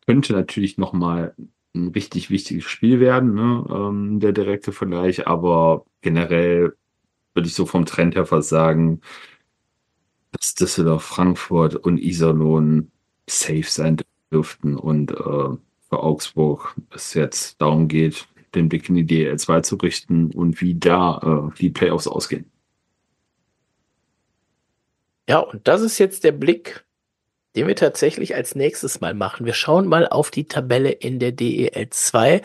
könnte 0.06 0.32
natürlich 0.32 0.78
nochmal 0.78 1.34
ein 1.74 1.88
richtig 1.88 2.30
wichtiges 2.30 2.64
Spiel 2.64 3.00
werden, 3.00 3.34
ne? 3.34 3.64
ähm, 3.68 4.20
der 4.20 4.32
direkte 4.32 4.72
Vergleich, 4.72 5.26
aber 5.26 5.84
generell 6.02 6.74
würde 7.34 7.48
ich 7.48 7.54
so 7.54 7.66
vom 7.66 7.84
Trend 7.84 8.14
her 8.14 8.26
fast 8.26 8.48
sagen, 8.48 9.00
dass 10.30 10.54
Düsseldorf, 10.54 11.02
Frankfurt 11.02 11.74
und 11.74 11.98
Iserlohn 11.98 12.90
safe 13.28 13.64
sein 13.64 13.96
dürften 14.32 14.76
und 14.76 15.10
äh, 15.12 15.14
für 15.14 16.02
Augsburg 16.02 16.74
es 16.90 17.14
jetzt 17.14 17.60
darum 17.60 17.88
geht, 17.88 18.26
den 18.54 18.68
Blick 18.68 18.88
in 18.88 18.94
die 18.94 19.04
DL2 19.04 19.62
zu 19.62 19.76
richten 19.76 20.30
und 20.32 20.60
wie 20.60 20.74
da 20.74 21.50
äh, 21.52 21.58
die 21.58 21.70
Playoffs 21.70 22.06
ausgehen. 22.06 22.50
Ja, 25.28 25.38
und 25.38 25.66
das 25.66 25.80
ist 25.80 25.98
jetzt 25.98 26.24
der 26.24 26.32
Blick, 26.32 26.84
den 27.56 27.66
wir 27.66 27.76
tatsächlich 27.76 28.34
als 28.34 28.54
nächstes 28.54 29.00
mal 29.00 29.14
machen. 29.14 29.46
Wir 29.46 29.54
schauen 29.54 29.86
mal 29.86 30.08
auf 30.08 30.30
die 30.30 30.48
Tabelle 30.48 30.90
in 30.90 31.18
der 31.18 31.32
DEL 31.32 31.88
2 31.90 32.42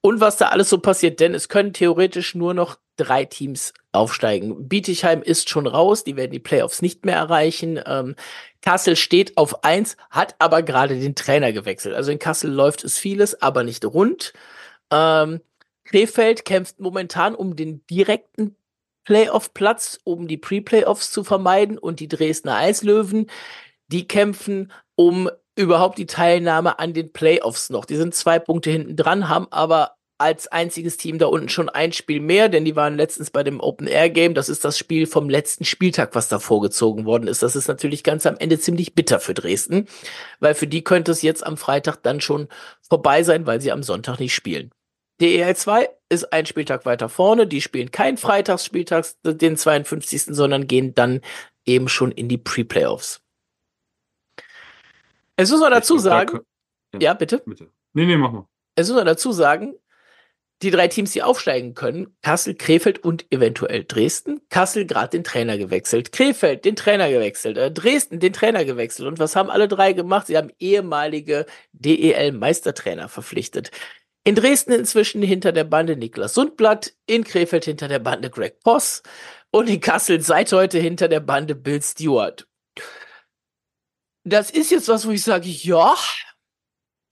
und 0.00 0.20
was 0.20 0.36
da 0.36 0.48
alles 0.48 0.68
so 0.68 0.78
passiert, 0.78 1.20
denn 1.20 1.34
es 1.34 1.48
können 1.48 1.72
theoretisch 1.72 2.34
nur 2.34 2.52
noch 2.52 2.76
drei 2.96 3.24
Teams 3.24 3.72
aufsteigen. 3.90 4.68
Bietigheim 4.68 5.22
ist 5.22 5.48
schon 5.48 5.66
raus, 5.66 6.04
die 6.04 6.16
werden 6.16 6.32
die 6.32 6.40
Playoffs 6.40 6.82
nicht 6.82 7.04
mehr 7.04 7.16
erreichen. 7.16 7.80
Ähm, 7.86 8.14
Kassel 8.60 8.96
steht 8.96 9.36
auf 9.36 9.64
eins, 9.64 9.96
hat 10.10 10.34
aber 10.38 10.62
gerade 10.62 10.98
den 10.98 11.14
Trainer 11.14 11.52
gewechselt. 11.52 11.94
Also 11.94 12.12
in 12.12 12.18
Kassel 12.18 12.50
läuft 12.50 12.84
es 12.84 12.98
vieles, 12.98 13.40
aber 13.40 13.64
nicht 13.64 13.84
rund. 13.84 14.34
Ähm, 14.90 15.40
Krefeld 15.84 16.44
kämpft 16.44 16.80
momentan 16.80 17.34
um 17.34 17.56
den 17.56 17.84
direkten 17.86 18.56
Playoff-Platz, 19.04 20.00
um 20.04 20.28
die 20.28 20.38
Pre-Playoffs 20.38 21.10
zu 21.10 21.24
vermeiden 21.24 21.78
und 21.78 22.00
die 22.00 22.08
Dresdner 22.08 22.56
Eislöwen, 22.56 23.30
die 23.94 24.08
kämpfen 24.08 24.72
um 24.96 25.30
überhaupt 25.56 25.98
die 25.98 26.06
Teilnahme 26.06 26.80
an 26.80 26.94
den 26.94 27.12
Playoffs 27.12 27.70
noch. 27.70 27.84
Die 27.84 27.96
sind 27.96 28.12
zwei 28.12 28.40
Punkte 28.40 28.70
hinten 28.70 28.96
dran, 28.96 29.28
haben 29.28 29.46
aber 29.52 29.92
als 30.18 30.48
einziges 30.48 30.96
Team 30.96 31.18
da 31.18 31.26
unten 31.26 31.48
schon 31.48 31.68
ein 31.68 31.92
Spiel 31.92 32.20
mehr, 32.20 32.48
denn 32.48 32.64
die 32.64 32.74
waren 32.74 32.96
letztens 32.96 33.30
bei 33.30 33.44
dem 33.44 33.60
Open 33.60 33.86
Air 33.86 34.10
Game. 34.10 34.34
Das 34.34 34.48
ist 34.48 34.64
das 34.64 34.76
Spiel 34.76 35.06
vom 35.06 35.30
letzten 35.30 35.64
Spieltag, 35.64 36.16
was 36.16 36.28
da 36.28 36.40
vorgezogen 36.40 37.04
worden 37.04 37.28
ist. 37.28 37.42
Das 37.44 37.54
ist 37.54 37.68
natürlich 37.68 38.02
ganz 38.02 38.26
am 38.26 38.36
Ende 38.36 38.58
ziemlich 38.58 38.96
bitter 38.96 39.20
für 39.20 39.34
Dresden, 39.34 39.86
weil 40.40 40.54
für 40.54 40.66
die 40.66 40.82
könnte 40.82 41.12
es 41.12 41.22
jetzt 41.22 41.46
am 41.46 41.56
Freitag 41.56 42.02
dann 42.02 42.20
schon 42.20 42.48
vorbei 42.88 43.22
sein, 43.22 43.46
weil 43.46 43.60
sie 43.60 43.70
am 43.70 43.84
Sonntag 43.84 44.18
nicht 44.18 44.34
spielen. 44.34 44.72
Die 45.20 45.40
EL2 45.40 45.88
ist 46.08 46.32
ein 46.32 46.46
Spieltag 46.46 46.84
weiter 46.84 47.08
vorne. 47.08 47.46
Die 47.46 47.60
spielen 47.60 47.92
keinen 47.92 48.16
Freitagsspieltag, 48.16 49.06
den 49.24 49.56
52., 49.56 50.24
sondern 50.34 50.66
gehen 50.66 50.94
dann 50.94 51.20
eben 51.64 51.88
schon 51.88 52.10
in 52.10 52.28
die 52.28 52.38
Pre-Playoffs. 52.38 53.23
Es 55.36 55.50
muss 55.50 55.60
man 55.60 55.72
dazu 55.72 55.98
sagen. 55.98 56.40
Ja, 56.94 57.00
ja, 57.00 57.14
bitte? 57.14 57.42
Bitte. 57.44 57.70
Nee, 57.92 58.06
nee, 58.06 58.16
mach 58.16 58.32
mal. 58.32 58.48
Es 58.76 58.88
muss 58.88 58.96
man 58.96 59.06
dazu 59.06 59.32
sagen, 59.32 59.74
die 60.62 60.70
drei 60.70 60.88
Teams, 60.88 61.12
die 61.12 61.22
aufsteigen 61.22 61.74
können, 61.74 62.16
Kassel, 62.22 62.54
Krefeld 62.54 62.98
und 62.98 63.30
eventuell 63.30 63.84
Dresden. 63.84 64.40
Kassel 64.48 64.86
gerade 64.86 65.10
den 65.10 65.24
Trainer 65.24 65.58
gewechselt, 65.58 66.12
Krefeld 66.12 66.64
den 66.64 66.76
Trainer 66.76 67.10
gewechselt, 67.10 67.58
äh, 67.58 67.70
Dresden 67.70 68.20
den 68.20 68.32
Trainer 68.32 68.64
gewechselt. 68.64 69.08
Und 69.08 69.18
was 69.18 69.36
haben 69.36 69.50
alle 69.50 69.68
drei 69.68 69.92
gemacht? 69.92 70.28
Sie 70.28 70.36
haben 70.36 70.50
ehemalige 70.58 71.46
DEL-Meistertrainer 71.72 73.08
verpflichtet. 73.08 73.70
In 74.24 74.36
Dresden 74.36 74.72
inzwischen 74.72 75.22
hinter 75.22 75.52
der 75.52 75.64
Bande 75.64 75.96
Niklas 75.96 76.32
Sundblatt, 76.32 76.94
in 77.06 77.24
Krefeld 77.24 77.66
hinter 77.66 77.88
der 77.88 77.98
Bande 77.98 78.30
Greg 78.30 78.60
Poss 78.60 79.02
und 79.50 79.68
in 79.68 79.80
Kassel 79.80 80.22
seit 80.22 80.50
heute 80.52 80.78
hinter 80.78 81.08
der 81.08 81.20
Bande 81.20 81.54
Bill 81.54 81.82
Stewart. 81.82 82.46
Das 84.24 84.50
ist 84.50 84.70
jetzt 84.70 84.88
was, 84.88 85.06
wo 85.06 85.10
ich 85.10 85.22
sage, 85.22 85.48
ja, 85.48 85.94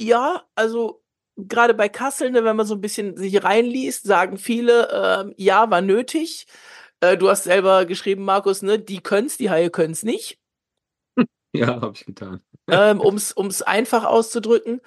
ja, 0.00 0.42
also 0.54 1.02
gerade 1.36 1.74
bei 1.74 1.88
Kassel, 1.88 2.30
ne, 2.30 2.44
wenn 2.44 2.56
man 2.56 2.66
so 2.66 2.74
ein 2.74 2.80
bisschen 2.80 3.16
sich 3.16 3.42
reinliest, 3.42 4.04
sagen 4.04 4.38
viele, 4.38 4.88
äh, 5.36 5.42
ja, 5.42 5.70
war 5.70 5.80
nötig. 5.80 6.46
Äh, 7.00 7.16
du 7.16 7.28
hast 7.28 7.44
selber 7.44 7.84
geschrieben, 7.84 8.24
Markus, 8.24 8.62
ne, 8.62 8.78
die 8.78 9.00
können's, 9.00 9.36
die 9.36 9.50
Haie 9.50 9.70
können's 9.70 10.02
nicht. 10.02 10.38
Ja, 11.54 11.82
habe 11.82 11.92
ich 11.94 12.06
getan. 12.06 12.40
ähm, 12.66 12.98
um's, 12.98 13.30
um's 13.30 13.60
einfach 13.60 14.04
auszudrücken. 14.04 14.80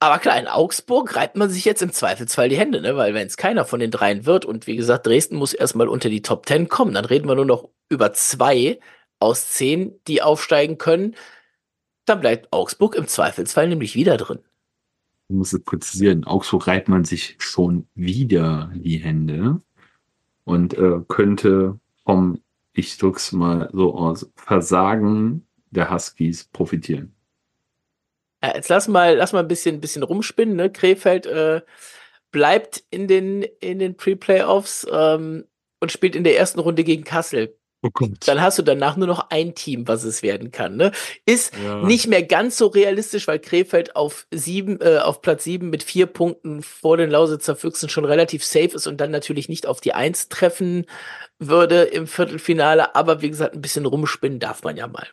Aber 0.00 0.18
klar, 0.18 0.38
in 0.40 0.48
Augsburg 0.48 1.14
reibt 1.14 1.36
man 1.36 1.50
sich 1.50 1.64
jetzt 1.64 1.82
im 1.82 1.92
Zweifelsfall 1.92 2.48
die 2.48 2.58
Hände, 2.58 2.80
ne? 2.80 2.96
weil 2.96 3.14
wenn 3.14 3.28
es 3.28 3.36
keiner 3.36 3.64
von 3.64 3.78
den 3.78 3.92
dreien 3.92 4.26
wird 4.26 4.44
und 4.44 4.66
wie 4.66 4.74
gesagt, 4.74 5.06
Dresden 5.06 5.36
muss 5.36 5.54
erstmal 5.54 5.86
unter 5.86 6.08
die 6.08 6.20
Top 6.20 6.46
Ten 6.46 6.68
kommen, 6.68 6.94
dann 6.94 7.04
reden 7.04 7.28
wir 7.28 7.36
nur 7.36 7.44
noch 7.44 7.70
über 7.88 8.12
zwei 8.12 8.80
aus 9.18 9.50
zehn, 9.50 9.98
die 10.06 10.22
aufsteigen 10.22 10.78
können. 10.78 11.14
Dann 12.04 12.20
bleibt 12.20 12.52
Augsburg 12.52 12.94
im 12.94 13.06
Zweifelsfall 13.06 13.68
nämlich 13.68 13.94
wieder 13.94 14.16
drin. 14.16 14.38
Ich 15.28 15.34
muss 15.34 15.58
präzisieren, 15.64 16.24
Augsburg 16.24 16.68
reibt 16.68 16.88
man 16.88 17.04
sich 17.04 17.36
schon 17.38 17.88
wieder 17.94 18.70
die 18.74 18.98
Hände 18.98 19.60
und 20.44 20.74
äh, 20.74 21.00
könnte 21.08 21.80
vom, 22.04 22.40
ich 22.72 22.96
drück's 22.98 23.32
mal 23.32 23.68
so 23.72 23.96
aus, 23.96 24.30
Versagen 24.36 25.46
der 25.70 25.90
Huskies 25.90 26.44
profitieren. 26.44 27.12
Ja, 28.42 28.54
jetzt 28.54 28.68
lass 28.68 28.86
mal, 28.86 29.16
lass 29.16 29.32
mal 29.32 29.40
ein 29.40 29.48
bisschen, 29.48 29.80
bisschen 29.80 30.04
rumspinnen. 30.04 30.54
Ne? 30.54 30.70
Krefeld 30.70 31.26
äh, 31.26 31.62
bleibt 32.30 32.84
in 32.90 33.08
den, 33.08 33.42
in 33.60 33.80
den 33.80 33.96
Pre-Playoffs 33.96 34.86
ähm, 34.90 35.44
und 35.80 35.90
spielt 35.90 36.14
in 36.14 36.22
der 36.22 36.38
ersten 36.38 36.60
Runde 36.60 36.84
gegen 36.84 37.02
Kassel. 37.02 37.55
Oh 37.82 37.90
Dann 38.24 38.40
hast 38.40 38.58
du 38.58 38.62
danach 38.62 38.96
nur 38.96 39.06
noch 39.06 39.30
ein 39.30 39.54
Team, 39.54 39.86
was 39.86 40.02
es 40.04 40.22
werden 40.22 40.50
kann. 40.50 40.76
Ne? 40.76 40.92
Ist 41.24 41.52
ja. 41.62 41.84
nicht 41.84 42.08
mehr 42.08 42.22
ganz 42.22 42.56
so 42.56 42.66
realistisch, 42.68 43.28
weil 43.28 43.38
Krefeld 43.38 43.94
auf 43.96 44.26
sieben, 44.30 44.80
äh, 44.80 44.98
auf 44.98 45.20
Platz 45.22 45.44
sieben 45.44 45.70
mit 45.70 45.82
vier 45.82 46.06
Punkten 46.06 46.62
vor 46.62 46.96
den 46.96 47.10
Lausitzer 47.10 47.54
Füchsen 47.54 47.88
schon 47.88 48.04
relativ 48.04 48.44
safe 48.44 48.74
ist 48.74 48.86
und 48.86 49.00
dann 49.00 49.10
natürlich 49.10 49.48
nicht 49.48 49.66
auf 49.66 49.80
die 49.80 49.92
Eins 49.92 50.28
treffen 50.28 50.86
würde 51.38 51.82
im 51.82 52.06
Viertelfinale. 52.06 52.94
Aber 52.96 53.22
wie 53.22 53.30
gesagt, 53.30 53.54
ein 53.54 53.62
bisschen 53.62 53.86
rumspinnen 53.86 54.40
darf 54.40 54.62
man 54.62 54.76
ja 54.76 54.88
mal 54.88 55.06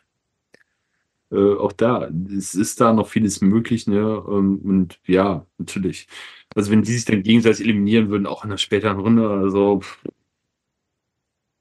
äh, 1.30 1.56
auch 1.56 1.72
da, 1.72 2.08
es 2.36 2.54
ist 2.54 2.80
da 2.80 2.92
noch 2.92 3.08
vieles 3.08 3.40
möglich, 3.40 3.86
ne? 3.86 4.22
Ähm, 4.28 4.60
und 4.62 5.00
ja, 5.06 5.46
natürlich. 5.58 6.06
Also 6.54 6.70
wenn 6.70 6.82
die 6.82 6.92
sich 6.92 7.04
dann 7.04 7.22
gegenseitig 7.22 7.64
eliminieren 7.64 8.08
würden, 8.10 8.26
auch 8.26 8.44
in 8.44 8.50
der 8.50 8.58
späteren 8.58 9.00
Runde, 9.00 9.28
also, 9.28 9.74
also 9.74 9.80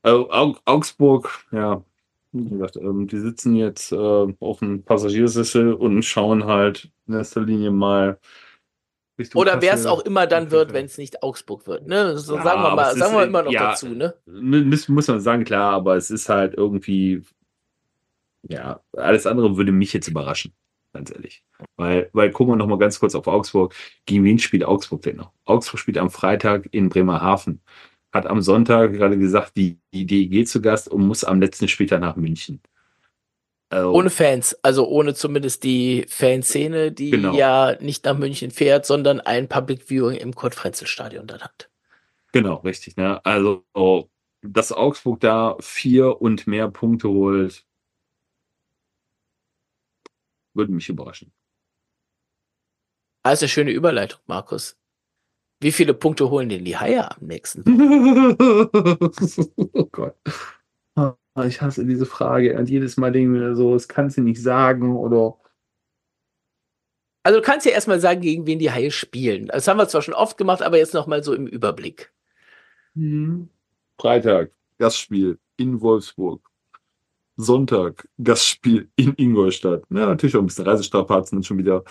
Augsburg, 0.04 1.46
ja, 1.52 1.84
wie 2.32 2.50
gesagt, 2.50 2.78
ähm, 2.78 3.08
die 3.08 3.20
sitzen 3.20 3.56
jetzt 3.56 3.92
äh, 3.92 4.34
auf 4.40 4.60
dem 4.60 4.84
Passagiersessel 4.84 5.74
und 5.74 6.04
schauen 6.04 6.46
halt 6.46 6.92
in 7.08 7.16
erster 7.16 7.42
Linie 7.42 7.72
mal 7.72 8.20
Richtung 9.18 9.40
Oder 9.40 9.62
wer 9.62 9.76
es 9.76 9.86
auch 9.86 10.02
immer 10.02 10.28
dann 10.28 10.52
wird, 10.52 10.74
wenn 10.74 10.86
es 10.86 10.98
nicht 10.98 11.22
Augsburg 11.24 11.68
wird. 11.68 11.88
Ne? 11.88 12.18
So 12.18 12.36
ja, 12.36 12.44
sagen 12.44 12.62
wir 12.64 12.76
mal, 12.76 12.96
sagen 12.96 13.16
wir 13.16 13.24
immer 13.26 13.44
noch 13.44 13.52
ja, 13.52 13.70
dazu, 13.70 13.90
ne? 13.90 14.16
Muss, 14.26 14.90
muss 14.90 15.08
man 15.08 15.20
sagen, 15.20 15.44
klar, 15.44 15.74
aber 15.74 15.96
es 15.96 16.10
ist 16.10 16.30
halt 16.30 16.56
irgendwie 16.56 17.24
ja, 18.48 18.82
alles 18.94 19.26
andere 19.26 19.58
würde 19.58 19.72
mich 19.72 19.94
jetzt 19.94 20.08
überraschen, 20.08 20.54
ganz 20.92 21.12
ehrlich. 21.12 21.44
Weil, 21.78 22.10
weil 22.14 22.32
gucken 22.32 22.54
wir 22.54 22.58
noch 22.58 22.68
mal 22.68 22.78
ganz 22.78 23.00
kurz 23.00 23.16
auf 23.16 23.28
Augsburg. 23.28 23.74
Gegen 24.06 24.24
wen 24.24 24.40
spielt 24.40 24.66
Augsburg 24.66 25.02
denn 25.04 25.18
noch? 25.18 25.32
Augsburg 25.46 25.80
spielt 25.80 25.98
am 25.98 26.10
Freitag 26.10 26.68
in 26.72 26.90
Bremerhaven. 26.90 27.62
Hat 28.14 28.28
am 28.28 28.42
Sonntag 28.42 28.94
gerade 28.94 29.18
gesagt, 29.18 29.58
die, 29.58 29.80
die 29.92 30.06
DEG 30.06 30.48
zu 30.48 30.62
Gast 30.62 30.88
und 30.88 31.06
muss 31.06 31.24
am 31.24 31.42
letzten 31.42 31.68
Spieltag 31.68 32.00
nach 32.00 32.16
München. 32.16 32.62
Also, 33.70 33.92
ohne 33.92 34.12
Fans, 34.12 34.56
also 34.62 34.88
ohne 34.88 35.16
zumindest 35.16 35.64
die 35.64 36.06
Fanszene, 36.08 36.92
die 36.92 37.10
genau. 37.10 37.34
ja 37.34 37.76
nicht 37.82 38.06
nach 38.06 38.16
München 38.16 38.52
fährt, 38.52 38.86
sondern 38.86 39.20
ein 39.20 39.50
Public 39.50 39.90
Viewing 39.90 40.16
im 40.16 40.36
Kurt-Frenzel-Stadion 40.36 41.26
dann 41.26 41.42
hat. 41.42 41.72
Genau, 42.34 42.58
richtig. 42.58 42.98
Ne? 42.98 43.20
Also, 43.26 43.64
dass 44.44 44.72
Augsburg 44.72 45.22
da 45.22 45.58
vier 45.60 46.22
und 46.22 46.46
mehr 46.46 46.70
Punkte 46.70 47.10
holt, 47.10 47.66
würde 50.54 50.72
mich 50.72 50.88
überraschen. 50.88 51.34
Also 53.24 53.48
schöne 53.48 53.72
Überleitung, 53.72 54.20
Markus. 54.28 54.78
Wie 55.64 55.72
viele 55.72 55.94
Punkte 55.94 56.30
holen 56.30 56.50
denn 56.50 56.66
die 56.66 56.76
Haie 56.76 57.10
am 57.10 57.26
nächsten? 57.26 57.64
oh 59.74 59.86
Gott. 59.92 60.18
Ah, 60.96 61.16
ich 61.46 61.62
hasse 61.62 61.86
diese 61.86 62.06
Frage. 62.06 62.58
Und 62.58 62.70
jedes 62.70 62.98
Mal 62.98 63.14
denke 63.14 63.34
ich 63.34 63.42
mir 63.42 63.56
so, 63.56 63.74
das 63.74 63.88
kannst 63.88 64.18
du 64.18 64.22
nicht 64.22 64.42
sagen 64.42 64.98
oder. 64.98 65.38
Also 67.24 67.40
du 67.40 67.46
kannst 67.46 67.66
ja 67.66 67.72
erstmal 67.72 68.02
sagen, 68.02 68.20
gegen 68.20 68.46
wen 68.46 68.60
die 68.60 68.72
Haie 68.72 68.92
spielen. 68.92 69.48
Das 69.48 69.70
haben 69.70 69.78
wir 69.78 69.88
zwar 69.88 70.02
schon 70.02 70.14
oft 70.14 70.38
gemacht, 70.38 70.62
aber 70.62 70.78
jetzt 70.78 70.94
nochmal 70.94 71.24
so 71.24 71.34
im 71.34 71.48
Überblick. 71.48 72.12
Hm. 72.96 73.48
Freitag, 73.98 74.52
Gastspiel 74.80 75.40
in 75.56 75.80
Wolfsburg. 75.80 76.42
Sonntag 77.38 78.06
Gastspiel 78.22 78.90
in 78.98 79.14
Ingolstadt. 79.16 79.84
Ja, 79.90 80.08
natürlich 80.08 80.36
auch 80.36 80.42
ein 80.42 80.48
bisschen 80.48 80.68
Reisestrapazen 80.68 81.38
und 81.38 81.46
schon 81.46 81.58
wieder 81.58 81.86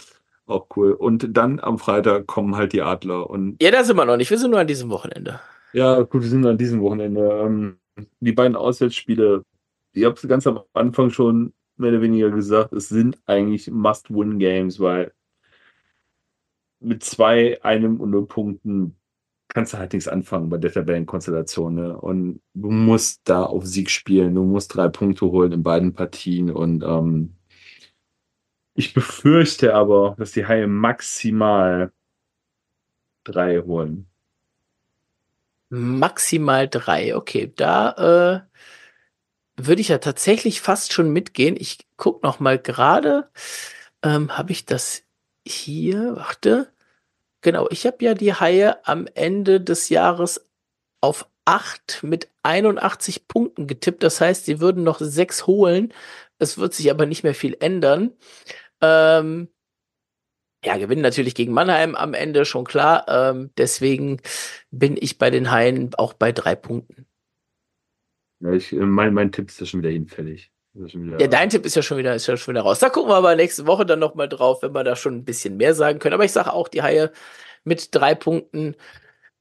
auch 0.46 0.66
cool. 0.76 0.92
Und 0.92 1.36
dann 1.36 1.60
am 1.60 1.78
Freitag 1.78 2.26
kommen 2.26 2.56
halt 2.56 2.72
die 2.72 2.82
Adler. 2.82 3.28
Und 3.28 3.62
ja, 3.62 3.70
da 3.70 3.84
sind 3.84 3.96
wir 3.96 4.04
noch 4.04 4.16
nicht. 4.16 4.30
Wir 4.30 4.38
sind 4.38 4.50
nur 4.50 4.60
an 4.60 4.66
diesem 4.66 4.90
Wochenende. 4.90 5.40
Ja, 5.72 6.00
gut, 6.02 6.22
wir 6.22 6.28
sind 6.28 6.46
an 6.46 6.58
diesem 6.58 6.80
Wochenende. 6.80 7.20
Ähm, 7.44 7.78
die 8.20 8.32
beiden 8.32 8.56
Auswärtsspiele, 8.56 9.44
ich 9.92 10.04
habe 10.04 10.14
es 10.14 10.26
ganz 10.28 10.46
am 10.46 10.60
Anfang 10.72 11.10
schon 11.10 11.52
mehr 11.76 11.90
oder 11.90 12.02
weniger 12.02 12.30
gesagt, 12.30 12.72
es 12.72 12.88
sind 12.88 13.18
eigentlich 13.26 13.70
Must-Win-Games, 13.70 14.80
weil 14.80 15.12
mit 16.80 17.04
zwei, 17.04 17.62
einem 17.62 18.00
und 18.00 18.10
null 18.10 18.26
Punkten 18.26 18.96
kannst 19.48 19.72
du 19.72 19.78
halt 19.78 19.92
nichts 19.92 20.08
anfangen 20.08 20.48
bei 20.48 20.58
der 20.58 20.72
Tabellenkonstellation. 20.72 21.74
Ne? 21.74 21.96
Und 21.96 22.40
du 22.54 22.70
musst 22.70 23.20
da 23.24 23.44
auf 23.44 23.66
Sieg 23.66 23.90
spielen. 23.90 24.34
Du 24.34 24.44
musst 24.44 24.74
drei 24.74 24.88
Punkte 24.88 25.26
holen 25.26 25.52
in 25.52 25.62
beiden 25.62 25.92
Partien. 25.92 26.50
Und 26.50 26.82
ähm, 26.82 27.36
ich 28.74 28.94
befürchte 28.94 29.74
aber, 29.74 30.14
dass 30.18 30.32
die 30.32 30.46
Haie 30.46 30.66
maximal 30.66 31.92
drei 33.24 33.60
holen. 33.60 34.06
Maximal 35.68 36.68
drei, 36.68 37.16
okay. 37.16 37.52
Da 37.56 38.44
äh, 38.46 38.52
würde 39.56 39.80
ich 39.80 39.88
ja 39.88 39.98
tatsächlich 39.98 40.60
fast 40.60 40.92
schon 40.92 41.12
mitgehen. 41.12 41.56
Ich 41.58 41.78
gucke 41.96 42.26
noch 42.26 42.40
mal 42.40 42.58
gerade. 42.58 43.30
Ähm, 44.02 44.36
Habe 44.36 44.52
ich 44.52 44.66
das 44.66 45.02
hier? 45.46 46.16
Warte. 46.16 46.72
Genau, 47.40 47.68
ich 47.70 47.86
habe 47.86 48.04
ja 48.04 48.14
die 48.14 48.34
Haie 48.34 48.86
am 48.86 49.06
Ende 49.14 49.60
des 49.60 49.88
Jahres 49.88 50.46
auf 51.00 51.26
8 51.44 52.00
mit 52.02 52.28
81 52.42 53.26
Punkten 53.26 53.66
getippt. 53.66 54.02
Das 54.02 54.20
heißt, 54.20 54.44
sie 54.44 54.60
würden 54.60 54.84
noch 54.84 55.00
6 55.00 55.46
holen. 55.46 55.92
Es 56.38 56.58
wird 56.58 56.74
sich 56.74 56.90
aber 56.90 57.06
nicht 57.06 57.24
mehr 57.24 57.34
viel 57.34 57.56
ändern. 57.60 58.12
Ähm, 58.82 59.48
ja, 60.64 60.76
gewinnen 60.76 61.02
natürlich 61.02 61.34
gegen 61.34 61.52
Mannheim 61.52 61.94
am 61.94 62.14
Ende, 62.14 62.44
schon 62.44 62.64
klar. 62.64 63.06
Ähm, 63.08 63.50
deswegen 63.56 64.20
bin 64.70 64.96
ich 65.00 65.18
bei 65.18 65.30
den 65.30 65.50
Haien 65.50 65.90
auch 65.96 66.12
bei 66.12 66.32
drei 66.32 66.54
Punkten. 66.54 67.06
Ja, 68.40 68.52
ich, 68.52 68.72
mein, 68.72 69.14
mein 69.14 69.32
Tipp 69.32 69.48
ist 69.48 69.60
ja 69.60 69.66
schon 69.66 69.82
wieder 69.82 69.90
hinfällig. 69.90 70.52
Wieder, 70.74 71.20
ja, 71.20 71.26
dein 71.26 71.50
Tipp 71.50 71.66
ist 71.66 71.76
ja 71.76 71.82
schon 71.82 71.98
wieder, 71.98 72.14
ist 72.14 72.26
ja 72.26 72.36
schon 72.36 72.54
wieder 72.54 72.62
raus. 72.62 72.78
Da 72.78 72.88
gucken 72.88 73.10
wir 73.10 73.16
aber 73.16 73.36
nächste 73.36 73.66
Woche 73.66 73.84
dann 73.84 73.98
nochmal 73.98 74.28
drauf, 74.28 74.62
wenn 74.62 74.72
wir 74.72 74.84
da 74.84 74.96
schon 74.96 75.16
ein 75.16 75.24
bisschen 75.24 75.56
mehr 75.56 75.74
sagen 75.74 75.98
können. 75.98 76.14
Aber 76.14 76.24
ich 76.24 76.32
sage 76.32 76.52
auch, 76.52 76.68
die 76.68 76.82
Haie 76.82 77.12
mit 77.64 77.94
drei 77.94 78.14
Punkten 78.14 78.74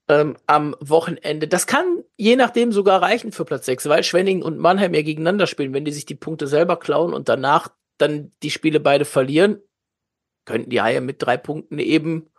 ähm, 0.09 0.35
am 0.45 0.75
Wochenende. 0.79 1.47
Das 1.47 1.67
kann 1.67 2.03
je 2.17 2.35
nachdem 2.35 2.71
sogar 2.71 3.01
reichen 3.01 3.31
für 3.31 3.45
Platz 3.45 3.65
6, 3.65 3.87
weil 3.87 4.03
Schwenning 4.03 4.41
und 4.41 4.57
Mannheim 4.57 4.93
ja 4.93 5.03
gegeneinander 5.03 5.47
spielen. 5.47 5.73
Wenn 5.73 5.85
die 5.85 5.93
sich 5.93 6.05
die 6.05 6.15
Punkte 6.15 6.47
selber 6.47 6.77
klauen 6.77 7.13
und 7.13 7.29
danach 7.29 7.69
dann 8.01 8.31
die 8.43 8.51
Spiele 8.51 8.79
beide 8.79 9.05
verlieren, 9.05 9.61
könnten 10.45 10.69
die 10.69 10.81
Haie 10.81 11.01
mit 11.01 11.21
drei 11.21 11.37
Punkten 11.37 11.79
eben 11.79 12.29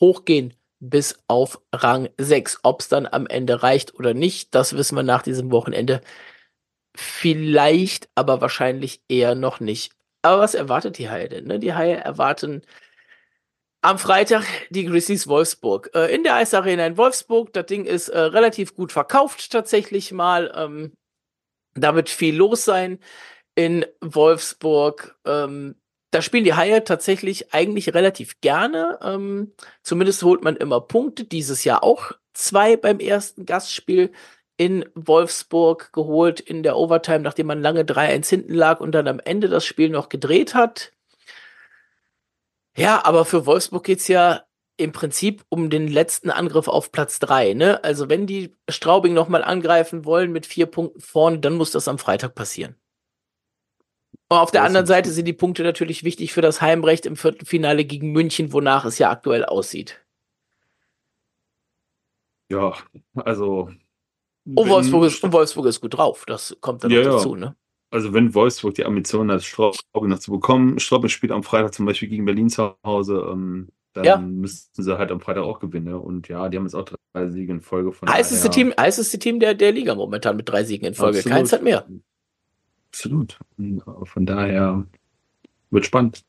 hochgehen 0.00 0.54
bis 0.80 1.18
auf 1.28 1.60
Rang 1.74 2.08
6. 2.18 2.60
Ob 2.62 2.80
es 2.80 2.88
dann 2.88 3.06
am 3.06 3.26
Ende 3.26 3.62
reicht 3.62 3.94
oder 3.94 4.14
nicht, 4.14 4.54
das 4.54 4.76
wissen 4.76 4.96
wir 4.96 5.02
nach 5.02 5.22
diesem 5.22 5.52
Wochenende 5.52 6.00
Vielleicht, 6.96 8.08
aber 8.14 8.40
wahrscheinlich 8.40 9.00
eher 9.08 9.34
noch 9.34 9.60
nicht. 9.60 9.92
Aber 10.22 10.40
was 10.42 10.54
erwartet 10.54 10.98
die 10.98 11.08
Haie 11.08 11.28
denn? 11.28 11.46
Ne? 11.46 11.58
Die 11.58 11.74
Haie 11.74 11.96
erwarten 11.96 12.62
am 13.80 13.98
Freitag 13.98 14.44
die 14.70 14.84
Grizzlies 14.84 15.26
Wolfsburg. 15.28 15.90
Äh, 15.94 16.14
in 16.14 16.24
der 16.24 16.34
Eisarena 16.34 16.86
in 16.86 16.96
Wolfsburg. 16.96 17.52
Das 17.52 17.66
Ding 17.66 17.84
ist 17.84 18.08
äh, 18.08 18.18
relativ 18.18 18.74
gut 18.74 18.92
verkauft 18.92 19.50
tatsächlich 19.52 20.12
mal. 20.12 20.52
Ähm, 20.54 20.92
da 21.74 21.94
wird 21.94 22.10
viel 22.10 22.36
los 22.36 22.64
sein 22.64 22.98
in 23.60 23.84
Wolfsburg. 24.00 25.18
Ähm, 25.26 25.74
da 26.12 26.22
spielen 26.22 26.44
die 26.44 26.54
Haie 26.54 26.82
tatsächlich 26.82 27.52
eigentlich 27.52 27.92
relativ 27.94 28.40
gerne. 28.40 28.98
Ähm, 29.02 29.52
zumindest 29.82 30.22
holt 30.22 30.42
man 30.42 30.56
immer 30.56 30.80
Punkte. 30.80 31.24
Dieses 31.24 31.64
Jahr 31.64 31.84
auch 31.84 32.12
zwei 32.32 32.76
beim 32.78 33.00
ersten 33.00 33.44
Gastspiel 33.44 34.12
in 34.56 34.86
Wolfsburg 34.94 35.92
geholt 35.92 36.40
in 36.40 36.62
der 36.62 36.76
Overtime, 36.76 37.20
nachdem 37.20 37.48
man 37.48 37.60
lange 37.60 37.82
3-1 37.82 38.28
hinten 38.28 38.54
lag 38.54 38.80
und 38.80 38.92
dann 38.92 39.08
am 39.08 39.20
Ende 39.20 39.48
das 39.48 39.66
Spiel 39.66 39.90
noch 39.90 40.08
gedreht 40.08 40.54
hat. 40.54 40.92
Ja, 42.76 43.04
aber 43.04 43.26
für 43.26 43.44
Wolfsburg 43.44 43.84
geht's 43.84 44.08
ja 44.08 44.44
im 44.78 44.92
Prinzip 44.92 45.44
um 45.50 45.68
den 45.68 45.86
letzten 45.86 46.30
Angriff 46.30 46.66
auf 46.66 46.92
Platz 46.92 47.18
3. 47.18 47.52
Ne? 47.52 47.84
Also 47.84 48.08
wenn 48.08 48.26
die 48.26 48.56
Straubing 48.70 49.12
nochmal 49.12 49.44
angreifen 49.44 50.06
wollen 50.06 50.32
mit 50.32 50.46
vier 50.46 50.64
Punkten 50.64 51.00
vorne, 51.00 51.40
dann 51.40 51.56
muss 51.56 51.72
das 51.72 51.88
am 51.88 51.98
Freitag 51.98 52.34
passieren. 52.34 52.79
Und 54.30 54.36
auf 54.38 54.52
der 54.52 54.62
anderen 54.62 54.86
Seite 54.86 55.10
sind 55.10 55.24
die 55.24 55.32
Punkte 55.32 55.64
natürlich 55.64 56.04
wichtig 56.04 56.32
für 56.32 56.40
das 56.40 56.60
Heimrecht 56.60 57.04
im 57.04 57.16
Viertelfinale 57.16 57.84
gegen 57.84 58.12
München, 58.12 58.52
wonach 58.52 58.84
es 58.84 58.98
ja 58.98 59.10
aktuell 59.10 59.44
aussieht. 59.44 60.00
Ja, 62.48 62.74
also 63.16 63.70
und 64.46 64.68
Wolfsburg, 64.68 65.04
ist, 65.04 65.24
und 65.24 65.32
Wolfsburg 65.32 65.66
ist 65.66 65.80
gut 65.80 65.96
drauf, 65.96 66.24
das 66.26 66.56
kommt 66.60 66.84
dann 66.84 66.92
ja, 66.92 67.02
noch 67.02 67.16
dazu, 67.16 67.34
ne? 67.34 67.56
Also 67.90 68.12
wenn 68.12 68.32
Wolfsburg 68.32 68.74
die 68.74 68.84
Ambition 68.84 69.32
hat, 69.32 69.42
Straubing 69.42 70.10
noch 70.10 70.20
zu 70.20 70.30
bekommen, 70.30 70.78
Straubing 70.78 71.08
spielt 71.08 71.32
am 71.32 71.42
Freitag 71.42 71.74
zum 71.74 71.86
Beispiel 71.86 72.08
gegen 72.08 72.24
Berlin 72.24 72.48
zu 72.48 72.76
Hause, 72.84 73.28
ähm, 73.32 73.68
dann 73.94 74.04
ja. 74.04 74.16
müssten 74.16 74.82
sie 74.82 74.96
halt 74.96 75.10
am 75.10 75.20
Freitag 75.20 75.42
auch 75.42 75.58
gewinnen. 75.58 75.94
Und 75.94 76.28
ja, 76.28 76.48
die 76.48 76.56
haben 76.56 76.64
jetzt 76.64 76.74
auch 76.74 76.88
drei 77.12 77.28
Siege 77.30 77.52
in 77.52 77.60
Folge 77.60 77.90
von. 77.90 78.08
Heißeste 78.08 78.48
Team, 78.48 78.72
heißeste 78.78 79.18
Team 79.18 79.40
der, 79.40 79.54
der 79.54 79.72
Liga 79.72 79.96
momentan 79.96 80.36
mit 80.36 80.48
drei 80.48 80.62
Siegen 80.62 80.86
in 80.86 80.94
Folge. 80.94 81.18
Absolut. 81.18 81.36
Keins 81.36 81.52
hat 81.52 81.64
mehr. 81.64 81.84
Absolut. 82.92 83.38
Und 83.56 83.82
von 84.04 84.26
daher 84.26 84.84
wird 85.70 85.86
spannend. 85.86 86.24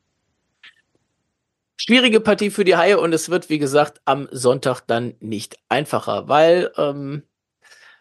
Schwierige 1.76 2.20
Partie 2.20 2.50
für 2.50 2.64
die 2.64 2.76
Haie 2.76 3.00
und 3.00 3.12
es 3.12 3.28
wird, 3.28 3.50
wie 3.50 3.58
gesagt, 3.58 4.00
am 4.04 4.28
Sonntag 4.30 4.82
dann 4.86 5.14
nicht 5.18 5.58
einfacher, 5.68 6.28
weil 6.28 6.70
ähm, 6.76 7.24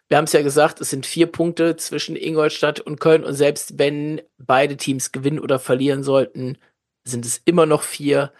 wir 0.07 0.17
haben 0.17 0.25
es 0.25 0.33
ja 0.33 0.43
gesagt, 0.43 0.81
es 0.81 0.91
sind 0.91 1.07
vier 1.07 1.25
Punkte 1.25 1.77
zwischen 1.77 2.15
Ingolstadt 2.15 2.79
und 2.79 2.99
Köln 2.99 3.23
und 3.23 3.33
selbst 3.33 3.79
wenn 3.79 4.21
beide 4.37 4.77
Teams 4.77 5.11
gewinnen 5.11 5.39
oder 5.39 5.57
verlieren 5.57 6.03
sollten, 6.03 6.57
sind 7.03 7.25
es 7.25 7.41
immer 7.45 7.65
noch 7.65 7.81
vier 7.81 8.31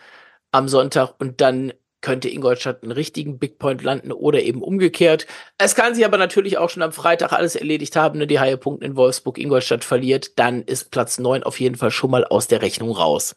am 0.51 0.67
Sonntag 0.67 1.15
und 1.17 1.41
dann 1.41 1.73
könnte 2.01 2.29
Ingolstadt 2.29 2.83
einen 2.83 2.91
richtigen 2.91 3.39
Big 3.39 3.59
Point 3.59 3.83
landen 3.83 4.11
oder 4.11 4.41
eben 4.41 4.61
umgekehrt. 4.61 5.27
Es 5.57 5.75
kann 5.75 5.95
sich 5.95 6.05
aber 6.05 6.17
natürlich 6.17 6.57
auch 6.57 6.69
schon 6.69 6.83
am 6.83 6.91
Freitag 6.91 7.31
alles 7.31 7.55
erledigt 7.55 7.95
haben, 7.95 8.19
ne? 8.19 8.27
die 8.27 8.39
Haie 8.39 8.57
Punkte 8.57 8.85
in 8.85 8.95
Wolfsburg, 8.95 9.37
Ingolstadt 9.37 9.83
verliert, 9.83 10.37
dann 10.39 10.63
ist 10.63 10.91
Platz 10.91 11.19
neun 11.19 11.43
auf 11.43 11.59
jeden 11.59 11.75
Fall 11.75 11.91
schon 11.91 12.11
mal 12.11 12.25
aus 12.25 12.47
der 12.47 12.61
Rechnung 12.61 12.91
raus. 12.91 13.35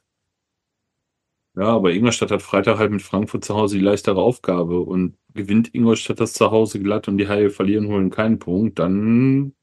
Ja, 1.57 1.67
aber 1.67 1.93
Ingolstadt 1.93 2.33
hat 2.33 2.43
Freitag 2.43 2.79
halt 2.79 2.91
mit 2.91 3.03
Frankfurt 3.03 3.45
zu 3.45 3.55
Hause 3.55 3.79
die 3.79 3.85
leichtere 3.85 4.21
Aufgabe 4.21 4.81
und 4.81 5.17
gewinnt 5.35 5.73
Ingolstadt 5.73 6.19
das 6.19 6.33
zu 6.33 6.51
Hause 6.51 6.81
glatt 6.81 7.07
und 7.07 7.17
die 7.19 7.29
Haie 7.29 7.51
verlieren, 7.51 7.87
holen 7.89 8.11
keinen 8.11 8.41
Punkt, 8.41 8.81
dann. 8.81 9.55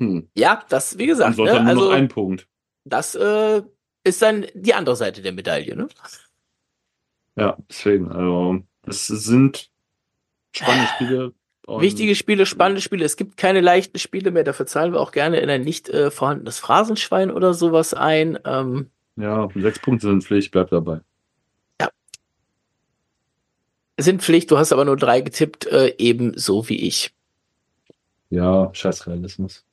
Hm. 0.00 0.30
Ja, 0.36 0.64
das, 0.70 0.96
wie 0.96 1.06
gesagt, 1.06 1.36
ne, 1.36 1.44
nur 1.44 1.52
also, 1.52 1.80
noch 1.84 1.90
ein 1.90 2.08
Punkt. 2.08 2.48
Das 2.84 3.14
äh, 3.14 3.62
ist 4.04 4.22
dann 4.22 4.46
die 4.54 4.74
andere 4.74 4.96
Seite 4.96 5.20
der 5.20 5.32
Medaille, 5.32 5.76
ne? 5.76 5.88
Ja, 7.36 7.56
deswegen, 7.68 8.10
also, 8.10 8.60
das 8.82 9.06
sind 9.06 9.70
spannende 10.52 10.88
Spiele. 10.94 11.32
Wichtige 11.66 12.14
Spiele, 12.14 12.44
spannende 12.44 12.82
Spiele. 12.82 13.04
Es 13.04 13.16
gibt 13.16 13.38
keine 13.38 13.60
leichten 13.60 13.98
Spiele 13.98 14.30
mehr. 14.30 14.44
Dafür 14.44 14.66
zahlen 14.66 14.92
wir 14.92 15.00
auch 15.00 15.12
gerne 15.12 15.40
in 15.40 15.48
ein 15.48 15.62
nicht 15.62 15.88
äh, 15.88 16.10
vorhandenes 16.10 16.58
Phrasenschwein 16.58 17.30
oder 17.30 17.54
sowas 17.54 17.94
ein. 17.94 18.38
Ähm, 18.44 18.90
ja, 19.16 19.48
sechs 19.54 19.78
Punkte 19.78 20.08
sind 20.08 20.24
Pflicht, 20.24 20.52
bleibt 20.52 20.72
dabei 20.72 21.00
sind 23.96 24.22
Pflicht, 24.22 24.50
du 24.50 24.58
hast 24.58 24.72
aber 24.72 24.84
nur 24.84 24.96
drei 24.96 25.20
getippt, 25.20 25.66
äh, 25.66 25.94
ebenso 25.98 26.68
wie 26.68 26.86
ich. 26.86 27.14
Ja, 28.30 28.70
scheiß 28.72 29.06
Realismus. 29.06 29.64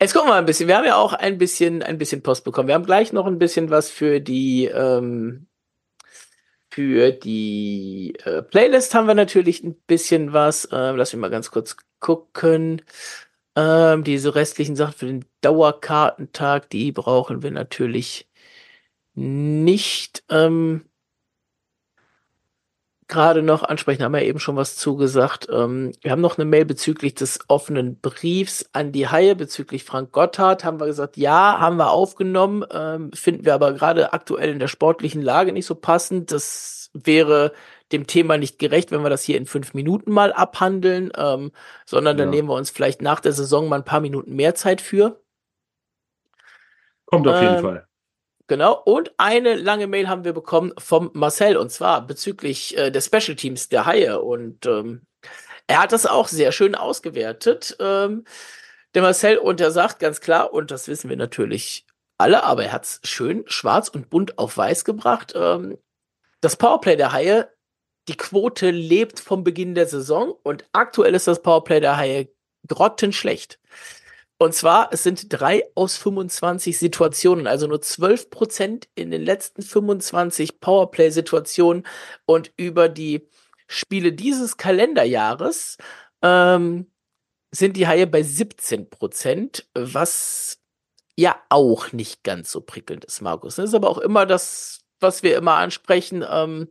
Jetzt 0.00 0.12
gucken 0.12 0.28
wir 0.28 0.34
mal 0.34 0.38
ein 0.38 0.46
bisschen. 0.46 0.68
Wir 0.68 0.76
haben 0.76 0.84
ja 0.84 0.96
auch 0.96 1.14
ein 1.14 1.38
bisschen, 1.38 1.82
ein 1.82 1.96
bisschen 1.98 2.22
Post 2.22 2.44
bekommen. 2.44 2.68
Wir 2.68 2.74
haben 2.74 2.84
gleich 2.84 3.12
noch 3.12 3.26
ein 3.26 3.38
bisschen 3.38 3.70
was 3.70 3.90
für 3.90 4.20
die, 4.20 4.66
ähm, 4.66 5.46
für 6.70 7.12
die 7.12 8.14
äh, 8.24 8.42
Playlist 8.42 8.94
haben 8.94 9.06
wir 9.06 9.14
natürlich 9.14 9.62
ein 9.64 9.74
bisschen 9.86 10.34
was. 10.34 10.68
Ähm, 10.70 10.96
lass 10.96 11.12
mich 11.12 11.20
mal 11.20 11.30
ganz 11.30 11.50
kurz 11.50 11.76
gucken. 12.00 12.82
Ähm, 13.56 14.04
diese 14.04 14.34
restlichen 14.34 14.76
Sachen 14.76 14.92
für 14.92 15.06
den 15.06 15.24
Dauerkartentag, 15.40 16.68
die 16.70 16.92
brauchen 16.92 17.42
wir 17.42 17.50
natürlich 17.50 18.28
nicht. 19.14 20.24
Ähm, 20.28 20.84
gerade 23.08 23.42
noch 23.42 23.62
ansprechen, 23.62 24.02
haben 24.02 24.12
wir 24.12 24.22
eben 24.22 24.40
schon 24.40 24.56
was 24.56 24.76
zugesagt. 24.76 25.46
Ähm, 25.50 25.92
wir 26.02 26.10
haben 26.10 26.20
noch 26.20 26.38
eine 26.38 26.44
Mail 26.44 26.64
bezüglich 26.64 27.14
des 27.14 27.38
offenen 27.48 28.00
Briefs 28.00 28.68
an 28.72 28.92
die 28.92 29.08
Haie 29.08 29.36
bezüglich 29.36 29.84
Frank 29.84 30.12
Gotthard. 30.12 30.64
Haben 30.64 30.80
wir 30.80 30.86
gesagt, 30.86 31.16
ja, 31.16 31.58
haben 31.58 31.76
wir 31.76 31.90
aufgenommen, 31.90 32.64
ähm, 32.72 33.12
finden 33.12 33.44
wir 33.44 33.54
aber 33.54 33.72
gerade 33.74 34.12
aktuell 34.12 34.50
in 34.50 34.58
der 34.58 34.68
sportlichen 34.68 35.22
Lage 35.22 35.52
nicht 35.52 35.66
so 35.66 35.74
passend. 35.74 36.32
Das 36.32 36.90
wäre 36.94 37.52
dem 37.92 38.06
Thema 38.06 38.38
nicht 38.38 38.58
gerecht, 38.58 38.90
wenn 38.90 39.02
wir 39.02 39.10
das 39.10 39.22
hier 39.22 39.36
in 39.36 39.46
fünf 39.46 39.74
Minuten 39.74 40.10
mal 40.10 40.32
abhandeln, 40.32 41.12
ähm, 41.16 41.52
sondern 41.84 42.16
dann 42.16 42.30
nehmen 42.30 42.48
wir 42.48 42.54
uns 42.54 42.70
vielleicht 42.70 43.00
nach 43.02 43.20
der 43.20 43.32
Saison 43.32 43.68
mal 43.68 43.76
ein 43.76 43.84
paar 43.84 44.00
Minuten 44.00 44.34
mehr 44.34 44.56
Zeit 44.56 44.80
für. 44.80 45.20
Kommt 47.04 47.28
auf 47.28 47.40
jeden 47.40 47.56
ähm, 47.56 47.62
Fall. 47.62 47.86
Genau. 48.48 48.80
Und 48.84 49.12
eine 49.18 49.54
lange 49.54 49.86
Mail 49.88 50.08
haben 50.08 50.24
wir 50.24 50.32
bekommen 50.32 50.72
vom 50.78 51.10
Marcel 51.14 51.56
und 51.56 51.70
zwar 51.70 52.06
bezüglich 52.06 52.76
äh, 52.78 52.90
der 52.90 53.00
Special 53.00 53.34
Teams 53.36 53.68
der 53.68 53.86
Haie. 53.86 54.20
Und 54.20 54.66
ähm, 54.66 55.02
Er 55.66 55.80
hat 55.82 55.92
das 55.92 56.06
auch 56.06 56.28
sehr 56.28 56.52
schön 56.52 56.74
ausgewertet. 56.74 57.76
Ähm, 57.80 58.24
der 58.94 59.02
Marcel, 59.02 59.38
und 59.38 59.60
er 59.60 59.70
sagt 59.72 59.98
ganz 60.00 60.20
klar, 60.20 60.52
und 60.52 60.70
das 60.70 60.88
wissen 60.88 61.10
wir 61.10 61.16
natürlich 61.16 61.86
alle, 62.18 62.44
aber 62.44 62.64
er 62.64 62.72
hat 62.72 62.84
es 62.84 63.00
schön 63.04 63.44
schwarz 63.46 63.88
und 63.88 64.10
bunt 64.10 64.38
auf 64.38 64.56
weiß 64.56 64.84
gebracht. 64.84 65.32
Ähm, 65.36 65.78
das 66.40 66.56
Powerplay 66.56 66.96
der 66.96 67.12
Haie, 67.12 67.52
die 68.08 68.16
Quote 68.16 68.70
lebt 68.70 69.20
vom 69.20 69.44
Beginn 69.44 69.74
der 69.74 69.86
Saison 69.86 70.34
und 70.42 70.64
aktuell 70.72 71.14
ist 71.14 71.26
das 71.28 71.42
Powerplay 71.42 71.80
der 71.80 71.96
Haie 71.96 72.28
grottenschlecht. 72.68 73.60
Und 74.38 74.54
zwar, 74.54 74.92
es 74.92 75.02
sind 75.02 75.26
drei 75.28 75.64
aus 75.74 75.96
25 75.96 76.78
Situationen, 76.78 77.46
also 77.46 77.66
nur 77.66 77.80
12 77.80 78.30
Prozent 78.30 78.88
in 78.94 79.10
den 79.10 79.22
letzten 79.22 79.62
25 79.62 80.60
Powerplay-Situationen 80.60 81.86
und 82.26 82.52
über 82.56 82.88
die 82.90 83.28
Spiele 83.66 84.12
dieses 84.12 84.58
Kalenderjahres 84.58 85.78
ähm, 86.22 86.90
sind 87.50 87.76
die 87.76 87.86
Haie 87.86 88.06
bei 88.06 88.22
17 88.22 88.90
Prozent, 88.90 89.68
was 89.74 90.58
ja 91.16 91.40
auch 91.48 91.92
nicht 91.92 92.22
ganz 92.22 92.52
so 92.52 92.60
prickelnd 92.60 93.06
ist, 93.06 93.22
Markus. 93.22 93.56
Das 93.56 93.70
ist 93.70 93.74
aber 93.74 93.88
auch 93.88 93.98
immer 93.98 94.26
das, 94.26 94.80
was 95.00 95.22
wir 95.22 95.36
immer 95.36 95.54
ansprechen, 95.54 96.24
ähm, 96.28 96.68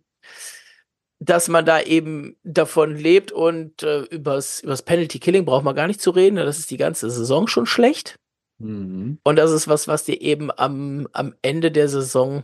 dass 1.19 1.47
man 1.47 1.65
da 1.65 1.81
eben 1.81 2.35
davon 2.43 2.95
lebt 2.95 3.31
und 3.31 3.83
äh, 3.83 4.01
übers, 4.03 4.61
übers 4.61 4.81
Penalty 4.81 5.19
Killing 5.19 5.45
braucht 5.45 5.63
man 5.63 5.75
gar 5.75 5.87
nicht 5.87 6.01
zu 6.01 6.11
reden. 6.11 6.35
Das 6.35 6.59
ist 6.59 6.71
die 6.71 6.77
ganze 6.77 7.09
Saison 7.09 7.47
schon 7.47 7.65
schlecht. 7.65 8.19
Mhm. 8.57 9.19
Und 9.23 9.35
das 9.37 9.51
ist 9.51 9.67
was, 9.67 9.87
was 9.87 10.03
dir 10.03 10.21
eben 10.21 10.51
am, 10.51 11.07
am 11.13 11.33
Ende 11.41 11.71
der 11.71 11.89
Saison 11.89 12.43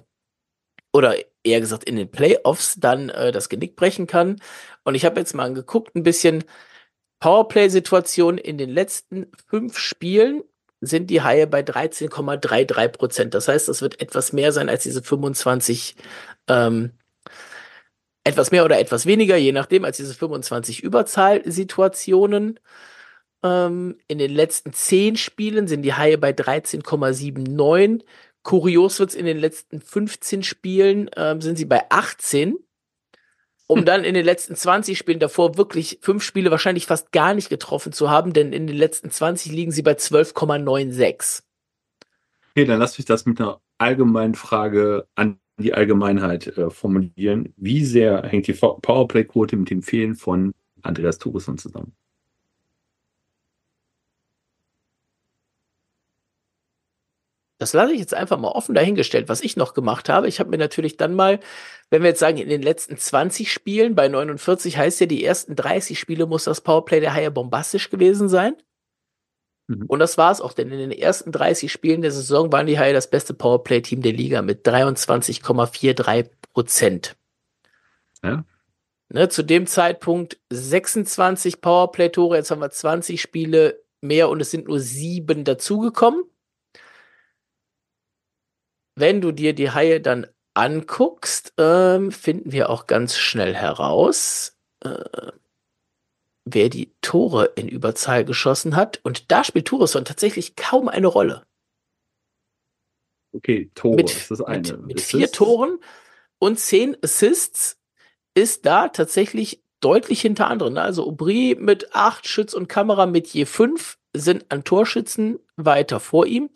oder 0.93 1.15
eher 1.43 1.59
gesagt 1.59 1.84
in 1.86 1.95
den 1.95 2.11
Playoffs 2.11 2.76
dann 2.80 3.09
äh, 3.09 3.32
das 3.32 3.49
Genick 3.49 3.76
brechen 3.76 4.07
kann. 4.07 4.41
Und 4.84 4.95
ich 4.95 5.05
habe 5.05 5.19
jetzt 5.19 5.34
mal 5.34 5.53
geguckt, 5.53 5.95
ein 5.95 6.03
bisschen 6.03 6.43
Powerplay-Situationen 7.19 8.38
in 8.38 8.57
den 8.57 8.69
letzten 8.69 9.28
fünf 9.47 9.78
Spielen 9.78 10.43
sind 10.82 11.11
die 11.11 11.22
Haie 11.22 11.45
bei 11.45 11.61
13,33 11.61 12.88
Prozent. 12.89 13.34
Das 13.36 13.47
heißt, 13.47 13.67
das 13.67 13.82
wird 13.82 14.01
etwas 14.01 14.34
mehr 14.34 14.51
sein 14.51 14.67
als 14.67 14.84
diese 14.84 15.03
25, 15.03 15.95
ähm, 16.47 16.91
etwas 18.24 18.51
mehr 18.51 18.65
oder 18.65 18.80
etwas 18.80 19.05
weniger, 19.05 19.36
je 19.36 19.51
nachdem, 19.51 19.86
als 19.86 19.97
diese 19.97 20.13
25 20.13 20.84
Überzahlsituationen. 20.84 22.59
Ähm, 23.43 23.97
in 24.07 24.17
den 24.19 24.32
letzten 24.32 24.74
zehn 24.74 25.15
Spielen 25.15 25.67
sind 25.67 25.82
die 25.82 25.93
Haie 25.93 26.17
bei 26.17 26.32
13,79. 26.32 28.03
Kurios 28.43 28.99
wird's 28.99 29.15
in 29.15 29.26
den 29.26 29.38
letzten 29.38 29.82
15 29.82 30.43
Spielen, 30.43 31.09
ähm, 31.15 31.41
sind 31.41 31.57
sie 31.57 31.65
bei 31.65 31.84
18 31.89 32.57
um 33.72 33.86
dann 33.86 34.03
in 34.03 34.13
den 34.13 34.26
letzten 34.26 34.55
20 34.55 34.97
Spielen 34.97 35.19
davor 35.19 35.57
wirklich 35.57 35.99
fünf 36.01 36.24
Spiele 36.24 36.51
wahrscheinlich 36.51 36.86
fast 36.86 37.11
gar 37.11 37.34
nicht 37.34 37.49
getroffen 37.49 37.93
zu 37.93 38.09
haben, 38.09 38.34
denn 38.34 38.51
in 38.51 38.67
den 38.67 38.76
letzten 38.76 39.09
20 39.09 39.51
liegen 39.51 39.72
sie 39.72 39.82
bei 39.82 39.93
12,96. 39.93 41.43
Okay, 42.51 42.65
dann 42.65 42.80
lass 42.80 42.97
mich 42.97 43.05
das 43.05 43.26
mit 43.26 43.39
einer 43.39 43.61
allgemeinen 43.78 44.36
Frage 44.36 45.07
an 45.15 45.39
die 45.58 45.74
Allgemeinheit 45.74 46.47
äh, 46.58 46.70
formulieren. 46.70 47.54
Wie 47.58 47.86
sehr 47.86 48.24
hängt 48.24 48.47
die 48.47 48.54
Powerplay-Quote 48.54 49.56
mit 49.58 49.70
dem 49.70 49.84
Fehlen 49.84 50.16
von 50.16 50.54
Andreas 50.82 51.18
Turesson 51.18 51.58
zusammen? 51.58 51.93
Das 57.62 57.74
lasse 57.74 57.93
ich 57.93 57.99
jetzt 57.99 58.16
einfach 58.16 58.39
mal 58.39 58.47
offen 58.47 58.74
dahingestellt, 58.74 59.30
was 59.30 59.43
ich 59.43 59.56
noch 59.56 59.76
gemacht 59.76 60.10
habe. 60.10 60.28
Ich 60.28 60.39
habe 60.39 60.49
mir 60.49 60.58
natürlich 60.58 60.97
dann 60.97 61.14
mal, 61.14 61.39
wenn 61.91 62.02
wir 62.02 62.10
jetzt 62.10 62.20
sagen, 62.20 62.38
in 62.39 62.49
den 62.49 62.64
letzten 62.64 62.97
20 62.97 63.52
Spielen, 63.52 63.93
bei 63.93 64.08
49 64.08 64.78
heißt 64.78 64.99
ja, 65.02 65.06
die 65.06 65.24
ersten 65.24 65.56
30 65.56 65.99
Spiele 65.99 66.26
muss 66.26 66.45
das 66.45 66.62
Powerplay 66.62 67.02
der 67.02 67.14
Haie 67.14 67.30
bombastisch 67.30 67.91
gewesen 67.91 68.30
sein. 68.30 68.56
Mhm. 69.80 69.86
Und 69.88 69.99
das 69.99 70.17
war 70.17 70.32
es 70.32 70.41
auch, 70.41 70.53
denn 70.53 70.72
in 70.72 70.80
den 70.80 70.91
ersten 70.91 71.32
30 71.32 71.72
Spielen 71.72 72.01
der 72.01 72.11
Saison 72.11 72.51
waren 72.51 72.67
die 72.67 72.80
Haie 72.80 72.93
das 72.93 73.09
beste 73.09 73.34
Powerplay-Team 73.34 74.01
der 74.01 74.13
Liga 74.13 74.41
mit 74.41 74.67
23,43 74.67 76.30
Prozent. 76.53 77.15
Ja. 78.24 78.43
Ne, 79.09 79.30
zu 79.30 79.43
dem 79.43 79.67
Zeitpunkt 79.67 80.39
26 80.51 81.59
Powerplay-Tore, 81.61 82.38
jetzt 82.38 82.51
haben 82.51 82.61
wir 82.61 82.72
20 82.72 83.22
Spiele 83.22 83.82
mehr 83.99 84.30
und 84.30 84.41
es 84.41 84.51
sind 84.51 84.67
nur 84.67 84.80
sieben 84.80 85.43
dazugekommen 85.43 86.24
wenn 88.95 89.22
du 89.22 89.32
dir 89.32 89.53
die 89.53 89.72
Haie 89.72 90.01
dann 90.01 90.28
anguckst, 90.53 91.53
ähm, 91.57 92.11
finden 92.11 92.51
wir 92.51 92.69
auch 92.69 92.88
ganz 92.88 93.17
schnell 93.17 93.55
heraus, 93.55 94.57
äh, 94.84 95.32
wer 96.54 96.70
die 96.70 96.93
Tore 97.02 97.45
in 97.56 97.68
Überzahl 97.68 98.26
geschossen 98.26 98.76
hat. 98.76 98.99
Und 99.04 99.32
da 99.32 99.43
spielt 99.43 99.68
Turesson 99.68 100.06
tatsächlich 100.06 100.56
kaum 100.56 100.88
eine 100.88 101.08
Rolle. 101.08 101.45
Okay, 103.34 103.72
Tore 103.76 103.95
mit, 103.95 104.12
ist 104.12 104.32
das 104.32 104.41
eine. 104.41 104.78
Mit, 104.78 104.86
mit 104.88 105.02
vier 105.02 105.32
Toren 105.32 105.80
und 106.39 106.60
zehn 106.60 106.97
Assists 107.02 107.80
ist 108.34 108.66
da 108.66 108.89
tatsächlich 108.89 109.64
deutlich 109.80 110.22
hinter 110.22 110.47
anderen. 110.47 110.78
Also 110.78 111.08
Aubry 111.08 111.56
mit 111.60 111.95
acht 111.95 112.28
Schütz 112.28 112.54
und 112.54 112.68
Kamera 112.68 113.06
mit 113.06 113.28
je 113.28 113.45
fünf 113.45 113.97
sind 114.14 114.52
an 114.52 114.64
Torschützen 114.64 115.39
weiter 115.56 115.99
vor 115.99 116.26
ihm. 116.26 116.49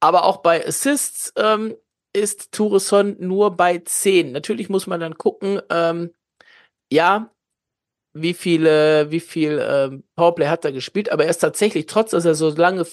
Aber 0.00 0.24
auch 0.24 0.38
bei 0.38 0.66
Assists 0.66 1.32
ähm, 1.36 1.74
ist 2.12 2.52
Tourisson 2.52 3.16
nur 3.18 3.56
bei 3.56 3.78
10. 3.78 4.32
Natürlich 4.32 4.68
muss 4.68 4.86
man 4.86 5.00
dann 5.00 5.18
gucken, 5.18 5.60
ähm, 5.70 6.12
ja, 6.90 7.30
wie 8.22 8.34
viele, 8.34 9.10
wie 9.10 9.20
viel 9.20 9.62
ähm, 9.62 10.04
Powerplay 10.16 10.46
hat 10.46 10.64
er 10.64 10.72
gespielt, 10.72 11.10
aber 11.12 11.24
er 11.24 11.30
ist 11.30 11.38
tatsächlich, 11.38 11.86
trotz 11.86 12.10
dass 12.10 12.24
er 12.24 12.34
so 12.34 12.50
lange 12.50 12.86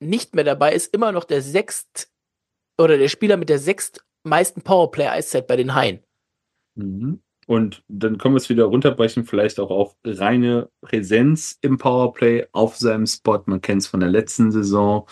nicht 0.00 0.34
mehr 0.34 0.44
dabei 0.44 0.74
ist, 0.74 0.94
immer 0.94 1.12
noch 1.12 1.24
der 1.24 1.42
sechst 1.42 2.10
oder 2.76 2.98
der 2.98 3.08
Spieler 3.08 3.36
mit 3.36 3.48
der 3.48 3.58
sechst 3.58 4.04
meisten 4.22 4.62
Powerplay-Eiszeit 4.62 5.46
bei 5.46 5.56
den 5.56 5.74
Haien. 5.74 6.00
Mhm. 6.74 7.20
Und 7.46 7.82
dann 7.88 8.18
können 8.18 8.34
wir 8.34 8.38
es 8.38 8.50
wieder 8.50 8.66
runterbrechen, 8.66 9.24
vielleicht 9.24 9.58
auch 9.58 9.70
auf 9.70 9.96
reine 10.04 10.68
Präsenz 10.82 11.58
im 11.62 11.78
Powerplay 11.78 12.46
auf 12.52 12.76
seinem 12.76 13.06
Spot. 13.06 13.42
Man 13.46 13.62
kennt 13.62 13.82
es 13.82 13.88
von 13.88 14.00
der 14.00 14.10
letzten 14.10 14.52
Saison 14.52 15.06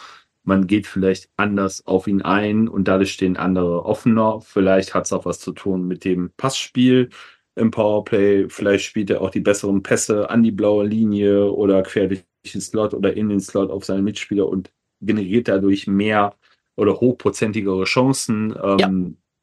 man 0.47 0.69
geht 0.69 0.87
vielleicht 0.87 1.29
anders 1.37 1.85
auf 1.87 2.07
ihn 2.07 2.23
ein 2.23 2.69
und 2.69 2.87
dadurch 2.87 3.12
stehen 3.12 3.37
andere 3.37 3.85
offener. 3.85 4.41
Vielleicht 4.41 4.95
hat 4.95 5.07
es 5.07 5.12
auch 5.12 5.25
was 5.25 5.41
zu 5.41 5.53
tun 5.53 5.89
mit 5.89 6.05
dem 6.05 6.31
Passspiel 6.37 7.11
im 7.57 7.71
Powerplay. 7.71 8.49
Vielleicht 8.49 8.85
spielt 8.85 9.11
er 9.11 9.21
auch 9.21 9.31
die 9.31 9.41
besseren 9.41 9.83
Pässe 9.83 10.31
an 10.31 10.43
die 10.43 10.53
blaue 10.53 10.87
Linie 10.87 11.51
oder 11.51 11.83
quer 11.83 12.07
durch 12.07 12.25
den 12.53 12.61
Slot 12.61 12.95
oder 12.95 13.17
in 13.17 13.29
den 13.29 13.41
Slot 13.41 13.71
auf 13.71 13.85
seinen 13.85 14.05
Mitspieler 14.05 14.49
und 14.49 14.71
generiert 15.01 15.49
dadurch 15.49 15.87
mehr 15.87 16.35
oder 16.77 17.01
hochprozentigere 17.01 17.85
Chancen, 17.85 18.55
ähm, 18.63 18.79
ja. 18.79 18.91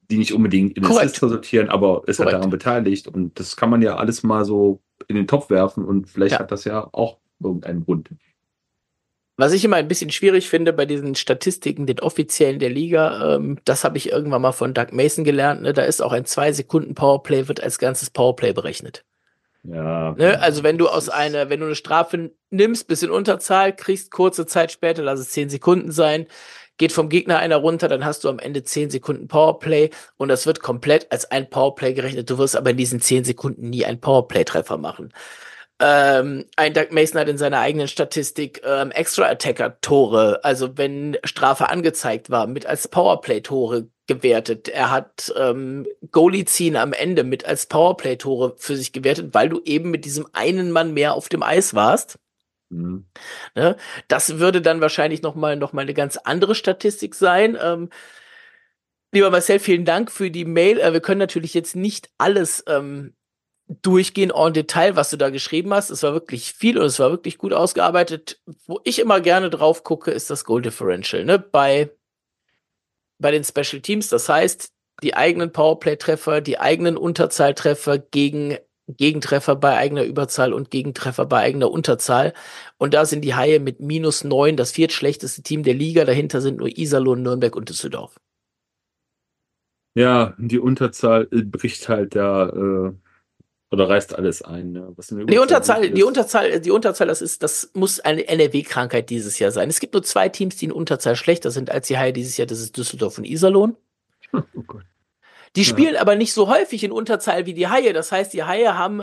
die 0.09 0.17
nicht 0.17 0.33
unbedingt 0.33 0.77
in 0.77 0.85
Assist 0.85 1.21
resultieren, 1.23 1.69
aber 1.69 2.03
ist 2.07 2.19
halt 2.19 2.31
daran 2.31 2.49
beteiligt. 2.49 3.07
Und 3.07 3.39
das 3.39 3.57
kann 3.57 3.69
man 3.69 3.81
ja 3.81 3.95
alles 3.95 4.23
mal 4.23 4.45
so 4.45 4.79
in 5.07 5.15
den 5.15 5.27
Topf 5.27 5.49
werfen 5.49 5.83
und 5.83 6.07
vielleicht 6.07 6.33
ja. 6.33 6.39
hat 6.39 6.51
das 6.51 6.63
ja 6.63 6.87
auch 6.91 7.17
irgendeinen 7.41 7.83
Grund. 7.83 8.09
Was 9.35 9.51
ich 9.53 9.65
immer 9.65 9.77
ein 9.77 9.87
bisschen 9.87 10.11
schwierig 10.11 10.47
finde 10.47 10.73
bei 10.73 10.85
diesen 10.85 11.15
Statistiken, 11.15 11.87
den 11.87 11.99
offiziellen 11.99 12.59
der 12.59 12.69
Liga, 12.69 13.35
ähm, 13.35 13.57
das 13.65 13.83
habe 13.83 13.97
ich 13.97 14.11
irgendwann 14.11 14.43
mal 14.43 14.51
von 14.51 14.75
Doug 14.75 14.87
Mason 14.91 15.23
gelernt, 15.23 15.63
ne? 15.63 15.73
da 15.73 15.83
ist 15.83 16.01
auch 16.01 16.13
ein 16.13 16.25
zwei 16.25 16.51
Sekunden 16.51 16.93
Powerplay, 16.93 17.47
wird 17.47 17.61
als 17.63 17.79
ganzes 17.79 18.11
Powerplay 18.11 18.53
berechnet. 18.53 19.03
Ja. 19.63 20.11
Ne? 20.17 20.39
Also 20.39 20.61
wenn 20.63 20.77
du 20.77 20.87
aus 20.87 21.09
einer, 21.09 21.49
wenn 21.49 21.61
du 21.61 21.65
eine 21.65 21.75
Strafe 21.75 22.31
nimmst, 22.51 22.87
bis 22.87 23.01
in 23.01 23.09
Unterzahl, 23.09 23.75
kriegst 23.75 24.11
kurze 24.11 24.45
Zeit 24.45 24.71
später, 24.71 25.01
lass 25.01 25.19
es 25.19 25.29
zehn 25.29 25.49
Sekunden 25.49 25.91
sein, 25.91 26.27
geht 26.77 26.91
vom 26.91 27.09
Gegner 27.09 27.37
einer 27.39 27.57
runter, 27.57 27.87
dann 27.87 28.05
hast 28.05 28.23
du 28.23 28.29
am 28.29 28.39
Ende 28.39 28.63
zehn 28.63 28.89
Sekunden 28.89 29.27
Powerplay 29.27 29.89
und 30.17 30.27
das 30.27 30.45
wird 30.45 30.59
komplett 30.59 31.11
als 31.11 31.29
ein 31.31 31.49
Powerplay 31.49 31.93
gerechnet. 31.93 32.29
Du 32.29 32.37
wirst 32.37 32.55
aber 32.55 32.71
in 32.71 32.77
diesen 32.77 32.99
zehn 32.99 33.23
Sekunden 33.23 33.69
nie 33.69 33.85
einen 33.85 33.99
Powerplay-Treffer 33.99 34.77
machen. 34.77 35.13
Ähm, 35.79 36.45
ein 36.55 36.73
Doug 36.73 36.91
Mason 36.91 37.19
hat 37.19 37.27
in 37.27 37.37
seiner 37.37 37.59
eigenen 37.59 37.87
Statistik 37.87 38.61
ähm, 38.63 38.91
Extra-Attacker-Tore, 38.91 40.43
also 40.43 40.77
wenn 40.77 41.17
Strafe 41.23 41.69
angezeigt 41.69 42.29
war, 42.29 42.47
mit 42.47 42.65
als 42.65 42.87
Powerplay-Tore 42.87 43.87
gewertet. 44.07 44.69
Er 44.69 44.91
hat 44.91 45.33
ähm, 45.37 45.87
Goalie-Ziehen 46.11 46.75
am 46.75 46.93
Ende 46.93 47.23
mit 47.23 47.45
als 47.45 47.65
Powerplay-Tore 47.65 48.55
für 48.57 48.75
sich 48.75 48.93
gewertet, 48.93 49.33
weil 49.33 49.49
du 49.49 49.61
eben 49.65 49.91
mit 49.91 50.05
diesem 50.05 50.27
einen 50.33 50.71
Mann 50.71 50.93
mehr 50.93 51.13
auf 51.13 51.29
dem 51.29 51.41
Eis 51.41 51.73
warst. 51.73 52.19
Mhm. 52.69 53.05
Ne? 53.55 53.75
Das 54.07 54.39
würde 54.39 54.61
dann 54.61 54.81
wahrscheinlich 54.81 55.21
noch 55.21 55.35
mal, 55.35 55.55
noch 55.55 55.73
mal 55.73 55.81
eine 55.81 55.93
ganz 55.93 56.17
andere 56.17 56.55
Statistik 56.55 57.15
sein. 57.15 57.57
Ähm, 57.61 57.89
lieber 59.11 59.31
Marcel, 59.31 59.59
vielen 59.59 59.85
Dank 59.85 60.11
für 60.11 60.29
die 60.29 60.45
Mail. 60.45 60.79
Äh, 60.79 60.93
wir 60.93 61.01
können 61.01 61.19
natürlich 61.19 61.53
jetzt 61.53 61.75
nicht 61.75 62.09
alles 62.17 62.63
ähm, 62.67 63.15
durchgehen 63.67 64.31
en 64.31 64.53
Detail, 64.53 64.95
was 64.95 65.09
du 65.09 65.17
da 65.17 65.29
geschrieben 65.29 65.73
hast. 65.73 65.89
Es 65.89 66.03
war 66.03 66.13
wirklich 66.13 66.53
viel 66.53 66.77
und 66.77 66.85
es 66.85 66.99
war 66.99 67.11
wirklich 67.11 67.37
gut 67.37 67.53
ausgearbeitet. 67.53 68.41
Wo 68.67 68.79
ich 68.83 68.99
immer 68.99 69.21
gerne 69.21 69.49
drauf 69.49 69.83
gucke, 69.83 70.11
ist 70.11 70.29
das 70.29 70.45
Goal 70.45 70.61
Differential, 70.61 71.25
ne? 71.25 71.39
Bei, 71.39 71.91
bei 73.19 73.31
den 73.31 73.43
Special 73.43 73.81
Teams. 73.81 74.09
Das 74.09 74.29
heißt, 74.29 74.71
die 75.01 75.15
eigenen 75.15 75.51
Powerplay-Treffer, 75.51 76.41
die 76.41 76.59
eigenen 76.59 76.97
Unterzahltreffer 76.97 77.97
gegen 77.97 78.57
Gegentreffer 78.87 79.55
bei 79.55 79.77
eigener 79.77 80.03
Überzahl 80.03 80.51
und 80.53 80.69
Gegentreffer 80.69 81.25
bei 81.25 81.39
eigener 81.39 81.71
Unterzahl. 81.71 82.33
Und 82.77 82.93
da 82.93 83.05
sind 83.05 83.21
die 83.21 83.33
Haie 83.33 83.61
mit 83.61 83.79
minus 83.79 84.25
neun 84.25 84.57
das 84.57 84.71
viertschlechteste 84.71 85.41
Team 85.41 85.63
der 85.63 85.73
Liga. 85.73 86.03
Dahinter 86.03 86.41
sind 86.41 86.57
nur 86.57 86.67
Iserlohn, 86.67 87.23
Nürnberg 87.23 87.55
und 87.55 87.69
Düsseldorf. 87.69 88.19
Ja, 89.95 90.33
die 90.37 90.59
Unterzahl 90.59 91.27
bricht 91.27 91.87
halt 91.87 92.15
da 92.15 92.49
äh, 92.49 92.93
oder 93.73 93.89
reißt 93.89 94.13
alles 94.13 94.43
ein. 94.43 94.71
Ne? 94.71 94.93
Was 94.95 95.07
die 95.07 95.39
Unterzahl, 95.39 95.89
die 95.89 96.03
Unterzahl, 96.03 96.59
die 96.59 96.69
Unterzahl, 96.69 97.07
das 97.07 97.23
ist, 97.23 97.41
das 97.41 97.71
muss 97.73 97.99
eine 97.99 98.27
NRW-Krankheit 98.27 99.09
dieses 99.09 99.39
Jahr 99.39 99.49
sein. 99.49 99.67
Es 99.67 99.79
gibt 99.79 99.95
nur 99.95 100.03
zwei 100.03 100.29
Teams, 100.29 100.57
die 100.57 100.65
in 100.65 100.71
Unterzahl 100.71 101.15
schlechter 101.15 101.49
sind 101.49 101.71
als 101.71 101.87
die 101.87 101.97
Haie 101.97 102.13
dieses 102.13 102.37
Jahr. 102.37 102.45
Das 102.45 102.59
ist 102.59 102.77
Düsseldorf 102.77 103.17
und 103.17 103.25
Iserlohn. 103.25 103.75
Oh 104.31 104.41
Gott. 104.67 104.83
Die 105.55 105.65
spielen 105.65 105.95
ja. 105.95 106.01
aber 106.01 106.15
nicht 106.15 106.33
so 106.33 106.47
häufig 106.47 106.83
in 106.83 106.91
Unterzahl 106.91 107.47
wie 107.47 107.55
die 107.55 107.67
Haie. 107.67 107.93
Das 107.93 108.11
heißt, 108.11 108.33
die 108.33 108.43
Haie 108.43 108.77
haben 108.77 109.01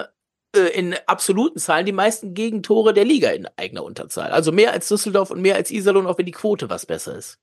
äh, 0.55 0.61
in 0.61 0.95
absoluten 1.07 1.59
Zahlen 1.59 1.87
die 1.87 1.93
meisten 1.93 2.35
Gegentore 2.35 2.95
der 2.95 3.05
Liga 3.05 3.31
in 3.31 3.49
eigener 3.57 3.83
Unterzahl. 3.83 4.31
Also 4.31 4.53
mehr 4.53 4.73
als 4.73 4.87
Düsseldorf 4.87 5.33
und 5.33 5.43
mehr 5.43 5.57
als 5.57 5.73
Iserlohn, 5.73 6.07
auch 6.07 6.19
wenn 6.19 6.27
die 6.27 6.33
Quote 6.33 6.71
was 6.71 6.87
besser 6.87 7.17
ist. 7.17 7.41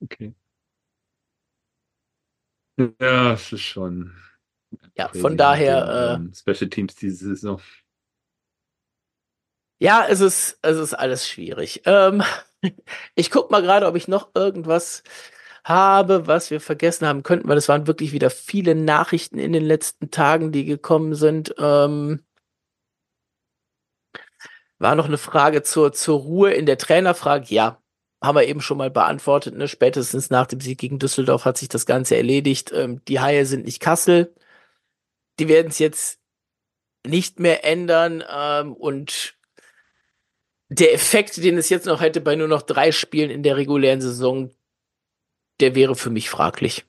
Okay. 0.00 0.32
Ja, 3.00 3.32
es 3.32 3.52
ist 3.52 3.62
schon. 3.62 4.12
Ja, 4.96 5.08
von 5.08 5.36
daher. 5.36 6.16
Den, 6.18 6.32
äh, 6.32 6.34
Special 6.34 6.70
Teams 6.70 6.94
diese 6.94 7.26
Saison. 7.26 7.60
Ja, 9.80 10.06
es 10.08 10.20
ist, 10.20 10.58
es 10.62 10.78
ist 10.78 10.94
alles 10.94 11.28
schwierig. 11.28 11.82
Ähm, 11.84 12.22
ich 13.14 13.30
guck 13.30 13.50
mal 13.50 13.62
gerade, 13.62 13.86
ob 13.86 13.96
ich 13.96 14.08
noch 14.08 14.30
irgendwas 14.34 15.02
habe, 15.64 16.26
was 16.26 16.50
wir 16.50 16.60
vergessen 16.60 17.06
haben 17.06 17.22
könnten, 17.22 17.48
weil 17.48 17.56
es 17.56 17.68
waren 17.68 17.86
wirklich 17.86 18.12
wieder 18.12 18.30
viele 18.30 18.74
Nachrichten 18.74 19.38
in 19.38 19.52
den 19.52 19.64
letzten 19.64 20.10
Tagen, 20.10 20.52
die 20.52 20.64
gekommen 20.64 21.14
sind. 21.14 21.54
Ähm, 21.58 22.24
war 24.78 24.94
noch 24.94 25.06
eine 25.06 25.18
Frage 25.18 25.62
zur, 25.62 25.92
zur 25.92 26.20
Ruhe 26.20 26.52
in 26.52 26.66
der 26.66 26.78
Trainerfrage. 26.78 27.46
Ja, 27.54 27.80
haben 28.22 28.36
wir 28.36 28.46
eben 28.46 28.60
schon 28.60 28.78
mal 28.78 28.90
beantwortet. 28.90 29.56
Ne? 29.56 29.68
Spätestens 29.68 30.30
nach 30.30 30.46
dem 30.46 30.60
Sieg 30.60 30.78
gegen 30.78 30.98
Düsseldorf 30.98 31.44
hat 31.44 31.58
sich 31.58 31.68
das 31.68 31.86
Ganze 31.86 32.16
erledigt. 32.16 32.72
Ähm, 32.72 33.02
die 33.06 33.20
Haie 33.20 33.46
sind 33.46 33.64
nicht 33.64 33.80
Kassel. 33.80 34.34
Die 35.38 35.48
werden 35.48 35.68
es 35.68 35.78
jetzt 35.78 36.18
nicht 37.06 37.40
mehr 37.40 37.64
ändern. 37.64 38.24
Ähm, 38.28 38.72
und 38.72 39.36
der 40.68 40.94
Effekt, 40.94 41.36
den 41.42 41.58
es 41.58 41.68
jetzt 41.68 41.86
noch 41.86 42.00
hätte 42.00 42.20
bei 42.20 42.36
nur 42.36 42.48
noch 42.48 42.62
drei 42.62 42.92
Spielen 42.92 43.30
in 43.30 43.42
der 43.42 43.56
regulären 43.56 44.00
Saison, 44.00 44.50
der 45.60 45.74
wäre 45.74 45.94
für 45.94 46.10
mich 46.10 46.30
fraglich. 46.30 46.84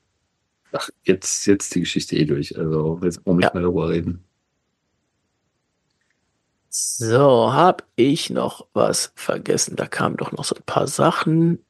Ach, 0.72 0.90
jetzt, 1.04 1.46
jetzt 1.46 1.74
die 1.76 1.82
Geschichte 1.82 2.16
eh 2.16 2.26
durch. 2.26 2.58
Also, 2.58 3.00
jetzt 3.04 3.24
brauchen 3.24 3.40
wir 3.40 3.46
nicht 3.46 3.54
ja. 3.54 3.54
mehr 3.54 3.64
darüber 3.64 3.90
reden. 3.90 4.24
So, 6.70 7.54
hab 7.54 7.88
ich 7.96 8.30
noch 8.30 8.68
was 8.74 9.14
vergessen? 9.16 9.78
Da 9.78 9.88
kamen 9.88 10.18
doch 10.18 10.34
noch 10.34 10.44
so 10.44 10.56
ein 10.56 10.64
paar 10.66 10.88
Sachen. 10.88 11.64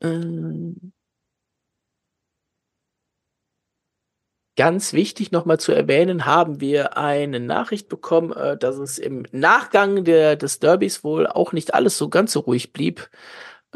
Ähm 0.00 0.92
Ganz 4.56 4.92
wichtig 4.92 5.32
nochmal 5.32 5.60
zu 5.60 5.72
erwähnen, 5.72 6.24
haben 6.24 6.60
wir 6.60 6.96
eine 6.96 7.40
Nachricht 7.40 7.88
bekommen, 7.88 8.32
äh, 8.32 8.56
dass 8.56 8.76
es 8.78 8.98
im 8.98 9.26
Nachgang 9.30 10.04
der, 10.04 10.36
des 10.36 10.60
Derbys 10.60 11.04
wohl 11.04 11.26
auch 11.26 11.52
nicht 11.52 11.74
alles 11.74 11.98
so 11.98 12.08
ganz 12.08 12.32
so 12.32 12.40
ruhig 12.40 12.72
blieb 12.72 13.10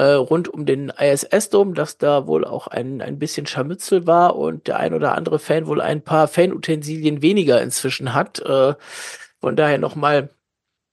äh, 0.01 0.13
rund 0.13 0.49
um 0.49 0.65
den 0.65 0.89
ISS-Dom, 0.89 1.75
dass 1.75 1.99
da 1.99 2.27
wohl 2.27 2.47
auch 2.47 2.67
ein, 2.69 3.03
ein 3.03 3.19
bisschen 3.19 3.47
Scharmützel 3.47 4.07
war 4.07 4.37
und 4.37 4.67
der 4.67 4.79
ein 4.79 4.95
oder 4.95 5.15
andere 5.15 5.39
Fan 5.39 5.67
wohl 5.67 5.83
ein 5.83 6.03
paar 6.03 6.27
Fanutensilien 6.27 7.21
weniger 7.21 7.61
inzwischen 7.61 8.15
hat. 8.15 8.39
Äh, 8.41 8.75
von 9.41 9.57
daher 9.57 9.77
nochmal 9.77 10.31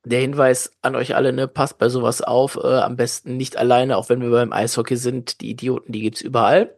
der 0.04 0.20
Hinweis 0.20 0.74
an 0.82 0.96
euch 0.96 1.16
alle, 1.16 1.32
ne, 1.32 1.48
passt 1.48 1.78
bei 1.78 1.88
sowas 1.88 2.22
auf, 2.22 2.58
äh, 2.58 2.68
am 2.68 2.98
besten 2.98 3.38
nicht 3.38 3.56
alleine, 3.56 3.96
auch 3.96 4.10
wenn 4.10 4.22
wir 4.22 4.30
beim 4.30 4.52
Eishockey 4.52 4.98
sind, 4.98 5.40
die 5.40 5.52
Idioten, 5.52 5.94
die 5.94 6.02
gibt's 6.02 6.22
überall. 6.22 6.78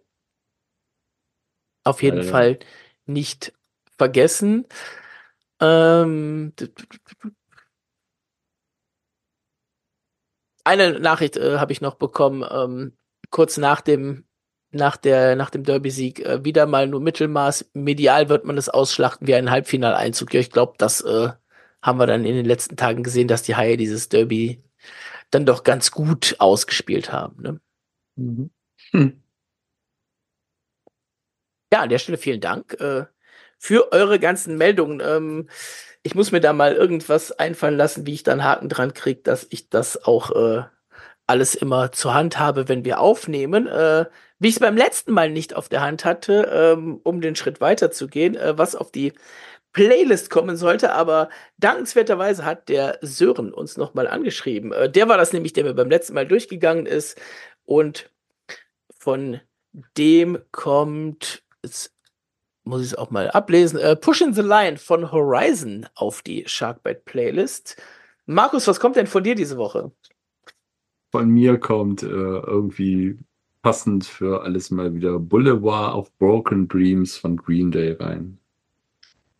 Auf 1.84 2.04
jeden 2.04 2.24
ja, 2.24 2.30
Fall 2.30 2.60
nicht 3.10 3.54
vergessen. 3.98 4.66
Ähm, 5.60 6.54
eine 10.64 11.00
Nachricht 11.00 11.38
äh, 11.38 11.58
habe 11.58 11.72
ich 11.72 11.82
noch 11.82 11.96
bekommen, 11.96 12.46
ähm, 12.50 12.94
kurz 13.30 13.58
nach 13.58 13.82
dem 13.82 14.26
nach 14.72 15.00
nach 15.04 15.50
dem 15.50 15.64
Derby-Sieg 15.64 16.20
äh, 16.20 16.46
wieder 16.46 16.68
mal 16.68 16.88
nur 16.88 17.02
Mittelmaß. 17.02 17.72
Medial 17.74 18.30
wird 18.30 18.46
man 18.46 18.58
es 18.58 18.70
ausschlachten 18.70 19.28
wie 19.28 19.36
ein 19.36 19.50
Halbfinaleinzug. 19.50 20.34
Ja, 20.34 20.40
ich 20.40 20.52
glaube, 20.52 20.76
das 20.78 21.02
äh, 21.02 21.30
haben 21.82 22.00
wir 22.00 22.08
dann 22.08 22.26
in 22.26 22.36
den 22.36 22.46
letzten 22.46 22.78
Tagen 22.78 23.04
gesehen, 23.04 23.28
dass 23.28 23.44
die 23.44 23.56
Haie 23.56 23.78
dieses 23.78 24.10
Derby 24.10 24.62
dann 25.32 25.46
doch 25.46 25.64
ganz 25.64 25.92
gut 25.92 26.36
ausgespielt 26.40 27.12
haben. 27.12 27.42
Ne? 27.42 27.62
Mhm. 28.16 28.52
Hm. 28.92 29.24
Ja, 31.72 31.82
an 31.82 31.90
der 31.90 32.00
Stelle 32.00 32.18
vielen 32.18 32.42
Dank 32.42 32.74
äh, 32.80 33.06
für 33.60 33.92
eure 33.92 34.20
ganzen 34.20 34.58
Meldungen. 34.58 35.02
Ähm, 35.06 35.50
ich 36.02 36.16
muss 36.16 36.32
mir 36.32 36.40
da 36.42 36.54
mal 36.54 36.74
irgendwas 36.76 37.32
einfallen 37.32 37.78
lassen, 37.78 38.06
wie 38.08 38.14
ich 38.14 38.24
dann 38.24 38.44
Haken 38.44 38.70
dran 38.70 38.94
kriege, 38.94 39.22
dass 39.22 39.48
ich 39.50 39.70
das 39.70 40.04
auch 40.04 40.32
äh, 40.32 40.64
alles 41.28 41.54
immer 41.56 41.92
zur 41.92 42.14
Hand 42.16 42.40
habe, 42.40 42.68
wenn 42.70 42.86
wir 42.86 43.00
aufnehmen. 43.00 43.68
Äh, 43.68 44.06
wie 44.40 44.48
ich 44.48 44.56
es 44.56 44.60
beim 44.60 44.78
letzten 44.78 45.12
Mal 45.12 45.30
nicht 45.30 45.54
auf 45.56 45.70
der 45.70 45.82
Hand 45.82 46.06
hatte, 46.06 46.50
ähm, 46.52 47.00
um 47.04 47.22
den 47.22 47.36
Schritt 47.36 47.62
weiterzugehen, 47.62 48.36
äh, 48.36 48.58
was 48.58 48.76
auf 48.76 48.92
die 48.92 49.14
Playlist 49.74 50.32
kommen 50.32 50.58
sollte, 50.58 50.94
aber 50.94 51.30
dankenswerterweise 51.58 52.46
hat 52.46 52.70
der 52.70 52.98
Sören 53.02 53.54
uns 53.54 53.78
nochmal 53.78 54.08
angeschrieben. 54.08 54.72
Äh, 54.74 54.90
der 54.90 55.08
war 55.08 55.18
das 55.18 55.34
nämlich, 55.34 55.54
der 55.54 55.66
mir 55.66 55.76
beim 55.76 55.90
letzten 55.90 56.16
Mal 56.16 56.28
durchgegangen 56.28 56.88
ist 56.88 57.20
und 57.66 58.10
von 58.98 59.40
dem 59.98 60.40
kommt, 60.52 61.44
jetzt 61.64 61.94
muss 62.64 62.82
ich 62.82 62.88
es 62.88 62.96
auch 62.96 63.10
mal 63.10 63.30
ablesen, 63.32 63.80
äh, 63.80 63.96
Pushing 63.96 64.34
the 64.34 64.42
Line 64.42 64.78
von 64.78 65.12
Horizon 65.12 65.88
auf 65.96 66.22
die 66.22 66.44
Sharkbite 66.46 67.02
Playlist. 67.06 67.82
Markus, 68.26 68.68
was 68.68 68.80
kommt 68.80 68.96
denn 68.96 69.08
von 69.08 69.24
dir 69.24 69.36
diese 69.36 69.58
Woche? 69.58 69.92
Von 71.12 71.30
mir 71.30 71.60
kommt 71.60 72.04
äh, 72.04 72.06
irgendwie 72.06 73.18
passend 73.62 74.06
für 74.06 74.44
alles 74.44 74.70
mal 74.72 74.94
wieder 74.94 75.20
Boulevard 75.20 75.96
of 75.96 76.16
Broken 76.18 76.68
Dreams 76.68 77.18
von 77.18 77.38
Green 77.38 77.72
Day 77.72 77.94
rein. 77.94 78.39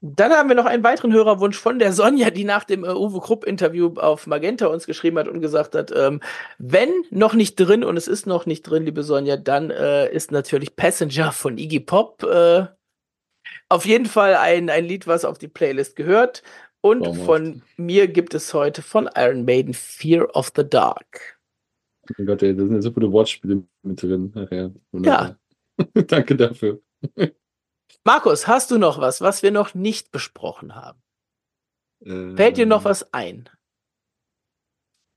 Dann 0.02 0.32
haben 0.32 0.48
wir 0.48 0.56
noch 0.56 0.66
einen 0.66 0.84
weiteren 0.84 1.12
Hörerwunsch 1.12 1.58
von 1.58 1.78
der 1.78 1.92
Sonja, 1.92 2.30
die 2.30 2.46
nach 2.46 2.64
dem 2.64 2.86
äh, 2.86 2.90
Uwe 2.90 3.20
Krupp-Interview 3.20 3.94
auf 3.96 4.28
Magenta 4.28 4.68
uns 4.68 4.86
geschrieben 4.86 5.20
hat 5.20 5.28
und 5.28 5.42
gesagt 5.42 5.76
hat, 5.76 5.92
ähm, 5.94 6.22
wenn 6.58 6.90
noch 7.10 7.34
nicht 7.34 7.56
drin, 7.56 7.84
und 7.84 7.98
es 7.98 8.08
ist 8.08 8.26
noch 8.26 8.46
nicht 8.46 8.64
drin, 8.64 8.86
liebe 8.86 9.04
Sonja, 9.04 9.36
dann 9.36 9.72
äh, 9.72 10.10
ist 10.12 10.32
natürlich 10.32 10.78
Passenger 10.78 11.34
von 11.34 11.58
Iggy 11.58 11.82
Pop 11.82 12.24
äh, 12.24 12.68
auf 13.68 13.86
jeden 13.86 14.06
Fall 14.06 14.36
ein, 14.36 14.70
ein 14.70 14.86
Lied, 14.86 15.06
was 15.06 15.26
auf 15.26 15.38
die 15.38 15.48
Playlist 15.48 15.96
gehört. 15.96 16.44
Und 16.82 17.02
Warum 17.02 17.18
von 17.26 17.62
mir 17.76 18.08
gibt 18.08 18.34
es 18.34 18.54
heute 18.54 18.82
von 18.82 19.10
Iron 19.16 19.44
Maiden 19.44 19.74
Fear 19.74 20.34
of 20.34 20.54
the 20.56 20.68
Dark. 20.68 21.40
Oh 22.04 22.14
mein 22.18 22.28
Gott, 22.28 22.42
ey, 22.42 22.56
da 22.56 22.64
sind 22.64 22.74
ja 22.74 22.82
so 22.82 22.92
viele 22.92 23.12
Wortspiele 23.12 23.64
mit 23.84 24.02
drin. 24.02 24.32
Ja. 24.50 24.72
ja. 25.04 25.36
Danke 26.08 26.38
dafür. 26.38 26.80
Markus, 28.06 28.48
hast 28.48 28.72
du 28.72 28.78
noch 28.78 29.00
was, 29.00 29.22
was 29.22 29.44
wir 29.44 29.52
noch 29.52 29.74
nicht 29.74 30.12
besprochen 30.12 30.76
haben? 30.76 31.02
Ähm, 32.06 32.36
Fällt 32.38 32.58
dir 32.58 32.66
noch 32.66 32.86
was 32.86 33.14
ein? 33.14 33.50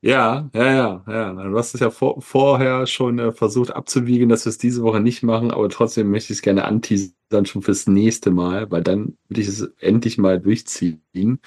Ja, 0.04 0.50
ja, 0.52 0.64
ja, 0.64 1.04
ja. 1.06 1.32
Du 1.32 1.56
hast 1.56 1.74
es 1.74 1.80
ja 1.80 1.90
vor, 1.90 2.20
vorher 2.20 2.88
schon 2.88 3.20
äh, 3.20 3.30
versucht 3.30 3.70
abzuwiegen, 3.70 4.28
dass 4.28 4.44
wir 4.44 4.50
es 4.50 4.58
diese 4.58 4.82
Woche 4.82 4.98
nicht 4.98 5.22
machen, 5.22 5.52
aber 5.52 5.68
trotzdem 5.68 6.10
möchte 6.10 6.32
ich 6.32 6.40
es 6.40 6.42
gerne 6.42 6.64
anteasern 6.64 7.46
schon 7.46 7.62
fürs 7.62 7.86
nächste 7.86 8.32
Mal, 8.32 8.68
weil 8.72 8.82
dann 8.82 9.16
würde 9.28 9.40
ich 9.42 9.46
es 9.46 9.62
endlich 9.78 10.18
mal 10.18 10.40
durchziehen, 10.40 11.40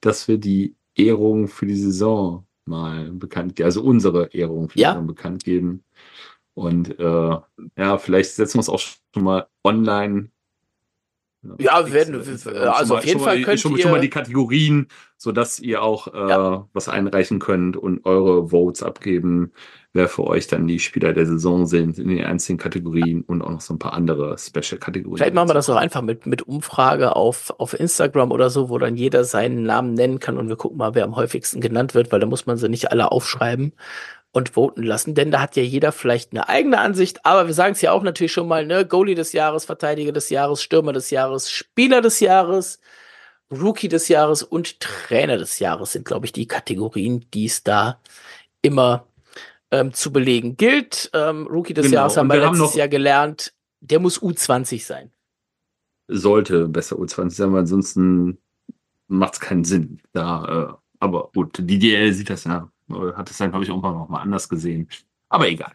dass 0.00 0.26
wir 0.26 0.38
die 0.38 0.74
Ehrung 0.96 1.46
für 1.46 1.66
die 1.66 1.76
Saison 1.76 2.46
mal 2.64 3.12
bekannt 3.12 3.54
geben, 3.54 3.66
also 3.66 3.82
unsere 3.82 4.34
Ehrung 4.34 4.68
für 4.70 4.74
die 4.74 4.82
ja. 4.82 4.92
Saison 4.92 5.06
bekannt 5.06 5.44
geben. 5.44 5.84
Und 6.54 6.98
äh, 6.98 7.36
ja, 7.76 7.98
vielleicht 7.98 8.32
setzen 8.32 8.56
wir 8.56 8.62
es 8.62 8.68
auch 8.68 8.80
schon 8.80 9.22
mal 9.22 9.46
online 9.62 10.30
ja, 11.58 11.86
wir 11.86 11.92
werden, 11.94 12.14
also, 12.16 12.50
also 12.50 12.96
auf 12.96 13.04
jeden 13.04 13.20
Fall 13.20 13.38
mal, 13.38 13.44
könnt 13.44 13.60
schon, 13.60 13.76
ihr... 13.76 13.82
Schon 13.82 13.92
mal 13.92 14.00
die 14.00 14.10
Kategorien, 14.10 14.88
sodass 15.16 15.58
ihr 15.58 15.82
auch 15.82 16.12
äh, 16.12 16.28
ja. 16.28 16.68
was 16.72 16.88
einreichen 16.88 17.38
könnt 17.38 17.76
und 17.76 18.04
eure 18.04 18.48
Votes 18.50 18.82
abgeben, 18.82 19.52
wer 19.92 20.08
für 20.08 20.24
euch 20.24 20.46
dann 20.46 20.66
die 20.66 20.78
Spieler 20.78 21.12
der 21.14 21.26
Saison 21.26 21.66
sind 21.66 21.98
in 21.98 22.08
den 22.08 22.24
einzelnen 22.24 22.58
Kategorien 22.58 23.22
und 23.22 23.42
auch 23.42 23.50
noch 23.50 23.60
so 23.60 23.74
ein 23.74 23.78
paar 23.78 23.94
andere 23.94 24.36
Special-Kategorien. 24.38 25.16
Vielleicht 25.16 25.34
machen 25.34 25.48
wir 25.48 25.54
das 25.54 25.70
auch 25.70 25.76
einfach 25.76 26.02
mit, 26.02 26.26
mit 26.26 26.42
Umfrage 26.42 27.16
auf, 27.16 27.54
auf 27.58 27.78
Instagram 27.78 28.32
oder 28.32 28.50
so, 28.50 28.68
wo 28.68 28.78
dann 28.78 28.96
jeder 28.96 29.24
seinen 29.24 29.62
Namen 29.62 29.94
nennen 29.94 30.20
kann 30.20 30.36
und 30.36 30.48
wir 30.48 30.56
gucken 30.56 30.78
mal, 30.78 30.94
wer 30.94 31.04
am 31.04 31.16
häufigsten 31.16 31.60
genannt 31.60 31.94
wird, 31.94 32.12
weil 32.12 32.20
da 32.20 32.26
muss 32.26 32.46
man 32.46 32.58
sie 32.58 32.68
nicht 32.68 32.92
alle 32.92 33.10
aufschreiben. 33.10 33.72
Und 34.32 34.50
voten 34.50 34.82
lassen, 34.82 35.14
denn 35.14 35.30
da 35.30 35.40
hat 35.40 35.56
ja 35.56 35.62
jeder 35.62 35.92
vielleicht 35.92 36.32
eine 36.32 36.48
eigene 36.48 36.78
Ansicht, 36.78 37.24
aber 37.26 37.46
wir 37.46 37.54
sagen 37.54 37.72
es 37.72 37.80
ja 37.80 37.92
auch 37.92 38.02
natürlich 38.02 38.32
schon 38.32 38.46
mal, 38.46 38.64
ne, 38.64 38.86
Goalie 38.86 39.16
des 39.16 39.32
Jahres, 39.32 39.64
Verteidiger 39.64 40.12
des 40.12 40.30
Jahres, 40.30 40.62
Stürmer 40.62 40.92
des 40.92 41.10
Jahres, 41.10 41.50
Spieler 41.50 42.00
des 42.00 42.20
Jahres, 42.20 42.80
Rookie 43.50 43.88
des 43.88 44.08
Jahres 44.08 44.42
und 44.42 44.78
Trainer 44.78 45.36
des 45.36 45.58
Jahres 45.58 45.92
sind, 45.92 46.04
glaube 46.04 46.26
ich, 46.26 46.32
die 46.32 46.46
Kategorien, 46.46 47.26
die 47.34 47.46
es 47.46 47.64
da 47.64 48.00
immer 48.62 49.06
ähm, 49.70 49.92
zu 49.92 50.12
belegen 50.12 50.56
gilt. 50.56 51.10
Ähm, 51.12 51.46
Rookie 51.48 51.74
des 51.74 51.86
genau. 51.86 51.96
Jahres 51.96 52.16
haben 52.16 52.28
wir, 52.28 52.34
wir 52.34 52.48
letztes 52.48 52.70
haben 52.70 52.78
Jahr 52.78 52.88
gelernt, 52.88 53.52
der 53.80 53.98
muss 53.98 54.20
U20 54.20 54.84
sein. 54.84 55.10
Sollte 56.06 56.68
besser 56.68 56.96
U20 56.96 57.30
sein, 57.30 57.52
weil 57.52 57.60
ansonsten 57.60 58.38
macht 59.08 59.34
es 59.34 59.40
keinen 59.40 59.64
Sinn. 59.64 60.00
Da, 60.12 60.70
äh, 60.70 60.74
aber 61.00 61.30
gut, 61.34 61.58
die 61.60 61.78
DL 61.78 62.12
sieht 62.12 62.30
das 62.30 62.44
ja, 62.44 62.70
hat 63.16 63.30
es 63.30 63.38
dann, 63.38 63.50
glaube 63.50 63.64
ich, 63.64 63.70
irgendwann 63.70 63.94
noch 63.94 64.08
mal 64.08 64.20
anders 64.20 64.48
gesehen. 64.48 64.88
Aber 65.28 65.48
egal. 65.48 65.72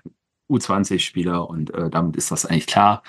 U20-Spieler 0.49 1.49
und 1.49 1.73
äh, 1.73 1.89
damit 1.89 2.15
ist 2.15 2.31
das 2.31 2.45
eigentlich 2.45 2.67
klar. 2.67 3.03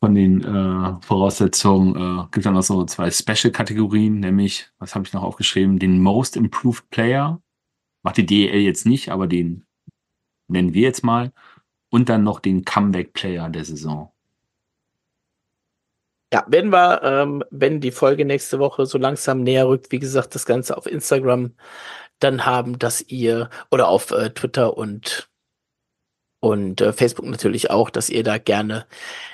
Von 0.00 0.14
den 0.14 0.44
äh, 0.44 1.00
Voraussetzungen 1.00 1.96
äh, 1.96 2.26
gibt 2.30 2.44
dann 2.44 2.54
noch 2.54 2.62
so 2.62 2.84
zwei 2.84 3.10
Special-Kategorien, 3.10 4.20
nämlich, 4.20 4.70
was 4.78 4.94
habe 4.94 5.06
ich 5.06 5.12
noch 5.12 5.22
aufgeschrieben, 5.22 5.78
den 5.78 6.02
Most 6.02 6.36
Improved 6.36 6.88
Player. 6.90 7.40
Macht 8.02 8.18
die 8.18 8.26
DEL 8.26 8.60
jetzt 8.60 8.86
nicht, 8.86 9.10
aber 9.10 9.26
den 9.26 9.64
nennen 10.48 10.74
wir 10.74 10.82
jetzt 10.82 11.04
mal. 11.04 11.32
Und 11.88 12.08
dann 12.08 12.24
noch 12.24 12.40
den 12.40 12.64
Comeback 12.64 13.14
Player 13.14 13.48
der 13.48 13.64
Saison. 13.64 14.12
Ja, 16.32 16.44
werden 16.48 16.70
wir, 16.70 17.02
ähm, 17.02 17.44
wenn 17.50 17.80
die 17.80 17.92
Folge 17.92 18.24
nächste 18.24 18.58
Woche 18.58 18.84
so 18.84 18.98
langsam 18.98 19.42
näher 19.42 19.68
rückt, 19.68 19.92
wie 19.92 20.00
gesagt, 20.00 20.34
das 20.34 20.44
Ganze 20.44 20.76
auf 20.76 20.86
Instagram 20.86 21.52
dann 22.20 22.46
haben, 22.46 22.78
dass 22.78 23.02
ihr 23.02 23.50
oder 23.70 23.88
auf 23.88 24.10
äh, 24.10 24.30
Twitter 24.30 24.76
und 24.76 25.28
und 26.40 26.80
äh, 26.80 26.92
Facebook 26.92 27.26
natürlich 27.26 27.70
auch, 27.70 27.90
dass 27.90 28.10
ihr 28.10 28.22
da 28.22 28.38
gerne 28.38 28.86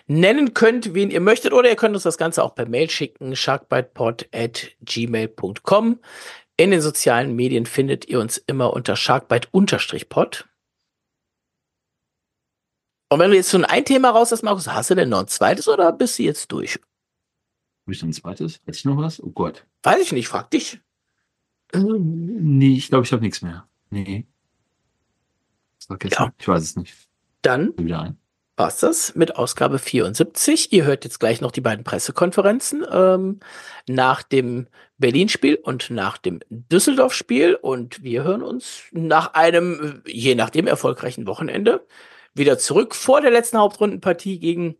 nennen 0.07 0.55
könnt, 0.55 0.95
wen 0.95 1.11
ihr 1.11 1.20
möchtet, 1.20 1.53
oder 1.53 1.68
ihr 1.68 1.76
könnt 1.76 1.95
uns 1.95 2.05
das 2.05 2.16
Ganze 2.16 2.43
auch 2.43 2.55
per 2.55 2.66
Mail 2.66 2.89
schicken, 2.89 3.37
sharkbitepod 3.37 4.28
at 4.33 4.70
gmail.com. 4.80 5.99
In 6.57 6.70
den 6.70 6.80
sozialen 6.80 7.35
Medien 7.35 7.66
findet 7.66 8.07
ihr 8.07 8.20
uns 8.20 8.39
immer 8.39 8.72
unter 8.72 8.95
sharkbite-pod. 8.95 10.49
Und 13.11 13.18
wenn 13.18 13.30
du 13.30 13.37
jetzt 13.37 13.51
schon 13.51 13.64
ein 13.64 13.85
Thema 13.85 14.11
raus 14.11 14.33
hast, 14.33 14.43
Markus, 14.43 14.68
hast 14.68 14.91
du 14.91 14.95
denn 14.95 15.09
noch 15.09 15.20
ein 15.20 15.28
zweites 15.28 15.68
oder 15.68 15.93
bist 15.93 16.18
du 16.18 16.22
jetzt 16.22 16.51
durch? 16.53 16.78
Habe 17.85 17.93
ich 17.93 18.01
noch 18.01 18.09
ein 18.09 18.12
zweites? 18.12 18.61
Weiß 18.64 18.76
ich 18.76 18.85
noch 18.85 18.97
was? 18.97 19.20
Oh 19.20 19.30
Gott. 19.30 19.66
Weiß 19.83 20.01
ich 20.01 20.12
nicht, 20.12 20.28
frag 20.28 20.51
dich. 20.51 20.80
Ähm, 21.72 22.58
nee, 22.58 22.74
ich 22.74 22.88
glaube, 22.88 23.04
ich 23.04 23.12
habe 23.12 23.22
nichts 23.22 23.42
mehr. 23.42 23.66
Nee. 23.90 24.26
Ja. 26.02 26.32
Ich 26.38 26.48
weiß 26.48 26.62
es 26.62 26.76
nicht. 26.76 26.94
Dann 27.42 27.74
war's 28.56 28.78
das 28.78 29.14
mit 29.14 29.36
Ausgabe 29.36 29.78
74. 29.78 30.72
Ihr 30.72 30.84
hört 30.84 31.04
jetzt 31.04 31.18
gleich 31.18 31.40
noch 31.40 31.50
die 31.50 31.60
beiden 31.60 31.84
Pressekonferenzen 31.84 32.86
ähm, 32.90 33.40
nach 33.88 34.22
dem 34.22 34.68
Berlin-Spiel 34.98 35.56
und 35.56 35.90
nach 35.90 36.18
dem 36.18 36.40
Düsseldorf-Spiel. 36.48 37.54
Und 37.54 38.02
wir 38.02 38.22
hören 38.22 38.42
uns 38.42 38.84
nach 38.92 39.34
einem, 39.34 40.02
je 40.06 40.34
nachdem, 40.34 40.66
erfolgreichen 40.66 41.26
Wochenende 41.26 41.86
wieder 42.34 42.58
zurück 42.58 42.94
vor 42.94 43.20
der 43.20 43.30
letzten 43.30 43.58
Hauptrundenpartie 43.58 44.38
gegen 44.38 44.76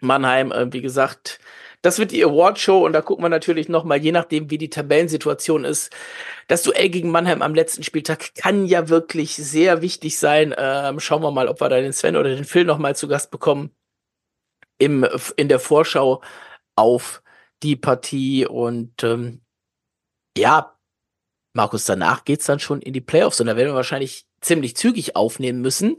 Mannheim. 0.00 0.52
Äh, 0.52 0.72
wie 0.72 0.82
gesagt, 0.82 1.40
das 1.82 1.98
wird 1.98 2.12
die 2.12 2.24
Awardshow 2.24 2.84
und 2.84 2.92
da 2.92 3.00
gucken 3.00 3.24
wir 3.24 3.28
natürlich 3.28 3.68
nochmal, 3.68 3.98
je 3.98 4.12
nachdem, 4.12 4.50
wie 4.50 4.58
die 4.58 4.70
Tabellensituation 4.70 5.64
ist. 5.64 5.90
Das 6.48 6.62
Duell 6.62 6.90
gegen 6.90 7.10
Mannheim 7.10 7.42
am 7.42 7.54
letzten 7.54 7.82
Spieltag 7.82 8.34
kann 8.34 8.66
ja 8.66 8.88
wirklich 8.88 9.36
sehr 9.36 9.82
wichtig 9.82 10.18
sein. 10.18 10.54
Ähm, 10.58 11.00
schauen 11.00 11.22
wir 11.22 11.30
mal, 11.30 11.48
ob 11.48 11.60
wir 11.60 11.68
da 11.68 11.80
den 11.80 11.92
Sven 11.92 12.16
oder 12.16 12.34
den 12.34 12.44
Phil 12.44 12.64
nochmal 12.64 12.96
zu 12.96 13.08
Gast 13.08 13.30
bekommen 13.30 13.70
im, 14.78 15.06
in 15.36 15.48
der 15.48 15.60
Vorschau 15.60 16.22
auf 16.76 17.22
die 17.62 17.76
Partie 17.76 18.46
und 18.46 19.02
ähm, 19.04 19.42
ja, 20.36 20.76
Markus, 21.52 21.84
danach 21.84 22.24
geht's 22.24 22.46
dann 22.46 22.60
schon 22.60 22.80
in 22.80 22.92
die 22.92 23.00
Playoffs 23.00 23.40
und 23.40 23.46
da 23.46 23.56
werden 23.56 23.70
wir 23.70 23.74
wahrscheinlich 23.74 24.26
ziemlich 24.40 24.76
zügig 24.76 25.16
aufnehmen 25.16 25.60
müssen. 25.60 25.96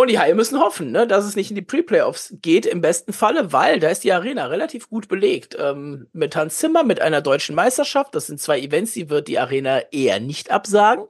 Und 0.00 0.08
die 0.08 0.18
Haie 0.18 0.34
müssen 0.34 0.58
hoffen, 0.58 0.92
ne, 0.92 1.06
dass 1.06 1.26
es 1.26 1.36
nicht 1.36 1.50
in 1.50 1.56
die 1.56 1.60
Pre-Playoffs 1.60 2.34
geht, 2.40 2.64
im 2.64 2.80
besten 2.80 3.12
Falle, 3.12 3.52
weil 3.52 3.80
da 3.80 3.90
ist 3.90 4.02
die 4.02 4.14
Arena 4.14 4.46
relativ 4.46 4.88
gut 4.88 5.08
belegt. 5.08 5.58
Ähm, 5.60 6.08
mit 6.14 6.34
Hans 6.36 6.56
Zimmer, 6.56 6.84
mit 6.84 7.02
einer 7.02 7.20
deutschen 7.20 7.54
Meisterschaft, 7.54 8.14
das 8.14 8.26
sind 8.26 8.40
zwei 8.40 8.58
Events, 8.60 8.94
die 8.94 9.10
wird 9.10 9.28
die 9.28 9.38
Arena 9.38 9.80
eher 9.92 10.18
nicht 10.18 10.50
absagen. 10.50 11.04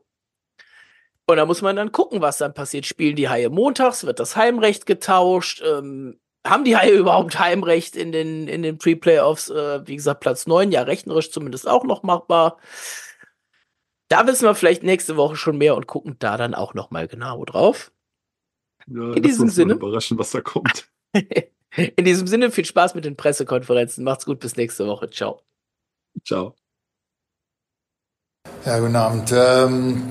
Und 1.29 1.37
da 1.37 1.47
muss 1.47 1.63
man 1.63 1.77
dann 1.77 1.93
gucken, 1.93 2.21
was 2.21 2.39
dann 2.39 2.53
passiert. 2.53 2.85
Spielen 2.85 3.15
die 3.15 3.29
Haie 3.29 3.49
montags, 3.49 4.03
wird 4.03 4.19
das 4.19 4.35
Heimrecht 4.35 4.87
getauscht? 4.87 5.63
Ähm, 5.65 6.19
haben 6.45 6.65
die 6.65 6.77
Haie 6.77 6.91
überhaupt 6.99 7.39
Heimrecht 7.39 7.95
in 7.95 8.11
den, 8.11 8.49
in 8.49 8.65
den 8.65 8.79
Pre-Playoffs? 8.79 9.51
Äh, 9.51 9.87
wie 9.87 9.95
gesagt, 9.95 10.19
Platz 10.19 10.49
neun, 10.49 10.73
ja, 10.73 10.83
rechnerisch 10.83 11.31
zumindest 11.31 11.69
auch 11.69 11.85
noch 11.85 12.03
machbar. 12.03 12.59
Da 14.09 14.27
wissen 14.27 14.47
wir 14.47 14.57
vielleicht 14.57 14.83
nächste 14.83 15.17
Woche 15.17 15.37
schon 15.37 15.59
mehr 15.59 15.77
und 15.77 15.87
gucken 15.87 16.17
da 16.19 16.37
dann 16.37 16.57
auch 16.57 16.75
noch 16.75 16.91
mal 16.91 17.07
genau 17.07 17.45
drauf. 17.45 17.93
Ja, 18.91 19.13
in 19.13 19.23
diesem 19.23 19.49
Sinne. 19.49 19.75
Überraschen, 19.75 20.19
was 20.19 20.31
da 20.31 20.41
kommt. 20.41 20.89
in 21.97 22.05
diesem 22.05 22.27
Sinne, 22.27 22.51
viel 22.51 22.65
Spaß 22.65 22.95
mit 22.95 23.05
den 23.05 23.17
Pressekonferenzen. 23.17 24.05
Macht's 24.05 24.25
gut, 24.25 24.41
bis 24.41 24.57
nächste 24.57 24.87
Woche. 24.87 25.11
Ciao. 25.11 25.41
Ciao. 26.25 26.55
Ja, 28.65 28.79
guten 28.79 28.97
Abend. 28.97 29.33
Ähm, 29.33 30.03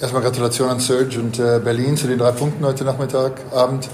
erstmal 0.00 0.22
Gratulation 0.22 0.68
an 0.68 0.80
Serge 0.80 1.18
und 1.18 1.38
äh, 1.38 1.60
Berlin 1.62 1.96
zu 1.96 2.06
den 2.06 2.18
drei 2.18 2.32
Punkten 2.32 2.64
heute 2.64 2.84
Nachmittag, 2.84 3.40
Abend. 3.52 3.88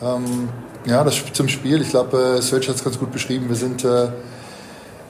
Ähm, 0.00 0.48
ja, 0.86 1.02
das 1.02 1.32
zum 1.32 1.48
Spiel. 1.48 1.80
Ich 1.80 1.90
glaube, 1.90 2.36
äh, 2.38 2.42
Serge 2.42 2.68
hat 2.68 2.76
es 2.76 2.84
ganz 2.84 2.98
gut 2.98 3.10
beschrieben. 3.10 3.48
Wir 3.48 3.56
sind, 3.56 3.84
äh, 3.84 4.08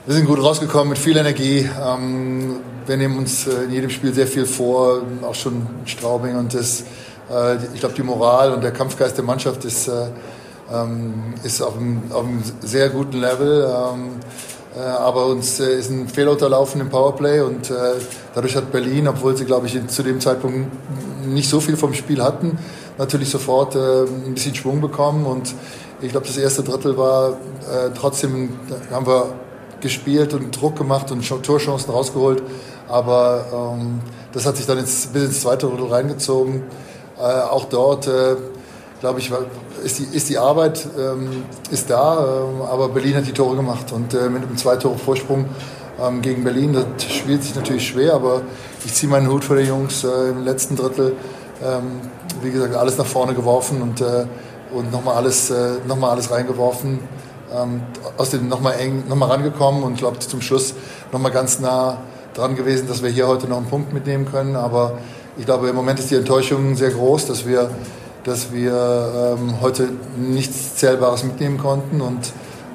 wir 0.05 0.15
sind 0.15 0.25
gut 0.25 0.41
rausgekommen 0.41 0.89
mit 0.89 0.97
viel 0.97 1.17
Energie. 1.17 1.69
Ähm, 1.81 2.57
wir 2.85 2.97
nehmen 2.97 3.17
uns 3.17 3.45
äh, 3.47 3.65
in 3.65 3.71
jedem 3.71 3.89
Spiel 3.89 4.13
sehr 4.13 4.27
viel 4.27 4.45
vor, 4.45 5.03
auch 5.21 5.35
schon 5.35 5.67
Straubing 5.85 6.35
und 6.35 6.53
das 6.53 6.85
ich 7.73 7.79
glaube, 7.79 7.95
die 7.95 8.03
Moral 8.03 8.53
und 8.53 8.63
der 8.63 8.71
Kampfgeist 8.71 9.17
der 9.17 9.23
Mannschaft 9.23 9.65
ist, 9.65 9.87
äh, 9.87 10.07
ähm, 10.71 11.33
ist 11.43 11.61
auf 11.61 11.75
einem, 11.77 12.03
auf 12.11 12.23
einem 12.23 12.43
sehr 12.61 12.89
guten 12.89 13.19
Level. 13.19 13.63
Ähm, 13.67 14.09
äh, 14.75 14.79
aber 14.79 15.27
uns 15.27 15.59
ist 15.59 15.89
ein 15.89 16.07
Fehler 16.07 16.31
unterlaufen 16.31 16.81
im 16.81 16.89
Powerplay 16.89 17.41
und 17.41 17.71
dadurch 18.33 18.55
hat 18.55 18.71
Berlin, 18.71 19.07
obwohl 19.07 19.35
sie, 19.35 19.45
glaube 19.45 19.67
ich, 19.67 19.87
zu 19.87 20.03
dem 20.03 20.19
Zeitpunkt 20.19 20.69
nicht 21.25 21.49
so 21.49 21.59
viel 21.59 21.77
vom 21.77 21.93
Spiel 21.93 22.21
hatten, 22.21 22.59
natürlich 22.97 23.29
sofort 23.29 23.75
ein 23.75 24.33
bisschen 24.33 24.53
Schwung 24.53 24.81
bekommen 24.81 25.25
und 25.25 25.55
ich 26.01 26.11
glaube, 26.11 26.27
das 26.27 26.37
erste 26.37 26.61
Drittel 26.61 26.97
war 26.97 27.37
trotzdem, 27.95 28.59
haben 28.91 29.07
wir 29.07 29.33
gespielt 29.79 30.33
und 30.33 30.51
Druck 30.59 30.75
gemacht 30.75 31.09
und 31.11 31.25
Torchancen 31.43 31.91
rausgeholt, 31.91 32.43
aber 32.87 33.77
ähm, 33.79 34.01
das 34.33 34.45
hat 34.45 34.57
sich 34.57 34.65
dann 34.65 34.77
ins, 34.77 35.07
bis 35.07 35.23
ins 35.23 35.41
zweite 35.41 35.67
Drittel 35.67 35.87
reingezogen. 35.87 36.63
Äh, 37.17 37.21
auch 37.21 37.65
dort, 37.65 38.07
äh, 38.07 38.35
glaube 38.99 39.19
ich, 39.19 39.31
ist 39.83 39.99
die, 39.99 40.15
ist 40.15 40.29
die 40.29 40.37
Arbeit 40.37 40.85
ähm, 40.97 41.43
ist 41.71 41.89
da, 41.89 42.17
äh, 42.17 42.63
aber 42.69 42.89
Berlin 42.89 43.15
hat 43.15 43.27
die 43.27 43.31
Tore 43.31 43.55
gemacht 43.55 43.91
und 43.93 44.13
äh, 44.13 44.29
mit 44.29 44.43
einem 44.43 44.57
zwei 44.57 44.75
Tore 44.75 44.97
Vorsprung 44.97 45.45
ähm, 46.01 46.21
gegen 46.21 46.43
Berlin, 46.43 46.73
das 46.73 47.13
spielt 47.13 47.43
sich 47.43 47.55
natürlich 47.55 47.87
schwer, 47.87 48.15
aber 48.15 48.41
ich 48.83 48.93
ziehe 48.93 49.09
meinen 49.09 49.29
Hut 49.29 49.45
vor 49.45 49.55
den 49.55 49.67
Jungs 49.67 50.03
im 50.03 50.43
letzten 50.43 50.75
Drittel. 50.75 51.15
Ähm, 51.63 52.01
wie 52.41 52.51
gesagt, 52.51 52.75
alles 52.75 52.97
nach 52.97 53.05
vorne 53.05 53.33
geworfen 53.33 53.81
und, 53.81 54.03
und 54.73 54.91
nochmal 54.91 55.15
alles, 55.15 55.51
noch 55.87 56.01
alles 56.03 56.29
reingeworfen. 56.29 56.99
Ähm, 57.53 57.81
aus 58.17 58.31
dem 58.31 58.49
nochmal 58.49 58.75
eng, 58.79 59.03
nochmal 59.07 59.29
rangekommen 59.29 59.83
und 59.83 59.97
glaube 59.97 60.19
zum 60.19 60.41
Schluss 60.41 60.73
nochmal 61.11 61.31
ganz 61.31 61.59
nah 61.59 61.97
dran 62.33 62.55
gewesen, 62.55 62.87
dass 62.87 63.01
wir 63.01 63.09
hier 63.09 63.27
heute 63.27 63.47
noch 63.47 63.57
einen 63.57 63.67
Punkt 63.67 63.93
mitnehmen 63.93 64.29
können. 64.29 64.55
Aber 64.55 64.97
ich 65.37 65.45
glaube, 65.45 65.69
im 65.69 65.75
Moment 65.75 65.99
ist 65.99 66.11
die 66.11 66.15
Enttäuschung 66.15 66.75
sehr 66.75 66.91
groß, 66.91 67.27
dass 67.27 67.45
wir, 67.45 67.69
dass 68.23 68.53
wir 68.53 69.37
ähm, 69.37 69.61
heute 69.61 69.89
nichts 70.17 70.75
Zählbares 70.75 71.23
mitnehmen 71.23 71.57
konnten. 71.57 72.01
Und 72.01 72.31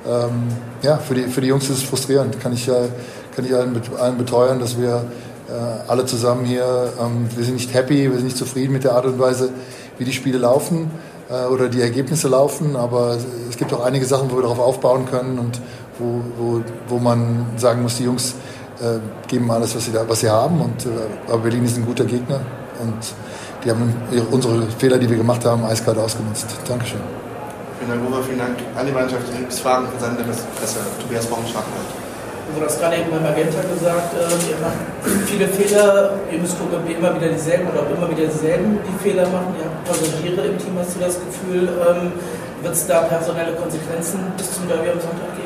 ähm, 0.06 0.48
ja, 0.82 0.98
für 0.98 1.14
die, 1.14 1.22
für 1.22 1.40
die 1.40 1.48
Jungs 1.48 1.64
ist 1.70 1.78
es 1.78 1.82
frustrierend. 1.82 2.38
Kann 2.40 2.52
ich, 2.52 2.66
kann 2.66 3.44
ich 3.44 3.54
allen, 3.54 3.80
allen 3.98 4.18
beteuern, 4.18 4.60
dass 4.60 4.78
wir 4.78 5.04
äh, 5.48 5.90
alle 5.90 6.04
zusammen 6.04 6.44
hier, 6.44 6.92
ähm, 7.00 7.28
wir 7.34 7.44
sind 7.44 7.54
nicht 7.54 7.72
happy, 7.72 8.10
wir 8.10 8.16
sind 8.16 8.24
nicht 8.24 8.36
zufrieden 8.36 8.72
mit 8.72 8.84
der 8.84 8.94
Art 8.94 9.06
und 9.06 9.18
Weise, 9.18 9.50
wie 9.98 10.04
die 10.04 10.12
Spiele 10.12 10.38
laufen 10.38 10.90
äh, 11.30 11.46
oder 11.46 11.68
die 11.68 11.80
Ergebnisse 11.80 12.28
laufen. 12.28 12.76
Aber 12.76 13.16
es 13.48 13.56
gibt 13.56 13.72
auch 13.72 13.84
einige 13.84 14.04
Sachen, 14.04 14.30
wo 14.30 14.36
wir 14.36 14.42
darauf 14.42 14.60
aufbauen 14.60 15.06
können 15.06 15.38
und 15.38 15.60
wo, 15.98 16.20
wo, 16.38 16.62
wo 16.88 16.98
man 16.98 17.46
sagen 17.56 17.82
muss, 17.82 17.96
die 17.96 18.04
Jungs 18.04 18.34
geben 19.26 19.50
alles, 19.50 19.74
was 19.74 19.84
sie, 19.84 19.92
da, 19.92 20.08
was 20.08 20.20
sie 20.20 20.30
haben. 20.30 20.60
Und, 20.60 20.86
äh, 20.86 20.88
aber 21.28 21.38
Berlin 21.38 21.64
ist 21.64 21.76
ein 21.76 21.86
guter 21.86 22.04
Gegner 22.04 22.40
und 22.80 23.14
die 23.64 23.70
haben 23.70 23.94
unsere 24.30 24.62
Fehler, 24.78 24.98
die 24.98 25.08
wir 25.08 25.16
gemacht 25.16 25.44
haben, 25.44 25.64
eiskalt 25.64 25.98
ausgenutzt. 25.98 26.46
Dankeschön. 26.66 27.00
Vielen 27.78 27.90
Dank, 27.90 28.10
Uwe. 28.10 28.22
Vielen 28.22 28.38
Dank 28.38 28.56
an 28.76 28.86
die 28.86 28.92
Mannschaft. 28.92 29.24
Gibt 29.36 29.52
es 29.52 29.60
Fragen 29.60 29.86
von 29.88 30.00
Seiten 30.00 30.16
der 30.16 30.24
Presse? 30.24 30.78
Tobias 31.00 31.26
Baumschlag. 31.26 31.64
Du 32.56 32.64
hast 32.64 32.80
gerade 32.80 32.96
eben 32.96 33.10
beim 33.10 33.22
Magenta 33.22 33.62
gesagt, 33.62 34.12
äh, 34.12 34.50
ihr 34.50 34.58
macht 34.58 34.82
viele 35.26 35.46
Fehler, 35.46 36.18
ihr 36.32 36.38
müsst 36.38 36.58
gucken, 36.58 36.82
ob 36.82 36.90
ihr 36.90 36.98
immer 36.98 37.14
wieder 37.14 37.28
dieselben 37.28 37.68
oder 37.70 37.82
ob 37.82 37.96
immer 37.96 38.10
wieder 38.10 38.26
dieselben 38.26 38.78
die 38.82 38.98
Fehler 39.02 39.22
machen. 39.28 39.54
Ihr 39.56 39.64
habt 39.64 39.84
Passagiere 39.86 40.46
im 40.50 40.58
Team, 40.58 40.74
hast 40.76 40.96
du 40.96 41.00
das 41.00 41.14
Gefühl, 41.14 41.68
ähm, 41.68 42.12
wird 42.60 42.74
es 42.74 42.86
da 42.86 43.02
personelle 43.02 43.54
Konsequenzen 43.54 44.20
bis 44.36 44.52
zum 44.52 44.68
Derby 44.68 44.90
am 44.90 45.00
Sonntag 45.00 45.30
geben? 45.36 45.39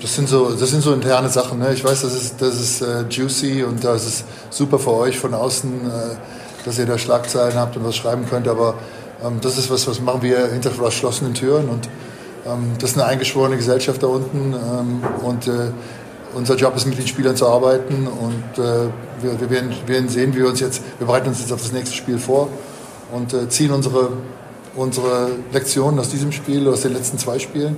Das 0.00 0.14
sind 0.14 0.28
so, 0.30 0.50
das 0.50 0.70
sind 0.70 0.82
so 0.82 0.94
interne 0.94 1.28
Sachen. 1.28 1.58
Ne? 1.58 1.74
Ich 1.74 1.84
weiß, 1.84 2.02
das 2.02 2.14
ist, 2.14 2.40
das 2.40 2.58
ist 2.58 2.80
äh, 2.80 3.04
juicy 3.10 3.64
und 3.64 3.84
das 3.84 4.06
ist 4.06 4.24
super 4.48 4.78
für 4.78 4.94
euch 4.94 5.18
von 5.18 5.34
außen, 5.34 5.70
äh, 5.70 6.16
dass 6.64 6.78
ihr 6.78 6.86
da 6.86 6.96
Schlagzeilen 6.96 7.56
habt 7.56 7.76
und 7.76 7.84
was 7.84 7.96
schreiben 7.96 8.24
könnt. 8.28 8.48
Aber 8.48 8.74
ähm, 9.22 9.40
das 9.42 9.58
ist 9.58 9.70
was, 9.70 9.86
was 9.86 10.00
machen 10.00 10.22
wir 10.22 10.46
hinter 10.48 10.70
verschlossenen 10.70 11.34
Türen 11.34 11.68
und 11.68 11.88
ähm, 12.46 12.72
das 12.78 12.92
ist 12.92 12.96
eine 12.96 13.06
eingeschworene 13.06 13.56
Gesellschaft 13.56 14.02
da 14.02 14.06
unten 14.06 14.54
ähm, 14.54 15.02
und 15.22 15.46
äh, 15.46 15.70
unser 16.34 16.54
Job 16.54 16.74
ist 16.76 16.86
mit 16.86 16.96
den 16.96 17.06
Spielern 17.06 17.36
zu 17.36 17.46
arbeiten 17.46 18.06
und 18.06 18.64
äh, 18.64 18.88
wir, 19.20 19.38
wir, 19.38 19.50
werden, 19.50 19.74
werden, 19.86 20.08
sehen, 20.08 20.32
wie 20.32 20.38
wir 20.38 20.48
uns 20.48 20.60
jetzt, 20.60 20.80
wir 20.98 21.06
bereiten 21.06 21.28
uns 21.28 21.40
jetzt 21.40 21.52
auf 21.52 21.60
das 21.60 21.72
nächste 21.72 21.94
Spiel 21.94 22.18
vor 22.18 22.48
und 23.12 23.34
äh, 23.34 23.48
ziehen 23.50 23.72
unsere, 23.72 24.12
unsere 24.76 25.32
Lektionen 25.52 26.00
aus 26.00 26.08
diesem 26.08 26.32
Spiel, 26.32 26.68
aus 26.68 26.82
den 26.82 26.94
letzten 26.94 27.18
zwei 27.18 27.38
Spielen 27.38 27.76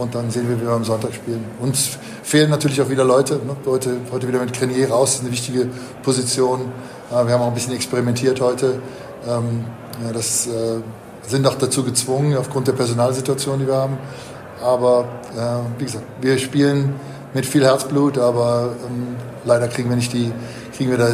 und 0.00 0.14
dann 0.14 0.30
sehen 0.30 0.48
wir, 0.48 0.58
wie 0.58 0.66
wir 0.66 0.72
am 0.72 0.84
Sonntag 0.84 1.12
spielen. 1.12 1.44
Uns 1.60 1.98
fehlen 2.22 2.50
natürlich 2.50 2.80
auch 2.80 2.88
wieder 2.88 3.04
Leute, 3.04 3.34
ne? 3.34 3.56
Leute 3.64 3.98
heute 4.10 4.26
wieder 4.26 4.40
mit 4.40 4.52
Grenier 4.52 4.90
raus, 4.90 5.10
das 5.10 5.14
ist 5.16 5.20
eine 5.20 5.32
wichtige 5.32 5.68
Position. 6.02 6.60
Äh, 7.10 7.26
wir 7.26 7.34
haben 7.34 7.42
auch 7.42 7.48
ein 7.48 7.54
bisschen 7.54 7.74
experimentiert 7.74 8.40
heute. 8.40 8.80
Ähm, 9.28 9.64
ja, 10.04 10.12
das 10.12 10.46
äh, 10.46 10.80
sind 11.26 11.46
auch 11.46 11.56
dazu 11.56 11.84
gezwungen, 11.84 12.36
aufgrund 12.36 12.68
der 12.68 12.72
Personalsituation, 12.72 13.58
die 13.58 13.66
wir 13.66 13.76
haben. 13.76 13.98
Aber 14.62 15.04
äh, 15.36 15.78
wie 15.78 15.84
gesagt, 15.84 16.04
wir 16.20 16.38
spielen 16.38 16.94
mit 17.34 17.44
viel 17.44 17.64
Herzblut, 17.64 18.18
aber 18.18 18.74
ähm, 18.86 19.16
leider 19.44 19.68
kriegen 19.68 19.90
wir, 19.90 19.96
nicht 19.96 20.12
die, 20.12 20.32
kriegen, 20.74 20.90
wir 20.90 20.98
da, 20.98 21.08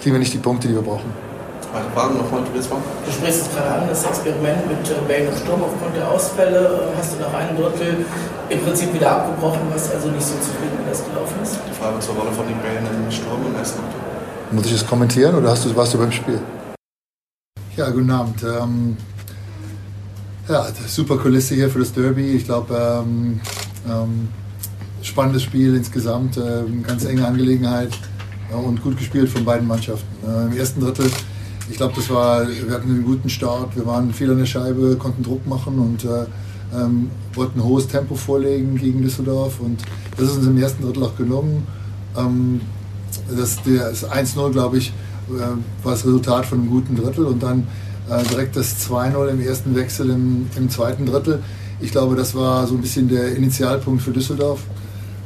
kriegen 0.00 0.14
wir 0.14 0.20
nicht 0.20 0.32
die 0.32 0.38
Punkte, 0.38 0.68
die 0.68 0.74
wir 0.74 0.82
brauchen. 0.82 1.31
Weitere 1.72 1.90
Fragen 1.92 2.18
nochmal, 2.18 2.44
Tobias 2.44 2.66
Frank? 2.66 2.82
Du 3.06 3.10
sprichst 3.10 3.42
es 3.42 3.54
gerade 3.54 3.80
an, 3.80 3.88
das 3.88 4.04
Experiment 4.04 4.68
mit 4.68 4.90
äh, 4.90 5.00
Bale 5.08 5.30
und 5.30 5.38
Sturm 5.38 5.62
aufgrund 5.62 5.96
der 5.96 6.10
Ausfälle. 6.10 6.92
Äh, 6.92 6.98
hast 6.98 7.14
du 7.14 7.20
nach 7.20 7.32
einem 7.32 7.56
Drittel 7.56 8.04
im 8.50 8.60
Prinzip 8.60 8.92
wieder 8.92 9.10
abgebrochen, 9.10 9.60
was 9.72 9.90
also 9.90 10.08
nicht 10.08 10.22
so 10.22 10.34
zufrieden, 10.34 10.76
wie 10.84 10.90
das 10.90 11.02
gelaufen 11.02 11.34
ist? 11.42 11.56
Die 11.66 11.72
Frage 11.72 11.98
zur 12.00 12.14
Rolle 12.16 12.30
von 12.32 12.46
den 12.46 12.58
Bällen 12.58 12.84
im 12.84 13.10
Sturm 13.10 13.40
im 13.46 13.56
ersten 13.56 13.80
Drittel. 13.80 14.00
Muss 14.52 14.66
ich 14.66 14.72
das 14.72 14.86
kommentieren 14.86 15.34
oder 15.34 15.50
hast 15.50 15.64
du, 15.64 15.74
warst 15.74 15.94
du 15.94 15.98
beim 15.98 16.12
Spiel? 16.12 16.40
Ja, 17.74 17.88
guten 17.88 18.10
Abend. 18.10 18.42
Ähm, 18.42 18.96
ja, 20.50 20.66
super 20.86 21.16
Kulisse 21.16 21.54
hier 21.54 21.70
für 21.70 21.78
das 21.78 21.94
Derby. 21.94 22.32
Ich 22.32 22.44
glaube, 22.44 23.02
ähm, 23.02 23.40
ähm, 23.88 24.28
spannendes 25.00 25.42
Spiel 25.44 25.74
insgesamt, 25.74 26.36
äh, 26.36 26.64
ganz 26.86 27.06
enge 27.06 27.26
Angelegenheit 27.26 27.92
ja, 28.50 28.58
und 28.58 28.82
gut 28.82 28.98
gespielt 28.98 29.30
von 29.30 29.42
beiden 29.46 29.66
Mannschaften. 29.66 30.06
Äh, 30.28 30.52
Im 30.52 30.56
ersten 30.58 30.82
Drittel, 30.82 31.10
ich 31.70 31.76
glaube, 31.76 31.94
das 31.96 32.10
war, 32.10 32.46
wir 32.48 32.74
hatten 32.74 32.90
einen 32.90 33.04
guten 33.04 33.28
Start, 33.28 33.76
wir 33.76 33.86
waren 33.86 34.12
viel 34.12 34.30
an 34.30 34.38
der 34.38 34.46
Scheibe, 34.46 34.96
konnten 34.96 35.22
Druck 35.22 35.46
machen 35.46 35.78
und 35.78 36.04
äh, 36.04 36.26
ähm, 36.74 37.10
wollten 37.34 37.60
ein 37.60 37.64
hohes 37.64 37.86
Tempo 37.86 38.14
vorlegen 38.14 38.76
gegen 38.76 39.02
Düsseldorf 39.02 39.60
und 39.60 39.82
das 40.16 40.30
ist 40.30 40.36
uns 40.38 40.46
im 40.46 40.58
ersten 40.58 40.82
Drittel 40.82 41.04
auch 41.04 41.16
gelungen. 41.16 41.66
Ähm, 42.16 42.60
das, 43.36 43.58
das 43.64 44.10
1-0, 44.10 44.52
glaube 44.52 44.78
ich, 44.78 44.92
äh, 45.28 45.84
war 45.84 45.92
das 45.92 46.04
Resultat 46.04 46.46
von 46.46 46.60
einem 46.60 46.70
guten 46.70 46.96
Drittel 46.96 47.26
und 47.26 47.42
dann 47.42 47.66
äh, 48.10 48.22
direkt 48.24 48.56
das 48.56 48.88
2-0 48.88 49.28
im 49.28 49.40
ersten 49.40 49.74
Wechsel 49.74 50.10
im, 50.10 50.46
im, 50.56 50.70
zweiten 50.70 51.06
Drittel. 51.06 51.42
Ich 51.80 51.90
glaube, 51.92 52.16
das 52.16 52.34
war 52.34 52.66
so 52.66 52.74
ein 52.74 52.80
bisschen 52.80 53.08
der 53.08 53.36
Initialpunkt 53.36 54.02
für 54.02 54.10
Düsseldorf. 54.10 54.60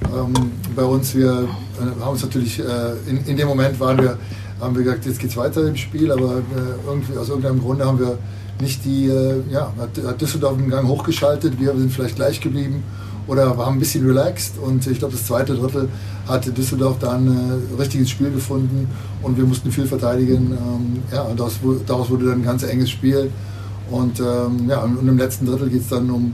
Ähm, 0.05 0.35
bei 0.75 0.85
uns, 0.85 1.15
wir 1.15 1.49
äh, 1.81 2.03
haben 2.03 2.13
uns 2.13 2.23
natürlich, 2.23 2.61
in, 3.07 3.25
in 3.25 3.37
dem 3.37 3.49
Moment 3.49 3.79
waren 3.81 3.99
wir, 3.99 4.19
haben 4.61 4.75
wir 4.77 4.85
gesagt, 4.85 5.07
jetzt 5.07 5.19
geht 5.19 5.31
es 5.31 5.37
weiter 5.37 5.67
im 5.67 5.77
Spiel, 5.77 6.11
aber 6.11 6.43
irgendwie, 6.87 7.17
aus 7.19 7.29
irgendeinem 7.29 7.61
Grunde 7.61 7.85
haben 7.85 7.99
wir 7.99 8.19
nicht 8.61 8.85
die, 8.85 9.13
ja, 9.51 9.73
hat 9.79 10.21
Düsseldorf 10.21 10.57
den 10.57 10.71
Gang 10.71 10.89
hochgeschaltet, 10.89 11.61
wir 11.61 11.77
sind 11.77 11.93
vielleicht 11.93 12.17
gleich 12.17 12.41
geblieben 12.41 12.83
oder 13.27 13.57
waren 13.57 13.75
ein 13.75 13.79
bisschen 13.79 14.07
relaxed. 14.07 14.59
Und 14.59 14.87
ich 14.87 14.99
glaube, 14.99 15.15
das 15.15 15.27
zweite 15.27 15.55
Drittel 15.55 15.89
hatte 16.27 16.51
Düsseldorf 16.53 16.99
dann 16.99 17.29
ein 17.29 17.63
äh, 17.73 17.81
richtiges 17.81 18.11
Spiel 18.11 18.31
gefunden 18.31 18.89
und 19.23 19.37
wir 19.37 19.45
mussten 19.45 19.71
viel 19.71 19.87
verteidigen. 19.87 20.53
Ähm, 20.53 21.03
ja, 21.13 21.23
und 21.23 21.39
daraus, 21.39 21.55
daraus, 21.87 22.11
wurde 22.11 22.27
dann 22.27 22.41
ein 22.41 22.45
ganz 22.45 22.63
enges 22.63 22.91
Spiel. 22.91 23.31
Und, 23.91 24.21
ähm, 24.21 24.69
ja, 24.69 24.83
und 24.83 25.07
im 25.07 25.19
letzten 25.19 25.47
Drittel 25.47 25.69
geht 25.69 25.83
es 25.83 25.89
dann 25.89 26.11
um, 26.11 26.33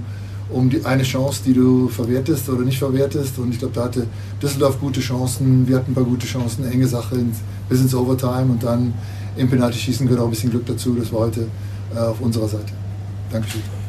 um 0.51 0.71
die 0.71 0.85
eine 0.85 1.03
Chance, 1.03 1.43
die 1.45 1.53
du 1.53 1.89
verwertest 1.89 2.49
oder 2.49 2.63
nicht 2.63 2.79
verwertest. 2.79 3.39
Und 3.39 3.53
ich 3.53 3.59
glaube, 3.59 3.75
da 3.75 3.85
hatte 3.85 4.07
Düsseldorf 4.43 4.81
gute 4.81 5.01
Chancen, 5.01 5.67
wir 5.69 5.77
hatten 5.77 5.93
ein 5.93 5.95
paar 5.95 6.05
gute 6.05 6.27
Chancen, 6.27 6.71
enge 6.71 6.87
Sache 6.87 7.17
bis 7.73 7.81
ins 7.81 7.95
Overtime 7.95 8.53
und 8.53 8.63
dann 8.63 8.93
im 9.37 9.49
Penalty 9.49 9.79
schießen 9.79 10.07
gehört 10.07 10.21
auch 10.23 10.27
ein 10.27 10.31
bisschen 10.31 10.51
Glück 10.51 10.67
dazu. 10.67 10.95
Das 10.95 11.13
war 11.13 11.21
heute 11.21 11.47
äh, 11.95 11.99
auf 11.99 12.21
unserer 12.21 12.49
Seite. 12.49 12.73
Dankeschön. 13.31 13.82